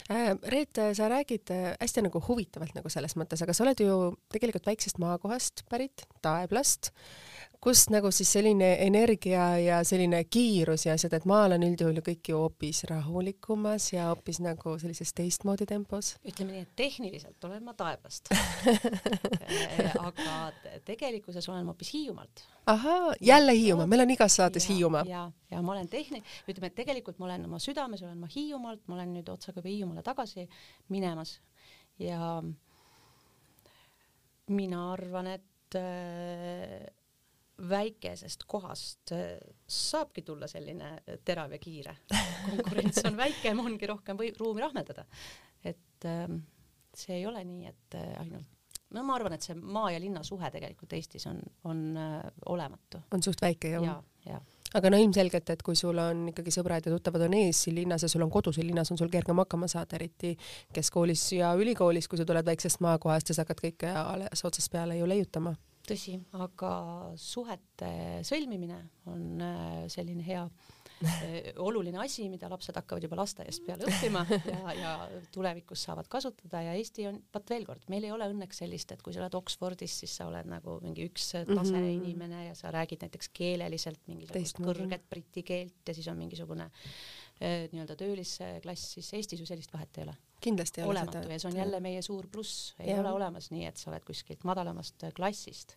Reet, 0.09 0.79
sa 0.95 1.09
räägid 1.11 1.51
äh, 1.51 1.73
hästi 1.81 2.05
nagu 2.07 2.21
huvitavalt 2.29 2.77
nagu 2.77 2.91
selles 2.93 3.17
mõttes, 3.19 3.43
aga 3.45 3.55
sa 3.57 3.65
oled 3.67 3.81
ju 3.83 3.97
tegelikult 4.33 4.69
väiksest 4.69 5.01
maakohast 5.03 5.65
pärit, 5.69 6.07
Taeblast, 6.25 6.93
kus 7.61 7.89
nagu 7.91 8.11
siis 8.15 8.31
selline 8.33 8.69
energia 8.85 9.47
ja 9.59 9.79
selline 9.87 10.21
kiirus 10.31 10.87
ja 10.87 10.95
asjad, 10.95 11.17
et 11.17 11.25
maal 11.27 11.57
on 11.57 11.65
üldjuhul 11.67 11.99
ju 11.99 12.05
kõik 12.07 12.31
ju 12.31 12.39
hoopis 12.39 12.85
rahulikumas 12.91 13.89
ja 13.93 14.07
hoopis 14.13 14.39
nagu 14.45 14.77
sellises 14.79 15.11
teistmoodi 15.17 15.67
tempos. 15.67 16.13
ütleme 16.23 16.55
nii, 16.55 16.63
et 16.67 16.77
tehniliselt 16.79 17.49
olen 17.49 17.65
ma 17.67 17.75
Taeblast 17.79 18.31
aga 20.09 20.37
tegelikkuses 20.87 21.49
olen 21.49 21.67
ma 21.67 21.75
hoopis 21.75 21.93
Hiiumaalt. 21.97 22.45
ahaa, 22.67 23.15
jälle 23.21 23.57
Hiiumaa, 23.59 23.87
meil 23.91 24.07
on 24.07 24.15
igas 24.15 24.39
saates 24.39 24.69
ja, 24.69 24.75
Hiiumaa. 24.75 25.05
ja, 25.09 25.25
ja 25.51 25.63
ma 25.63 25.73
olen 25.73 25.89
tehni-, 25.89 26.23
ütleme, 26.49 26.71
et 26.71 26.79
tegelikult 26.79 27.19
ma 27.19 27.27
olen 27.27 27.49
oma 27.51 27.59
südames, 27.59 28.03
olen 28.07 28.23
ma 28.23 28.31
Hiiumaalt, 28.37 28.87
ma 28.87 29.01
olen 29.01 29.17
nüüd 29.19 29.35
otsaga 29.35 29.59
juba 29.59 29.75
Hiiumaale 29.75 30.07
tagasi 30.07 30.47
minemas 30.95 31.41
ja 31.99 32.39
mina 34.49 34.93
arvan, 34.93 35.27
et 35.27 35.77
äh, 35.77 36.87
väikesest 37.69 38.45
kohast 38.47 39.13
äh, 39.13 39.39
saabki 39.67 40.23
tulla 40.23 40.47
selline 40.47 40.99
terav 41.25 41.53
ja 41.53 41.59
kiire. 41.59 41.97
konkurents 42.51 43.03
on 43.05 43.17
väike, 43.17 43.55
ongi 43.55 43.87
rohkem 43.87 44.19
või 44.19 44.31
ruumi 44.39 44.63
rahmeldada. 44.63 45.05
et 45.65 46.07
ähm, 46.07 46.43
see 46.95 47.19
ei 47.19 47.27
ole 47.27 47.45
nii, 47.45 47.67
et 47.67 47.99
äh, 47.99 48.15
ainult 48.21 48.47
no 48.95 49.03
ma 49.05 49.17
arvan, 49.19 49.35
et 49.37 49.45
see 49.45 49.57
maa 49.59 49.91
ja 49.93 50.01
linna 50.01 50.23
suhe 50.25 50.51
tegelikult 50.53 50.95
Eestis 50.97 51.27
on, 51.29 51.41
on 51.69 51.83
äh, 51.97 52.23
olematu. 52.47 53.03
on 53.13 53.23
suht 53.23 53.43
väike 53.43 53.75
jah? 53.75 53.85
ja, 53.85 53.99
ja 54.27 54.41
aga 54.79 54.91
no 54.93 54.99
ilmselgelt, 55.01 55.51
et 55.51 55.63
kui 55.65 55.77
sul 55.79 55.99
on 56.03 56.27
ikkagi 56.31 56.53
sõbrad 56.53 56.85
ja 56.85 56.93
tuttavad 56.93 57.25
on 57.25 57.37
ees 57.39 57.63
siin 57.65 57.79
linnas 57.79 58.05
ja 58.05 58.11
sul 58.13 58.25
on 58.25 58.33
kodu 58.33 58.53
siin 58.53 58.67
linnas, 58.69 58.91
on 58.93 59.01
sul 59.01 59.11
kergem 59.13 59.41
hakkama 59.41 59.69
saada, 59.71 59.97
eriti 59.97 60.35
keskkoolis 60.77 61.25
ja 61.39 61.55
ülikoolis, 61.57 62.09
kui 62.09 62.21
sa 62.21 62.27
tuled 62.29 62.45
väiksest 62.45 62.83
maakohast 62.85 63.33
ja 63.33 63.39
sa 63.39 63.47
hakkad 63.47 63.65
kõike 63.65 63.95
alles 63.97 64.45
otsast 64.45 64.73
peale 64.73 64.99
ju 65.01 65.09
leiutama 65.09 65.55
tõsi, 65.89 66.17
aga 66.39 66.73
suhete 67.21 67.93
sõlmimine 68.27 68.81
on 69.11 69.45
äh, 69.45 69.87
selline 69.93 70.25
hea 70.27 70.43
äh, 70.45 71.49
oluline 71.65 72.01
asi, 72.03 72.29
mida 72.33 72.51
lapsed 72.51 72.77
hakkavad 72.79 73.07
juba 73.07 73.19
lasteaiast 73.21 73.65
peale 73.67 73.89
õppima 73.89 74.25
ja, 74.53 74.75
ja 74.79 74.93
tulevikus 75.35 75.87
saavad 75.89 76.11
kasutada 76.13 76.63
ja 76.67 76.77
Eesti 76.79 77.09
on, 77.11 77.21
vot 77.35 77.53
veel 77.55 77.67
kord, 77.69 77.89
meil 77.93 78.07
ei 78.09 78.15
ole 78.15 78.29
õnneks 78.33 78.63
sellist, 78.65 78.95
et 78.95 79.05
kui 79.05 79.17
sa 79.17 79.25
oled 79.25 79.39
Oxfordis, 79.41 79.99
siis 80.05 80.17
sa 80.21 80.29
oled 80.31 80.49
nagu 80.51 80.79
mingi 80.85 81.09
üks 81.09 81.33
tase 81.33 81.49
mm 81.49 81.75
-hmm. 81.75 81.91
inimene 82.03 82.47
ja 82.49 82.55
sa 82.59 82.73
räägid 82.75 83.07
näiteks 83.07 83.33
keeleliselt 83.33 84.01
mingisugust 84.07 84.63
kõrget 84.63 85.09
briti 85.11 85.43
keelt 85.43 85.83
ja 85.87 85.95
siis 85.95 86.09
on 86.09 86.19
mingisugune 86.21 86.71
äh, 86.71 87.69
nii-öelda 87.73 87.97
töölisklass, 87.97 88.93
siis 88.99 89.15
Eestis 89.15 89.41
ju 89.41 89.47
sellist 89.47 89.73
vahet 89.73 89.99
ei 89.99 90.09
ole 90.09 90.17
kindlasti 90.41 90.81
ei 90.81 90.87
ole 90.87 90.95
olematu 90.97 91.19
seda, 91.19 91.33
ja 91.33 91.41
see 91.43 91.51
on 91.51 91.57
jälle 91.57 91.81
meie 91.81 92.03
suur 92.03 92.29
pluss, 92.33 92.75
ei 92.79 92.93
ja. 92.93 93.01
ole 93.01 93.13
olemas 93.13 93.51
nii, 93.51 93.65
et 93.71 93.81
sa 93.81 93.91
oled 93.91 94.05
kuskilt 94.07 94.45
madalamast 94.49 95.09
klassist 95.17 95.77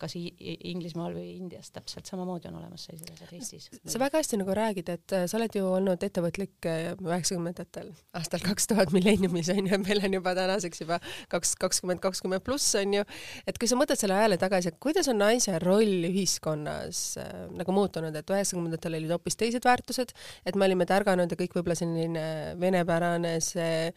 kas 0.00 0.16
Inglismaal 0.16 1.14
või 1.16 1.34
Indias 1.36 1.70
täpselt 1.74 2.08
samamoodi 2.08 2.48
on 2.50 2.58
olemas 2.60 2.86
sellised 2.88 3.10
asjad 3.14 3.34
Eestis. 3.36 3.68
sa 3.84 4.00
väga 4.00 4.20
hästi 4.20 4.40
nagu 4.40 4.54
räägid, 4.56 4.88
et 4.92 5.14
äh, 5.16 5.26
sa 5.30 5.38
oled 5.38 5.56
ju 5.56 5.66
olnud 5.68 6.02
ettevõtlik 6.06 6.68
äh, 6.68 6.92
üheksakümnendatel, 6.96 7.92
aastal 8.16 8.44
kaks 8.48 8.70
tuhat 8.70 8.94
milleeniumis 8.96 9.50
on 9.54 9.68
ju, 9.70 9.80
meil 9.84 10.02
on 10.06 10.16
juba 10.18 10.34
tänaseks 10.38 10.84
juba 10.84 11.00
kaks, 11.32 11.54
kakskümmend, 11.60 12.02
kakskümmend 12.04 12.44
pluss 12.46 12.74
on 12.80 12.96
ju, 13.00 13.04
et 13.46 13.60
kui 13.60 13.70
sa 13.70 13.78
mõtled 13.78 14.00
selle 14.00 14.16
ajale 14.16 14.40
tagasi, 14.40 14.72
et 14.72 14.80
kuidas 14.82 15.10
on 15.12 15.20
naise 15.20 15.58
roll 15.62 16.08
ühiskonnas 16.08 17.02
äh, 17.20 17.30
nagu 17.60 17.74
muutunud, 17.76 18.16
et 18.16 18.34
üheksakümnendatel 18.34 18.98
olid 19.00 19.14
hoopis 19.16 19.38
teised 19.40 19.66
väärtused, 19.66 20.14
et 20.46 20.58
me 20.58 20.68
olime 20.68 20.88
tärganud 20.88 21.30
ja 21.30 21.40
kõik 21.40 21.58
võib-olla 21.58 21.78
selline 21.78 22.26
venepärane 22.60 23.36
see 23.44 23.90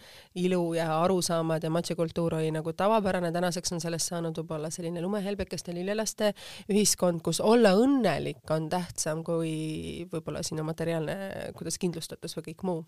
ilu 0.44 0.74
ja 0.78 0.90
arusaamad 1.00 1.64
ja 1.64 1.72
matšikultuur 1.74 2.40
oli 2.40 2.52
nagu 2.54 2.74
tavapärane, 2.78 3.32
tänaseks 3.36 3.76
on 3.76 3.82
sellest 3.84 4.12
saanud 4.12 4.38
võib-olla 4.42 4.72
selline 4.74 5.02
lumehelbekeste 5.04 5.74
lille 5.76 5.93
lillelaste 5.94 6.34
ühiskond, 6.72 7.22
kus 7.24 7.42
olla 7.44 7.76
õnnelik 7.78 8.50
on 8.54 8.68
tähtsam 8.72 9.24
kui 9.26 10.08
võib-olla 10.12 10.44
sinu 10.46 10.66
materiaalne, 10.66 11.54
kuidas 11.58 11.80
kindlustatus 11.82 12.38
või 12.40 12.52
kõik 12.52 12.68
muu. 12.68 12.84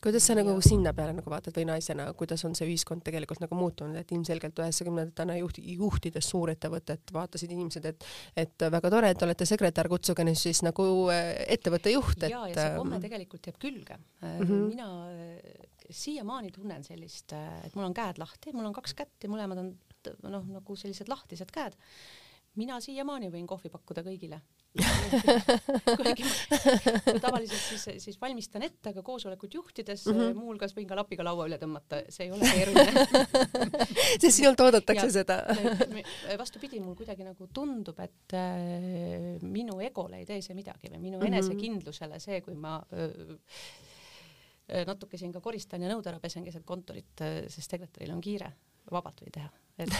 kuidas 0.00 0.24
sa 0.24 0.32
nagu 0.32 0.54
sinna 0.64 0.94
peale 0.96 1.12
nagu 1.12 1.28
vaatad 1.28 1.52
või 1.58 1.66
naisena, 1.68 2.06
kuidas 2.16 2.40
on 2.48 2.54
see 2.56 2.64
ühiskond 2.70 3.02
tegelikult 3.04 3.42
nagu 3.42 3.56
muutunud, 3.58 3.98
et 4.00 4.12
ilmselgelt 4.16 4.56
üheksakümnendatena 4.62 5.34
juhti, 5.36 5.60
juhtides 5.76 6.30
suurettevõtet 6.30 7.12
vaatasid 7.12 7.52
inimesed, 7.52 7.84
et 7.84 8.06
et 8.44 8.64
väga 8.72 8.90
tore, 8.94 9.10
et 9.12 9.24
olete 9.26 9.44
sekretär, 9.44 9.90
kutsuge 9.92 10.24
nüüd 10.24 10.40
siis 10.40 10.62
nagu 10.64 10.86
äh, 11.12 11.34
ettevõtte 11.52 11.92
juht, 11.92 12.16
et 12.22 12.32
ja, 12.32 12.46
ja 12.48 12.56
see 12.56 12.78
komme 12.78 12.96
ähm, 12.96 13.04
tegelikult 13.04 13.50
jääb 13.50 13.60
külge 13.60 13.98
mm. 13.98 14.40
-hmm. 14.40 14.64
mina 14.72 14.88
äh, 15.10 15.68
siiamaani 15.90 16.52
tunnen 16.54 16.84
sellist, 16.84 17.32
äh, 17.36 17.60
et 17.66 17.76
mul 17.76 17.88
on 17.88 17.94
käed 17.96 18.18
lahti, 18.22 18.54
mul 18.56 18.68
on 18.70 18.76
kaks 18.76 18.96
kätt 18.98 19.26
ja 19.26 19.30
mõlemad 19.32 19.62
on 19.62 19.74
noh, 20.30 20.48
nagu 20.58 20.76
sellised 20.76 21.08
lahtised 21.12 21.52
käed. 21.54 21.76
mina 22.58 22.80
siiamaani 22.82 23.28
võin 23.30 23.46
kohvi 23.46 23.70
pakkuda 23.70 24.02
kõigile 24.02 24.40
kuigi 25.98 26.24
tavaliselt 27.20 27.58
siis, 27.58 27.84
siis 27.98 28.18
valmistan 28.20 28.62
ette, 28.62 28.92
aga 28.92 29.02
koosolekut 29.02 29.54
juhtides 29.54 30.06
mm 30.06 30.14
-hmm. 30.14 30.34
muuhulgas 30.38 30.74
võin 30.76 30.86
ka 30.86 30.96
lapiga 30.98 31.24
laua 31.26 31.46
üle 31.48 31.58
tõmmata, 31.58 32.04
see 32.08 32.28
ei 32.28 32.32
ole 32.32 32.46
keeruline 32.46 33.06
sest 34.22 34.36
sinult 34.36 34.60
oodatakse 34.60 35.06
ja, 35.06 35.12
seda 35.12 35.40
vastupidi, 36.42 36.80
mul 36.80 36.94
kuidagi 36.94 37.26
nagu 37.26 37.48
tundub, 37.54 37.98
et 37.98 38.34
äh, 38.38 39.42
minu 39.42 39.80
egole 39.80 40.22
ei 40.22 40.26
tee 40.26 40.42
see 40.42 40.54
midagi 40.54 40.90
või 40.90 40.98
minu 41.00 41.18
mm 41.18 41.22
-hmm. 41.22 41.34
enesekindlusele 41.34 42.20
see, 42.20 42.40
kui 42.40 42.54
ma 42.54 42.78
öö, 42.92 43.38
natuke 44.86 45.18
siin 45.18 45.32
ka 45.34 45.42
koristan 45.44 45.82
ja 45.82 45.90
nõud 45.90 46.06
ära 46.06 46.20
pesen 46.22 46.44
keset 46.46 46.64
kontorit, 46.66 47.22
sest 47.50 47.74
sekretäril 47.74 48.12
on 48.14 48.22
kiire, 48.24 48.50
vabalt 48.90 49.22
võin 49.24 49.34
teha. 49.34 49.50
Et, 49.80 49.94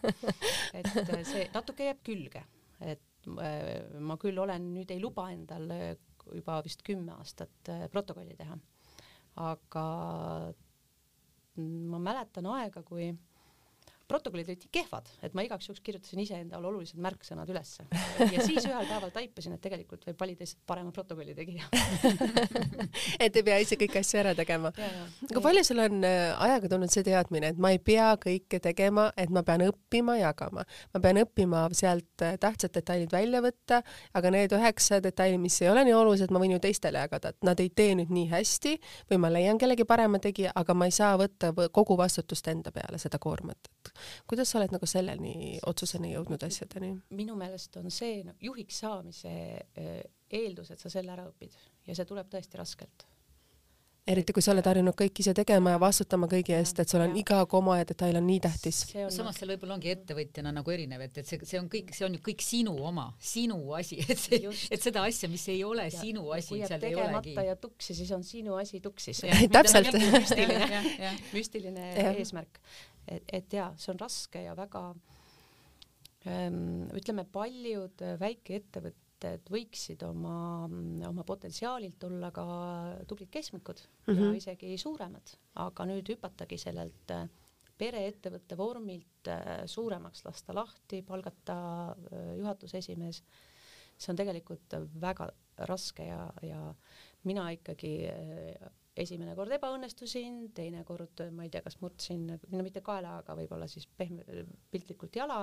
et 0.78 0.88
see 1.28 1.44
natuke 1.54 1.90
jääb 1.90 2.00
külge, 2.06 2.44
et 2.80 3.28
äh, 3.38 3.84
ma 4.00 4.16
küll 4.20 4.40
olen, 4.40 4.70
nüüd 4.78 4.90
ei 4.94 5.02
luba 5.02 5.28
endal 5.34 5.68
juba 6.32 6.60
vist 6.64 6.82
kümme 6.86 7.12
aastat 7.18 7.72
äh, 7.72 7.84
protokolli 7.92 8.36
teha, 8.38 8.56
aga 9.44 9.86
ma 11.60 12.00
mäletan 12.02 12.48
aega, 12.54 12.82
kui 12.86 13.12
protokollid 14.14 14.50
olid 14.52 14.66
kehvad, 14.72 15.10
et 15.26 15.34
ma 15.34 15.44
igaks 15.46 15.68
juhuks 15.68 15.82
kirjutasin 15.84 16.22
iseendale 16.22 16.68
olulised 16.70 17.00
märksõnad 17.02 17.50
ülesse. 17.50 17.86
Ja 18.20 18.44
siis 18.44 18.64
ühel 18.68 18.86
päeval 18.88 19.10
taipasin, 19.14 19.56
et 19.56 19.62
tegelikult 19.64 20.06
võib 20.06 20.20
valida 20.20 20.44
lihtsalt 20.44 20.62
parema 20.68 20.92
protokolli 20.94 21.34
tegija. 21.34 21.66
Et 23.24 23.34
ei 23.34 23.44
pea 23.46 23.56
ise 23.62 23.76
kõiki 23.78 23.98
asju 24.00 24.18
ära 24.20 24.34
tegema. 24.36 24.70
aga 25.30 25.40
palju 25.42 25.62
sul 25.66 25.80
on 25.82 26.04
äh, 26.06 26.32
ajaga 26.46 26.70
tulnud 26.72 26.92
see 26.92 27.04
teadmine, 27.06 27.50
et 27.52 27.60
ma 27.60 27.70
ei 27.74 27.80
pea 27.82 28.12
kõike 28.20 28.60
tegema, 28.62 29.06
et 29.20 29.32
ma 29.34 29.42
pean 29.46 29.64
õppima 29.66 30.16
jagama, 30.18 30.64
ma 30.94 31.02
pean 31.02 31.20
õppima 31.22 31.64
sealt 31.76 32.24
äh, 32.24 32.36
tähtsad 32.40 32.74
detailid 32.74 33.12
välja 33.14 33.42
võtta, 33.44 33.80
aga 34.14 34.32
need 34.34 34.54
üheksa 34.56 35.00
detaili, 35.04 35.38
mis 35.40 35.60
ei 35.62 35.70
ole 35.72 35.84
nii 35.88 35.96
olulised, 35.96 36.34
ma 36.34 36.42
võin 36.42 36.56
ju 36.56 36.60
teistele 36.62 37.02
jagada, 37.04 37.34
et 37.34 37.48
nad 37.48 37.60
ei 37.62 37.70
tee 37.70 37.94
nüüd 37.98 38.12
nii 38.14 38.28
hästi 38.32 38.76
või 39.12 39.20
ma 39.24 39.32
leian 39.34 39.60
kellegi 39.60 39.86
parema 39.88 40.20
tegija, 40.22 40.54
aga 40.54 40.76
ma 40.76 40.90
ei 40.90 40.94
saa 40.94 41.14
võtta 41.20 41.52
kogu 41.74 41.98
vastutust 41.98 42.48
enda 42.52 42.74
peale, 42.74 43.00
seda 43.02 43.20
koormat, 43.22 43.70
et 43.70 43.94
kuidas 44.30 44.50
sa 44.50 44.60
oled 44.60 44.74
nagu 44.74 44.86
selleni 44.86 45.58
otsuseni 45.66 46.14
jõudnud 46.14 46.46
asjadeni? 46.46 46.94
minu 47.10 47.38
meelest 47.38 47.76
on 47.80 47.90
see 47.94 48.22
no, 48.26 48.36
juhiks 48.40 48.82
saamise 48.84 49.32
äh, 49.32 49.98
eeldus, 50.30 50.74
et 50.74 50.80
sa 50.82 50.92
selle 50.92 51.12
ära 51.14 51.26
õpid 51.28 51.58
ja 51.86 51.96
see 51.96 52.08
tuleb 52.08 52.30
tõesti 52.32 52.60
raskelt 52.60 53.06
eriti 54.06 54.34
kui 54.36 54.44
sa 54.44 54.52
oled 54.52 54.66
harjunud 54.68 54.96
kõik 54.98 55.20
ise 55.22 55.32
tegema 55.36 55.72
ja 55.72 55.80
vastutama 55.80 56.28
kõigi 56.28 56.52
eest, 56.56 56.80
et 56.82 56.90
sul 56.90 57.00
on 57.00 57.14
iga 57.16 57.38
koma 57.48 57.78
ja 57.78 57.86
detail 57.88 58.18
on 58.20 58.26
nii 58.28 58.40
tähtis. 58.44 58.82
On... 59.00 59.12
samas 59.12 59.38
seal 59.40 59.54
võib-olla 59.54 59.78
ongi 59.78 59.92
ettevõtjana 59.94 60.52
nagu 60.52 60.74
erinev, 60.74 61.06
et, 61.06 61.20
et 61.22 61.28
see, 61.28 61.40
see 61.48 61.60
on 61.60 61.70
kõik, 61.72 61.94
see 61.96 62.04
on 62.06 62.18
ju 62.18 62.24
kõik 62.28 62.44
sinu 62.44 62.74
oma, 62.84 63.06
sinu 63.32 63.58
asi, 63.78 64.02
et 64.12 64.20
see, 64.20 64.42
et 64.44 64.84
seda 64.84 65.06
asja, 65.08 65.30
mis 65.32 65.46
ei 65.52 65.62
ole 65.64 65.88
ja. 65.88 65.96
sinu 65.96 66.26
asi, 66.36 66.60
seal 66.60 66.84
ei 66.84 66.98
olegi. 67.00 67.36
ja 67.48 67.56
tuksi, 67.60 67.96
siis 67.96 68.12
on 68.16 68.26
sinu 68.26 68.58
asi 68.60 68.82
tuksis. 68.84 69.24
täpselt. 69.56 69.96
müstiline, 70.18 71.14
müstiline 71.32 71.88
eesmärk. 72.12 72.60
Et, 73.08 73.24
et 73.32 73.52
jaa, 73.52 73.72
see 73.76 73.92
on 73.92 74.00
raske 74.00 74.42
ja 74.44 74.54
väga 74.56 74.84
ähm, 76.26 76.90
ütleme, 76.96 77.24
paljud 77.32 78.04
väikeettevõtted 78.20 79.02
ettevõtted 79.24 79.50
võiksid 79.52 80.02
oma, 80.06 80.66
oma 81.08 81.24
potentsiaalilt 81.24 82.02
olla 82.04 82.30
ka 82.34 82.44
tublid 83.08 83.30
keskmikud 83.30 83.80
mm 83.80 84.12
-hmm. 84.12 84.20
ja 84.20 84.28
mhm. 84.28 84.36
isegi 84.36 84.78
suuremad, 84.78 85.36
aga 85.54 85.86
nüüd 85.86 86.08
hüpatagi 86.08 86.58
sellelt 86.58 87.10
äh, 87.10 87.28
pereettevõtte 87.78 88.56
vormilt 88.56 89.28
äh, 89.28 89.64
suuremaks, 89.66 90.24
lasta 90.24 90.54
lahti, 90.54 91.02
palgata 91.02 91.56
äh, 92.12 92.36
juhatuse 92.38 92.78
esimees, 92.78 93.22
see 93.96 94.12
on 94.12 94.16
tegelikult 94.16 94.74
väga 95.00 95.30
raske 95.58 96.04
ja, 96.04 96.32
ja 96.42 96.74
mina 97.24 97.50
ikkagi 97.50 98.08
esimene 98.96 99.34
kord 99.34 99.50
ebaõnnestusin, 99.56 100.52
teine 100.54 100.84
kord 100.86 101.24
ma 101.34 101.46
ei 101.46 101.50
tea, 101.50 101.62
kas 101.64 101.80
murdsin, 101.82 102.28
no 102.30 102.62
mitte 102.62 102.82
kaela, 102.84 103.18
aga 103.22 103.34
võib-olla 103.38 103.66
siis 103.70 103.88
pehme, 103.98 104.22
piltlikult 104.70 105.16
jala, 105.18 105.40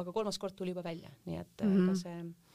aga 0.00 0.14
kolmas 0.16 0.38
kord 0.40 0.56
tuli 0.56 0.72
juba 0.72 0.84
välja, 0.86 1.12
nii 1.26 1.40
et 1.42 1.62
mm 1.62 1.72
-hmm. 1.72 1.84
ega 1.84 1.94
see 2.02 2.46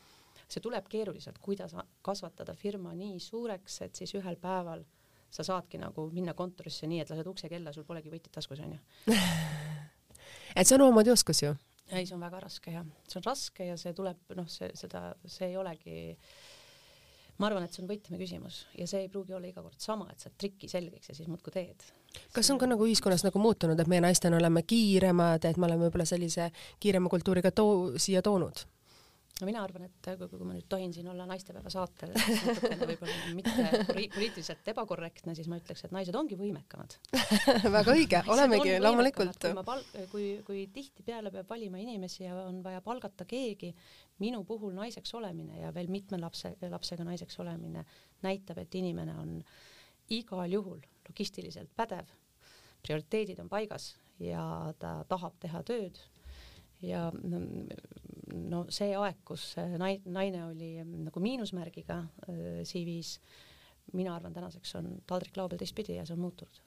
see 0.52 0.64
tuleb 0.64 0.88
keeruliselt, 0.92 1.38
kuidas 1.40 1.76
kasvatada 2.02 2.56
firma 2.60 2.94
nii 2.98 3.20
suureks, 3.24 3.82
et 3.86 3.96
siis 3.96 4.14
ühel 4.20 4.38
päeval 4.42 4.84
sa 5.32 5.44
saadki 5.48 5.80
nagu 5.80 6.10
minna 6.12 6.34
kontorisse 6.36 6.88
nii, 6.88 7.02
et 7.04 7.12
lased 7.12 7.28
ukse 7.28 7.50
kella, 7.52 7.72
sul 7.74 7.88
polegi 7.88 8.12
võtit 8.12 8.32
taskus 8.36 8.60
onju 8.60 8.80
et 10.58 10.68
see 10.68 10.76
on 10.76 10.88
omamoodi 10.88 11.14
oskus 11.14 11.44
ju. 11.44 11.54
ei, 11.92 12.06
see 12.06 12.16
on 12.16 12.26
väga 12.26 12.42
raske 12.44 12.74
jah, 12.76 12.88
see 13.08 13.22
on 13.22 13.28
raske 13.30 13.68
ja 13.70 13.78
see 13.80 13.96
tuleb 13.96 14.36
noh, 14.36 14.50
see 14.52 14.72
seda, 14.76 15.12
see 15.26 15.52
ei 15.52 15.58
olegi 15.60 16.02
ma 17.42 17.50
arvan, 17.50 17.66
et 17.66 17.74
see 17.74 17.84
on 17.84 17.90
võtmeküsimus 17.90 18.60
ja 18.78 18.88
see 18.90 19.06
ei 19.06 19.10
pruugi 19.12 19.34
olla 19.38 19.50
iga 19.50 19.64
kord 19.66 19.80
sama, 19.82 20.08
et 20.14 20.22
sa 20.22 20.30
triki 20.30 20.70
selgeks 20.72 21.12
ja 21.12 21.18
siis 21.18 21.30
muudkui 21.32 21.54
teed. 21.56 21.88
kas 22.36 22.52
on 22.54 22.60
ka 22.62 22.70
nagu 22.70 22.86
ühiskonnas 22.86 23.26
nagu 23.26 23.42
muutunud, 23.42 23.80
et 23.80 23.90
meie 23.92 24.04
naistena 24.04 24.38
oleme 24.38 24.64
kiiremad, 24.68 25.48
et 25.50 25.58
me 25.58 25.70
oleme 25.70 25.88
võib-olla 25.88 26.06
sellise 26.06 26.52
kiirema 26.80 27.10
kultuuriga 27.10 27.54
too, 27.56 27.98
siia 27.98 28.22
toonud? 28.26 28.66
No 29.42 29.48
mina 29.50 29.64
arvan, 29.66 29.88
et 29.88 30.10
kui, 30.20 30.28
kui 30.30 30.46
ma 30.46 30.54
nüüd 30.56 30.68
tohin 30.70 30.92
siin 30.94 31.08
olla 31.10 31.26
naistepäeva 31.30 31.72
saatel 31.74 32.14
natukene 32.14 32.88
võib-olla 32.92 33.16
mitte 33.40 33.82
poliitiliselt 33.90 34.70
ebakorrektne, 34.74 35.34
siis 35.38 35.50
ma 35.52 35.58
ütleks, 35.62 35.88
et 35.88 35.96
naised 35.96 36.16
ongi 36.18 36.38
võimekamad 36.40 36.98
väga 37.78 37.96
õige, 37.96 38.22
olemegi 38.32 38.78
loomulikult. 38.84 39.40
kui 39.42 39.58
ma 39.58 39.66
pal-, 39.66 39.84
kui, 40.14 40.28
kui 40.48 40.68
tihtipeale 40.74 41.34
peab 41.34 41.50
valima 41.50 41.82
inimesi 41.82 42.26
ja 42.28 42.38
on 42.46 42.62
vaja 42.66 42.84
palgata 42.86 43.26
keegi, 43.30 43.74
minu 44.22 44.44
puhul 44.48 44.76
naiseks 44.78 45.16
olemine 45.18 45.64
ja 45.64 45.74
veel 45.74 45.90
mitme 45.92 46.22
lapse, 46.22 46.54
lapsega 46.70 47.08
naiseks 47.08 47.42
olemine 47.42 47.86
näitab, 48.22 48.62
et 48.62 48.78
inimene 48.78 49.18
on 49.18 49.38
igal 50.14 50.54
juhul 50.54 50.82
logistiliselt 51.10 51.74
pädev, 51.76 52.14
prioriteedid 52.86 53.42
on 53.42 53.50
paigas 53.50 53.96
ja 54.22 54.44
ta 54.80 55.00
tahab 55.10 55.42
teha 55.42 55.64
tööd 55.66 55.98
ja 56.82 57.06
no 57.12 58.66
see 58.74 58.96
aeg, 58.98 59.22
kus 59.28 59.54
naine 59.78 60.46
oli 60.48 60.74
nagu 60.84 61.24
miinusmärgiga 61.24 62.00
äh, 62.02 62.62
CV-s, 62.68 63.20
mina 63.94 64.16
arvan, 64.16 64.34
tänaseks 64.34 64.76
on 64.80 64.94
taldrik 65.08 65.38
lao 65.38 65.50
peal 65.50 65.62
teistpidi 65.62 65.98
ja 65.98 66.06
see 66.08 66.16
on 66.18 66.26
muutunud 66.26 66.62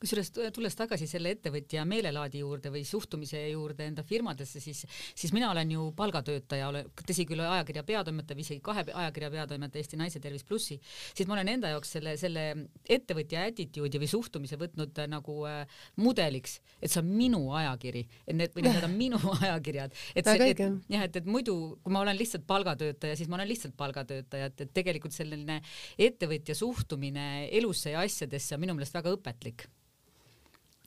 kusjuures 0.00 0.30
tulles 0.54 0.76
tagasi 0.76 1.06
selle 1.08 1.30
ettevõtja 1.34 1.84
meelelaadi 1.88 2.42
juurde 2.42 2.70
või 2.72 2.82
suhtumise 2.86 3.40
juurde 3.48 3.86
enda 3.88 4.04
firmadesse, 4.06 4.60
siis, 4.60 4.82
siis 5.16 5.32
mina 5.32 5.48
olen 5.50 5.70
ju 5.72 5.86
palgatöötaja, 5.96 6.68
tõsi 7.00 7.24
küll, 7.28 7.40
ajakirja 7.40 7.84
peatoimetaja, 7.86 8.40
isegi 8.44 8.60
kahe 8.64 8.84
ajakirja 8.92 9.30
peatoimetaja 9.32 9.82
Eesti 9.82 10.00
Naise 10.00 10.20
Tervis 10.20 10.44
plussi, 10.44 10.78
siis 11.16 11.28
ma 11.28 11.36
olen 11.38 11.52
enda 11.54 11.72
jaoks 11.72 11.94
selle, 11.96 12.16
selle 12.20 12.44
ettevõtja 12.84 13.46
attitude'i 13.48 14.02
või 14.02 14.10
suhtumise 14.10 14.58
võtnud 14.60 15.00
äh, 15.00 15.08
nagu 15.10 15.38
äh, 15.48 15.80
mudeliks, 16.02 16.58
et 16.80 16.92
see 16.92 17.00
on 17.00 17.08
minu 17.16 17.42
ajakiri, 17.56 18.04
et 18.26 18.36
need 18.36 18.56
või 18.56 18.66
need 18.68 18.84
on 18.84 18.96
minu 18.96 19.20
ajakirjad, 19.48 19.96
et 20.14 20.28
see, 20.28 20.50
et 20.52 20.62
jah, 20.62 21.06
et, 21.08 21.20
et 21.22 21.30
muidu, 21.30 21.56
kui 21.82 21.96
ma 21.96 22.04
olen 22.04 22.20
lihtsalt 22.20 22.44
palgatöötaja, 22.48 23.16
siis 23.16 23.32
ma 23.32 23.40
olen 23.40 23.50
lihtsalt 23.50 23.76
palgatöötaja, 23.80 24.52
et, 24.52 24.66
et 24.66 24.76
tegelikult 24.76 25.16
selline 25.16 25.62
ettevõtja 25.98 26.56
suhtumine 26.58 27.46
elusse 27.56 27.96
ja 27.96 28.04
asjadesse 28.04 28.56
on 28.56 28.64
minu 28.66 28.76
meelest 28.76 28.96
väga 28.96 29.16
õpetlik 29.16 29.65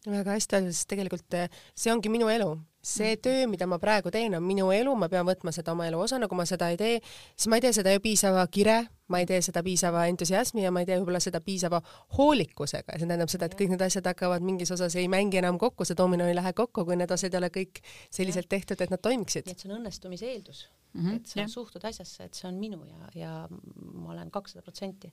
väga 0.08 0.36
hästi 0.38 0.56
öeldud, 0.56 0.76
sest 0.76 0.90
tegelikult 0.92 1.36
eh, 1.38 1.50
see 1.76 1.92
ongi 1.94 2.12
minu 2.12 2.30
elu. 2.32 2.58
see 2.80 3.10
mm. 3.12 3.20
töö, 3.20 3.48
mida 3.52 3.66
ma 3.68 3.76
praegu 3.76 4.08
teen, 4.08 4.38
on 4.38 4.44
minu 4.48 4.70
elu, 4.72 4.94
ma 4.96 5.10
pean 5.12 5.26
võtma 5.28 5.52
seda 5.52 5.74
oma 5.74 5.90
elu 5.90 6.00
osana, 6.00 6.30
kui 6.32 6.38
ma 6.40 6.46
seda 6.48 6.70
ei 6.72 6.78
tee, 6.80 7.02
siis 7.36 7.50
ma 7.52 7.58
ei 7.60 7.66
tee 7.66 7.74
seda 7.76 7.92
ju 7.92 8.00
piisava 8.00 8.46
kire, 8.48 8.78
ma 9.12 9.20
ei 9.20 9.28
tee 9.28 9.42
seda 9.44 9.60
piisava 9.66 10.06
entusiasmi 10.08 10.64
ja 10.64 10.72
ma 10.72 10.86
ei 10.86 10.88
tee 10.88 10.96
võib-olla 11.02 11.20
seda 11.20 11.42
piisava 11.44 11.82
hoolikusega 12.16 12.96
ja 12.96 13.02
see 13.02 13.10
tähendab 13.10 13.34
seda, 13.34 13.50
et 13.52 13.58
kõik 13.60 13.74
need 13.74 13.84
asjad 13.84 14.08
hakkavad 14.08 14.46
mingis 14.48 14.72
osas 14.72 14.96
ei 14.96 15.12
mängi 15.12 15.42
enam 15.42 15.60
kokku, 15.60 15.84
see 15.84 16.00
domino 16.00 16.30
ei 16.30 16.38
lähe 16.40 16.56
kokku, 16.56 16.88
kui 16.88 16.96
need 16.96 17.12
osad 17.12 17.36
ei 17.36 17.42
ole 17.42 17.52
kõik 17.60 17.84
selliselt 18.08 18.48
tehtud, 18.48 18.80
et 18.80 18.96
nad 18.96 19.04
toimiksid. 19.04 19.52
nii 19.52 19.58
et 19.60 19.66
see 19.66 19.74
on 19.74 19.76
õnnestumise 19.82 20.32
eeldus 20.32 20.64
mm, 20.94 21.04
-hmm, 21.04 21.20
et 21.20 21.36
sa 21.36 21.48
suhtud 21.52 21.84
asjasse, 21.84 22.32
et 22.32 22.34
see 22.34 22.48
on 22.48 22.64
minu 22.64 22.80
ja, 22.88 23.12
ja 23.26 23.36
ma 23.52 24.16
olen 24.16 24.32
kakssada 24.32 24.64
protsenti 24.64 25.12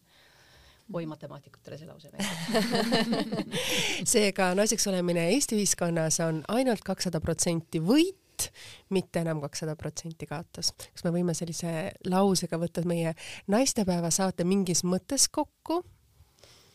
oi 0.92 1.06
matemaatikutele 1.06 1.78
see 1.78 1.88
lause 1.88 2.10
meeldib 2.12 3.56
seega 4.12 4.52
naiseks 4.58 4.86
olemine 4.90 5.28
Eesti 5.32 5.58
ühiskonnas 5.58 6.20
on 6.24 6.42
ainult 6.52 6.84
kakssada 6.86 7.20
protsenti 7.20 7.80
võit, 7.82 8.50
mitte 8.94 9.24
enam 9.24 9.40
kakssada 9.42 9.74
protsenti 9.78 10.28
kaotus. 10.30 10.72
kas 10.76 11.06
me 11.06 11.14
võime 11.14 11.34
sellise 11.34 11.90
lausega 12.06 12.60
võtta 12.62 12.84
meie 12.86 13.16
naistepäeva 13.50 14.12
saate 14.14 14.46
mingis 14.46 14.84
mõttes 14.86 15.26
kokku? 15.32 15.82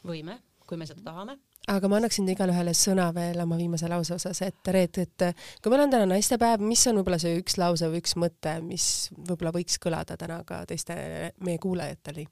võime, 0.07 0.41
kui 0.68 0.82
me 0.82 0.89
seda 0.89 1.05
tahame 1.07 1.38
aga 1.70 1.88
ma 1.88 1.99
annaksin 2.01 2.28
igale 2.34 2.55
ühele 2.55 2.74
sõna 2.76 3.07
veel 3.16 3.39
oma 3.43 3.57
viimase 3.59 3.88
lause 3.91 4.16
osas, 4.18 4.41
et 4.43 4.72
Reet, 4.74 4.97
et 4.97 5.26
kui 5.62 5.72
meil 5.72 5.86
on 5.86 5.93
täna 5.93 6.09
naistepäev, 6.09 6.64
mis 6.66 6.84
on 6.89 6.99
võib-olla 6.99 7.22
see 7.22 7.38
üks 7.39 7.59
lause 7.62 7.88
või 7.91 8.01
üks 8.01 8.18
mõte, 8.20 8.57
mis 8.66 8.86
võib-olla 9.16 9.53
võiks 9.55 9.78
kõlada 9.82 10.18
täna 10.20 10.41
ka 10.47 10.64
teiste 10.70 10.97
meie 11.45 11.62
kuulajatele? 11.62 12.26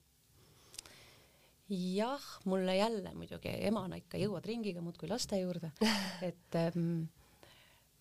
Jah, 1.69 2.25
mulle 2.45 2.75
jälle 2.75 3.13
muidugi 3.13 3.51
emana 3.67 3.99
ikka 3.99 4.17
jõuad 4.17 4.45
ringiga 4.49 4.81
muudkui 4.81 5.09
laste 5.09 5.37
juurde, 5.41 5.71
et 6.29 6.57
ähm, 6.57 7.03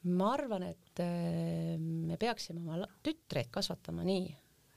ma 0.09 0.33
arvan, 0.37 0.64
et 0.71 1.03
äh, 1.05 1.77
me 1.79 2.16
peaksime 2.21 2.62
oma 2.62 2.89
tütreid 3.05 3.51
kasvatama 3.53 4.07
nii, 4.09 4.31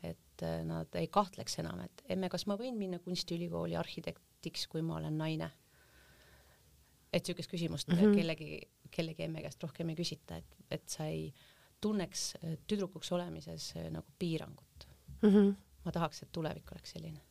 et 0.09 0.43
äh, 0.43 0.59
nad 0.67 0.99
ei 0.99 1.07
kahtleks 1.07 1.59
enam, 1.63 1.83
et 1.85 2.05
emme, 2.11 2.29
kas 2.31 2.47
ma 2.51 2.59
võin 2.59 2.77
minna 2.79 2.99
kunstiülikooli 3.03 3.79
arhitektiks, 3.79 4.67
kui 4.71 4.83
ma 4.85 4.99
olen 4.99 5.17
naine. 5.17 5.51
et 7.11 7.27
niisugust 7.27 7.51
küsimust 7.51 7.87
mm 7.87 7.97
-hmm. 7.97 8.15
kellegi, 8.15 8.61
kellegi 8.91 9.23
emme 9.23 9.41
käest 9.41 9.63
rohkem 9.63 9.89
ei 9.89 9.95
küsita, 9.95 10.37
et, 10.37 10.55
et 10.71 10.89
sa 10.89 11.05
ei 11.05 11.33
tunneks 11.81 12.35
äh, 12.43 12.57
tüdrukuks 12.67 13.11
olemises 13.11 13.73
äh, 13.75 13.89
nagu 13.91 14.07
piirangut 14.19 14.87
mm. 15.21 15.29
-hmm. 15.29 15.55
ma 15.85 15.91
tahaks, 15.91 16.23
et 16.23 16.31
tulevik 16.31 16.71
oleks 16.71 16.91
selline 16.91 17.21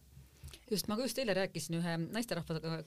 just, 0.71 0.89
ma 0.91 0.97
just 1.01 1.19
eile 1.21 1.35
rääkisin 1.37 1.79
ühe 1.79 1.97
naisterahvaga, 2.03 2.81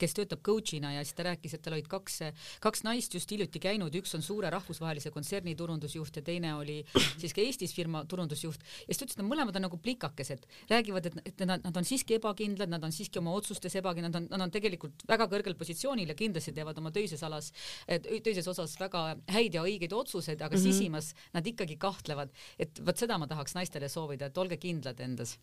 kes 0.00 0.16
töötab 0.16 0.42
coach'ina 0.46 0.94
ja 0.96 1.04
siis 1.04 1.16
ta 1.18 1.26
rääkis, 1.28 1.56
et 1.56 1.62
tal 1.64 1.76
olid 1.76 1.88
kaks, 1.90 2.20
kaks 2.64 2.84
naist 2.86 3.14
just 3.14 3.30
hiljuti 3.30 3.62
käinud, 3.62 3.94
üks 4.00 4.14
on 4.18 4.24
suure 4.24 4.50
rahvusvahelise 4.54 5.12
kontserni 5.14 5.56
turundusjuht 5.58 6.20
ja 6.20 6.24
teine 6.26 6.54
oli 6.58 6.80
siis 7.20 7.34
ka 7.34 7.42
Eestis 7.44 7.74
firma 7.76 8.04
turundusjuht. 8.10 8.62
Ja 8.84 8.92
siis 8.92 9.00
ta 9.00 9.06
ütles, 9.06 9.16
et 9.18 9.22
nad 9.22 9.30
mõlemad 9.30 9.58
on 9.58 9.66
nagu 9.66 9.78
plikakesed, 9.80 10.46
räägivad, 10.70 11.10
et, 11.10 11.18
et 11.32 11.46
nad, 11.48 11.62
nad 11.64 11.80
on 11.80 11.88
siiski 11.88 12.18
ebakindlad, 12.18 12.72
nad 12.72 12.84
on 12.84 12.94
siiski 12.94 13.20
oma 13.22 13.34
otsustes 13.38 13.74
ebakindlad, 13.80 14.14
nad 14.14 14.20
on, 14.22 14.28
nad 14.32 14.46
on 14.48 14.54
tegelikult 14.54 15.06
väga 15.08 15.28
kõrgel 15.32 15.58
positsioonil 15.58 16.12
ja 16.12 16.18
kindlasti 16.18 16.54
teevad 16.56 16.78
oma 16.82 16.92
töises 16.94 17.22
alas, 17.26 17.50
töises 18.24 18.48
osas 18.50 18.76
väga 18.80 19.06
häid 19.34 19.58
ja 19.58 19.64
õigeid 19.64 19.94
otsuseid, 19.96 20.40
aga 20.40 20.54
mm 20.56 20.60
-hmm. 20.60 20.78
sisimas 20.78 21.14
nad 21.34 21.46
ikkagi 21.46 21.76
kahtlevad, 21.80 22.30
et 22.58 22.80
vot 22.86 22.98
seda 22.98 23.18
ma 23.18 23.26
tahaks 23.26 23.54
naistele 23.54 23.88
soovida, 23.88 24.26
et 24.26 24.38
olge 24.38 24.56
kindlad 24.60 25.00
endas 25.00 25.38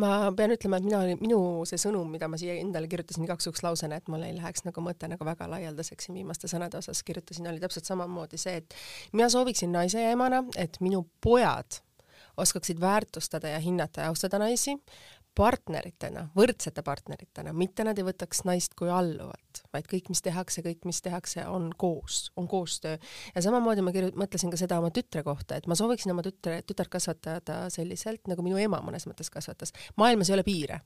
ma 0.00 0.32
pean 0.36 0.54
ütlema, 0.54 0.80
et 0.80 0.86
mina 0.86 1.02
minu 1.20 1.38
see 1.68 1.80
sõnum, 1.80 2.10
mida 2.12 2.28
ma 2.30 2.40
siia 2.40 2.56
endale 2.60 2.90
kirjutasin 2.90 3.26
igaks 3.26 3.48
juhuks 3.48 3.64
lausena, 3.66 4.00
et 4.00 4.10
mul 4.12 4.24
ei 4.26 4.34
läheks 4.36 4.66
nagu 4.66 4.84
mõte 4.84 5.10
nagu 5.10 5.26
väga 5.26 5.48
laialdaseks 5.52 6.08
siin 6.08 6.18
viimaste 6.20 6.50
sõnade 6.50 6.80
osas 6.80 7.02
kirjutasin, 7.06 7.48
oli 7.50 7.62
täpselt 7.62 7.88
samamoodi 7.88 8.40
see, 8.40 8.60
et 8.62 8.76
mina 9.12 9.30
sooviksin 9.32 9.72
naise 9.74 10.02
ja 10.02 10.12
emana, 10.16 10.44
et 10.56 10.80
minu 10.84 11.04
pojad 11.24 11.82
oskaksid 12.36 12.80
väärtustada 12.80 13.48
ja 13.52 13.58
hinnata 13.60 14.06
ja 14.06 14.12
austada 14.12 14.38
naisi, 14.40 14.76
partneritena, 15.34 16.26
võrdsete 16.36 16.84
partneritena, 16.84 17.54
mitte 17.56 17.86
nad 17.86 17.98
ei 17.98 18.06
võtaks 18.06 18.44
naist 18.48 18.76
kui 18.78 18.90
alluvat, 18.92 19.62
vaid 19.72 19.88
kõik, 19.90 20.10
mis 20.12 20.22
tehakse, 20.24 20.64
kõik, 20.64 20.84
mis 20.88 21.00
tehakse, 21.04 21.46
on 21.48 21.70
koos, 21.78 22.26
on 22.36 22.48
koostöö. 22.48 22.98
ja 23.34 23.42
samamoodi 23.42 23.84
ma 23.84 23.94
kirjut-, 23.96 24.18
mõtlesin 24.18 24.52
ka 24.52 24.60
seda 24.60 24.78
oma 24.82 24.92
tütre 24.94 25.24
kohta, 25.26 25.56
et 25.56 25.66
ma 25.66 25.78
sooviksin 25.78 26.12
oma 26.12 26.24
tütre, 26.26 26.60
tütart 26.68 26.92
kasvatada 26.92 27.64
selliselt, 27.72 28.26
nagu 28.28 28.44
minu 28.44 28.60
ema 28.60 28.82
mõnes 28.84 29.08
mõttes 29.08 29.32
kasvatas. 29.32 29.72
maailmas 29.96 30.30
ei 30.30 30.36
ole 30.38 30.44
piire 30.46 30.82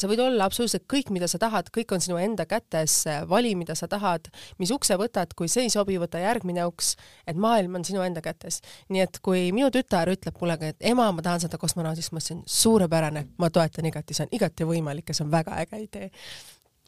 sa 0.00 0.10
võid 0.10 0.22
olla 0.22 0.48
absoluutselt 0.48 0.86
kõik, 0.90 1.12
mida 1.14 1.28
sa 1.30 1.40
tahad, 1.42 1.70
kõik 1.74 1.94
on 1.94 2.02
sinu 2.04 2.18
enda 2.20 2.46
kätes, 2.48 3.00
vali, 3.30 3.54
mida 3.58 3.76
sa 3.78 3.88
tahad, 3.90 4.28
mis 4.58 4.72
ukse 4.74 4.96
võtad, 5.00 5.34
kui 5.38 5.50
see 5.52 5.66
ei 5.66 5.72
sobi, 5.72 5.98
võta 6.00 6.20
järgmine 6.22 6.66
uks, 6.68 6.94
et 7.28 7.38
maailm 7.38 7.80
on 7.80 7.86
sinu 7.86 8.04
enda 8.06 8.22
kätes. 8.24 8.60
nii 8.88 9.02
et 9.04 9.18
kui 9.22 9.48
minu 9.52 9.70
tütar 9.74 10.10
ütleb 10.10 10.36
mulle, 10.40 10.58
et 10.60 10.88
ema, 10.92 11.10
ma 11.12 11.24
tahan 11.24 11.44
saada 11.44 11.58
kosmonaudiks, 11.58 12.12
ma 12.12 12.22
ütlesin 12.22 12.44
suurepärane, 12.46 13.26
ma 13.38 13.50
toetan 13.50 13.86
igati, 13.88 14.14
see 14.14 14.28
on 14.28 14.38
igati 14.38 14.68
võimalik 14.68 15.10
ja 15.10 15.18
see 15.18 15.26
on 15.26 15.34
väga 15.34 15.58
äge 15.62 15.82
idee 15.82 16.10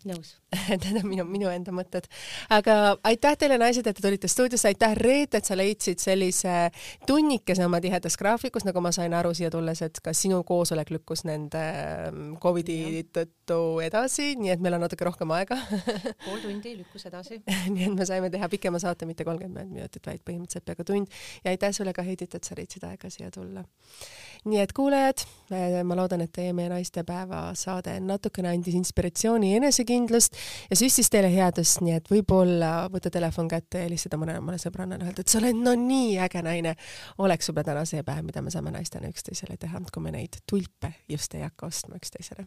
nõus 0.08 0.36
Need 0.70 0.98
on 0.98 1.06
minu, 1.06 1.24
minu 1.28 1.50
enda 1.50 1.72
mõtted. 1.74 2.06
aga 2.50 2.96
aitäh 3.06 3.36
teile, 3.38 3.58
naised, 3.60 3.86
et 3.86 3.96
te 3.96 4.02
tulite 4.02 4.28
stuudiosse, 4.30 4.70
aitäh, 4.70 4.96
Reet, 4.98 5.36
et 5.38 5.46
sa 5.46 5.56
leidsid 5.58 6.02
sellise 6.02 6.54
tunnikese 7.06 7.64
oma 7.66 7.80
tihedas 7.82 8.16
graafikus, 8.18 8.66
nagu 8.66 8.82
ma 8.82 8.90
sain 8.94 9.14
aru 9.14 9.32
siia 9.36 9.50
tulles, 9.52 9.82
et 9.86 10.00
ka 10.02 10.14
sinu 10.16 10.42
koosolek 10.46 10.90
lükkus 10.94 11.22
nende 11.28 11.62
ähm, 12.10 12.34
Covidi 12.42 13.04
tõttu 13.14 13.60
edasi, 13.84 14.32
nii 14.40 14.54
et 14.56 14.64
meil 14.64 14.78
on 14.78 14.84
natuke 14.86 15.06
rohkem 15.06 15.30
aega 15.36 15.58
pool 16.24 16.40
tundi 16.42 16.74
lükkus 16.80 17.06
edasi 17.10 17.40
nii 17.74 17.86
et 17.86 17.94
me 17.94 18.06
saime 18.08 18.30
teha 18.32 18.48
pikema 18.50 18.80
saate, 18.82 19.06
mitte 19.06 19.26
kolmkümmend 19.28 19.70
minutit, 19.70 20.02
vaid 20.06 20.22
põhimõtteliselt 20.26 20.66
peaaegu 20.66 20.86
tund. 20.88 21.20
ja 21.44 21.54
aitäh 21.54 21.74
sulle 21.76 21.94
ka, 21.96 22.04
Heidit, 22.06 22.34
et 22.34 22.46
sa 22.46 22.58
leidsid 22.58 22.84
aega 22.88 23.10
siia 23.12 23.30
tulla. 23.34 23.64
nii 24.50 24.60
et 24.62 24.74
kuulajad, 24.74 25.24
ma 25.86 25.98
loodan, 25.98 26.24
et 26.24 26.32
teie 26.34 26.52
meie 26.56 26.70
naistepäeva 26.72 27.42
saade 27.58 27.98
natukene 28.02 28.50
andis 28.50 28.74
inspiratsiooni 28.78 29.54
ja 29.54 29.62
enesekindlust 29.90 30.36
ja 30.70 30.76
süstis 30.78 31.10
teile 31.10 31.30
headust, 31.32 31.80
nii 31.84 31.96
et 31.98 32.10
võib-olla 32.10 32.88
võta 32.92 33.10
telefon 33.10 33.48
kätte 33.50 33.80
ja 33.80 33.88
helistada 33.88 34.18
mõnele 34.20 34.40
omale 34.40 34.58
sõbrannale, 34.58 35.08
öelda, 35.08 35.24
et 35.24 35.28
sa 35.28 35.38
oled 35.40 35.60
no 35.60 35.74
nii 35.74 36.18
äge 36.22 36.42
naine. 36.42 36.74
oleks 37.18 37.48
võib-olla 37.50 37.70
täna 37.70 37.84
see 37.84 38.02
päev, 38.06 38.24
mida 38.24 38.42
me 38.42 38.50
saame 38.50 38.72
naistena 38.74 39.10
üksteisele 39.10 39.56
teha, 39.60 39.80
kui 39.92 40.02
me 40.02 40.12
neid 40.14 40.40
tulpe 40.48 40.94
just 41.08 41.34
ei 41.34 41.42
hakka 41.42 41.66
ostma 41.66 41.96
üksteisele. 41.96 42.46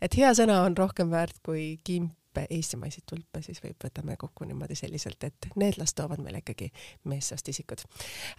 et 0.00 0.16
hea 0.16 0.32
sõna 0.34 0.62
on 0.64 0.76
rohkem 0.76 1.10
väärt 1.10 1.38
kui 1.44 1.78
kimp 1.84 2.16
eestimaiseid 2.30 3.02
tulpe, 3.10 3.40
siis 3.42 3.58
võib, 3.58 3.74
võtame 3.82 4.14
kokku 4.16 4.46
niimoodi 4.46 4.76
selliselt, 4.78 5.24
et 5.26 5.48
need 5.58 5.80
las 5.80 5.96
toovad 5.98 6.22
meile 6.22 6.44
ikkagi 6.44 6.70
meessoost 7.10 7.48
isikud. 7.48 7.82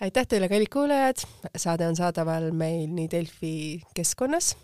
aitäh 0.02 0.28
teile, 0.28 0.48
kallid 0.50 0.72
kuulajad, 0.72 1.28
saade 1.56 1.88
on 1.88 2.00
saadaval 2.00 2.52
meil 2.56 2.88
nii 2.88 3.12
Delfi 3.12 3.54
keskkonnas 3.96 4.56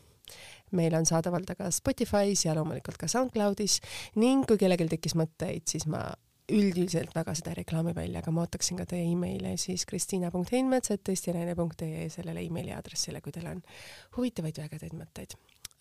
meil 0.72 0.96
on 0.98 1.06
saadaval 1.06 1.46
ta 1.48 1.56
ka 1.56 1.72
Spotify's 1.72 2.46
ja 2.46 2.56
loomulikult 2.58 2.98
ka 2.98 3.08
SoundCloudis 3.08 3.80
ning 4.16 4.48
kui 4.48 4.58
kellelgi 4.58 4.90
tekkis 4.96 5.16
mõtteid, 5.20 5.68
siis 5.70 5.88
ma 5.88 6.08
üldiselt 6.52 7.16
väga 7.16 7.34
seda 7.36 7.50
ei 7.52 7.56
reklaami 7.62 7.96
välja, 7.96 8.20
aga 8.22 8.32
ma 8.32 8.42
ootaksin 8.46 8.78
ka 8.80 8.86
teie 8.88 9.12
emaili 9.12 9.58
siis 9.60 9.86
kristiina.heinmets.eestianaine.ee 9.90 12.10
sellele 12.10 12.40
emaili 12.46 12.72
aadressile, 12.76 13.22
kui 13.22 13.32
teil 13.36 13.48
on 13.52 13.62
huvitavaid 14.18 14.58
ja 14.58 14.64
ägedaid 14.70 14.94
mõtteid. 14.96 15.32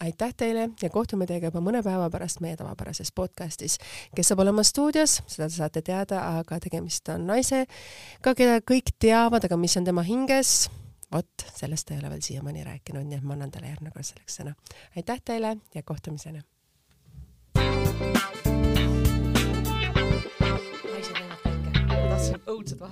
aitäh 0.00 0.34
teile 0.36 0.70
ja 0.82 0.90
kohtume 0.90 1.26
teiega 1.26 1.46
juba 1.46 1.60
mõne 1.64 1.82
päeva 1.82 2.10
pärast 2.10 2.40
meie 2.40 2.56
tavapärases 2.56 3.12
podcastis. 3.12 3.78
kes 4.16 4.28
saab 4.28 4.38
olema 4.42 4.62
stuudios, 4.62 5.22
seda 5.26 5.48
te 5.48 5.54
saate 5.54 5.82
teada, 5.82 6.38
aga 6.38 6.60
tegemist 6.60 7.08
on 7.08 7.26
naisega, 7.26 8.34
keda 8.34 8.60
kõik 8.60 8.90
teavad, 8.98 9.44
aga 9.44 9.56
mis 9.56 9.76
on 9.76 9.84
tema 9.84 10.02
hinges 10.02 10.70
vot 11.12 11.46
sellest 11.54 11.90
ei 11.90 11.98
ole 11.98 12.10
veel 12.10 12.20
siiamaani 12.20 12.64
rääkinud, 12.64 13.06
nii 13.06 13.18
et 13.18 13.24
ma 13.24 13.36
annan 13.36 13.50
talle 13.50 13.70
järgmine 13.70 13.94
kord 13.94 14.04
selleks 14.08 14.40
sõna. 14.40 14.54
aitäh 14.96 15.22
teile 15.24 15.56
ja 15.74 15.82
kohtumiseni. 15.82 16.42
naised 20.92 21.16
on 21.16 21.28
väike, 21.44 21.70
ma 21.86 22.08
tahtsin 22.08 22.40
õudselt 22.46 22.80
vahetada. 22.80 22.84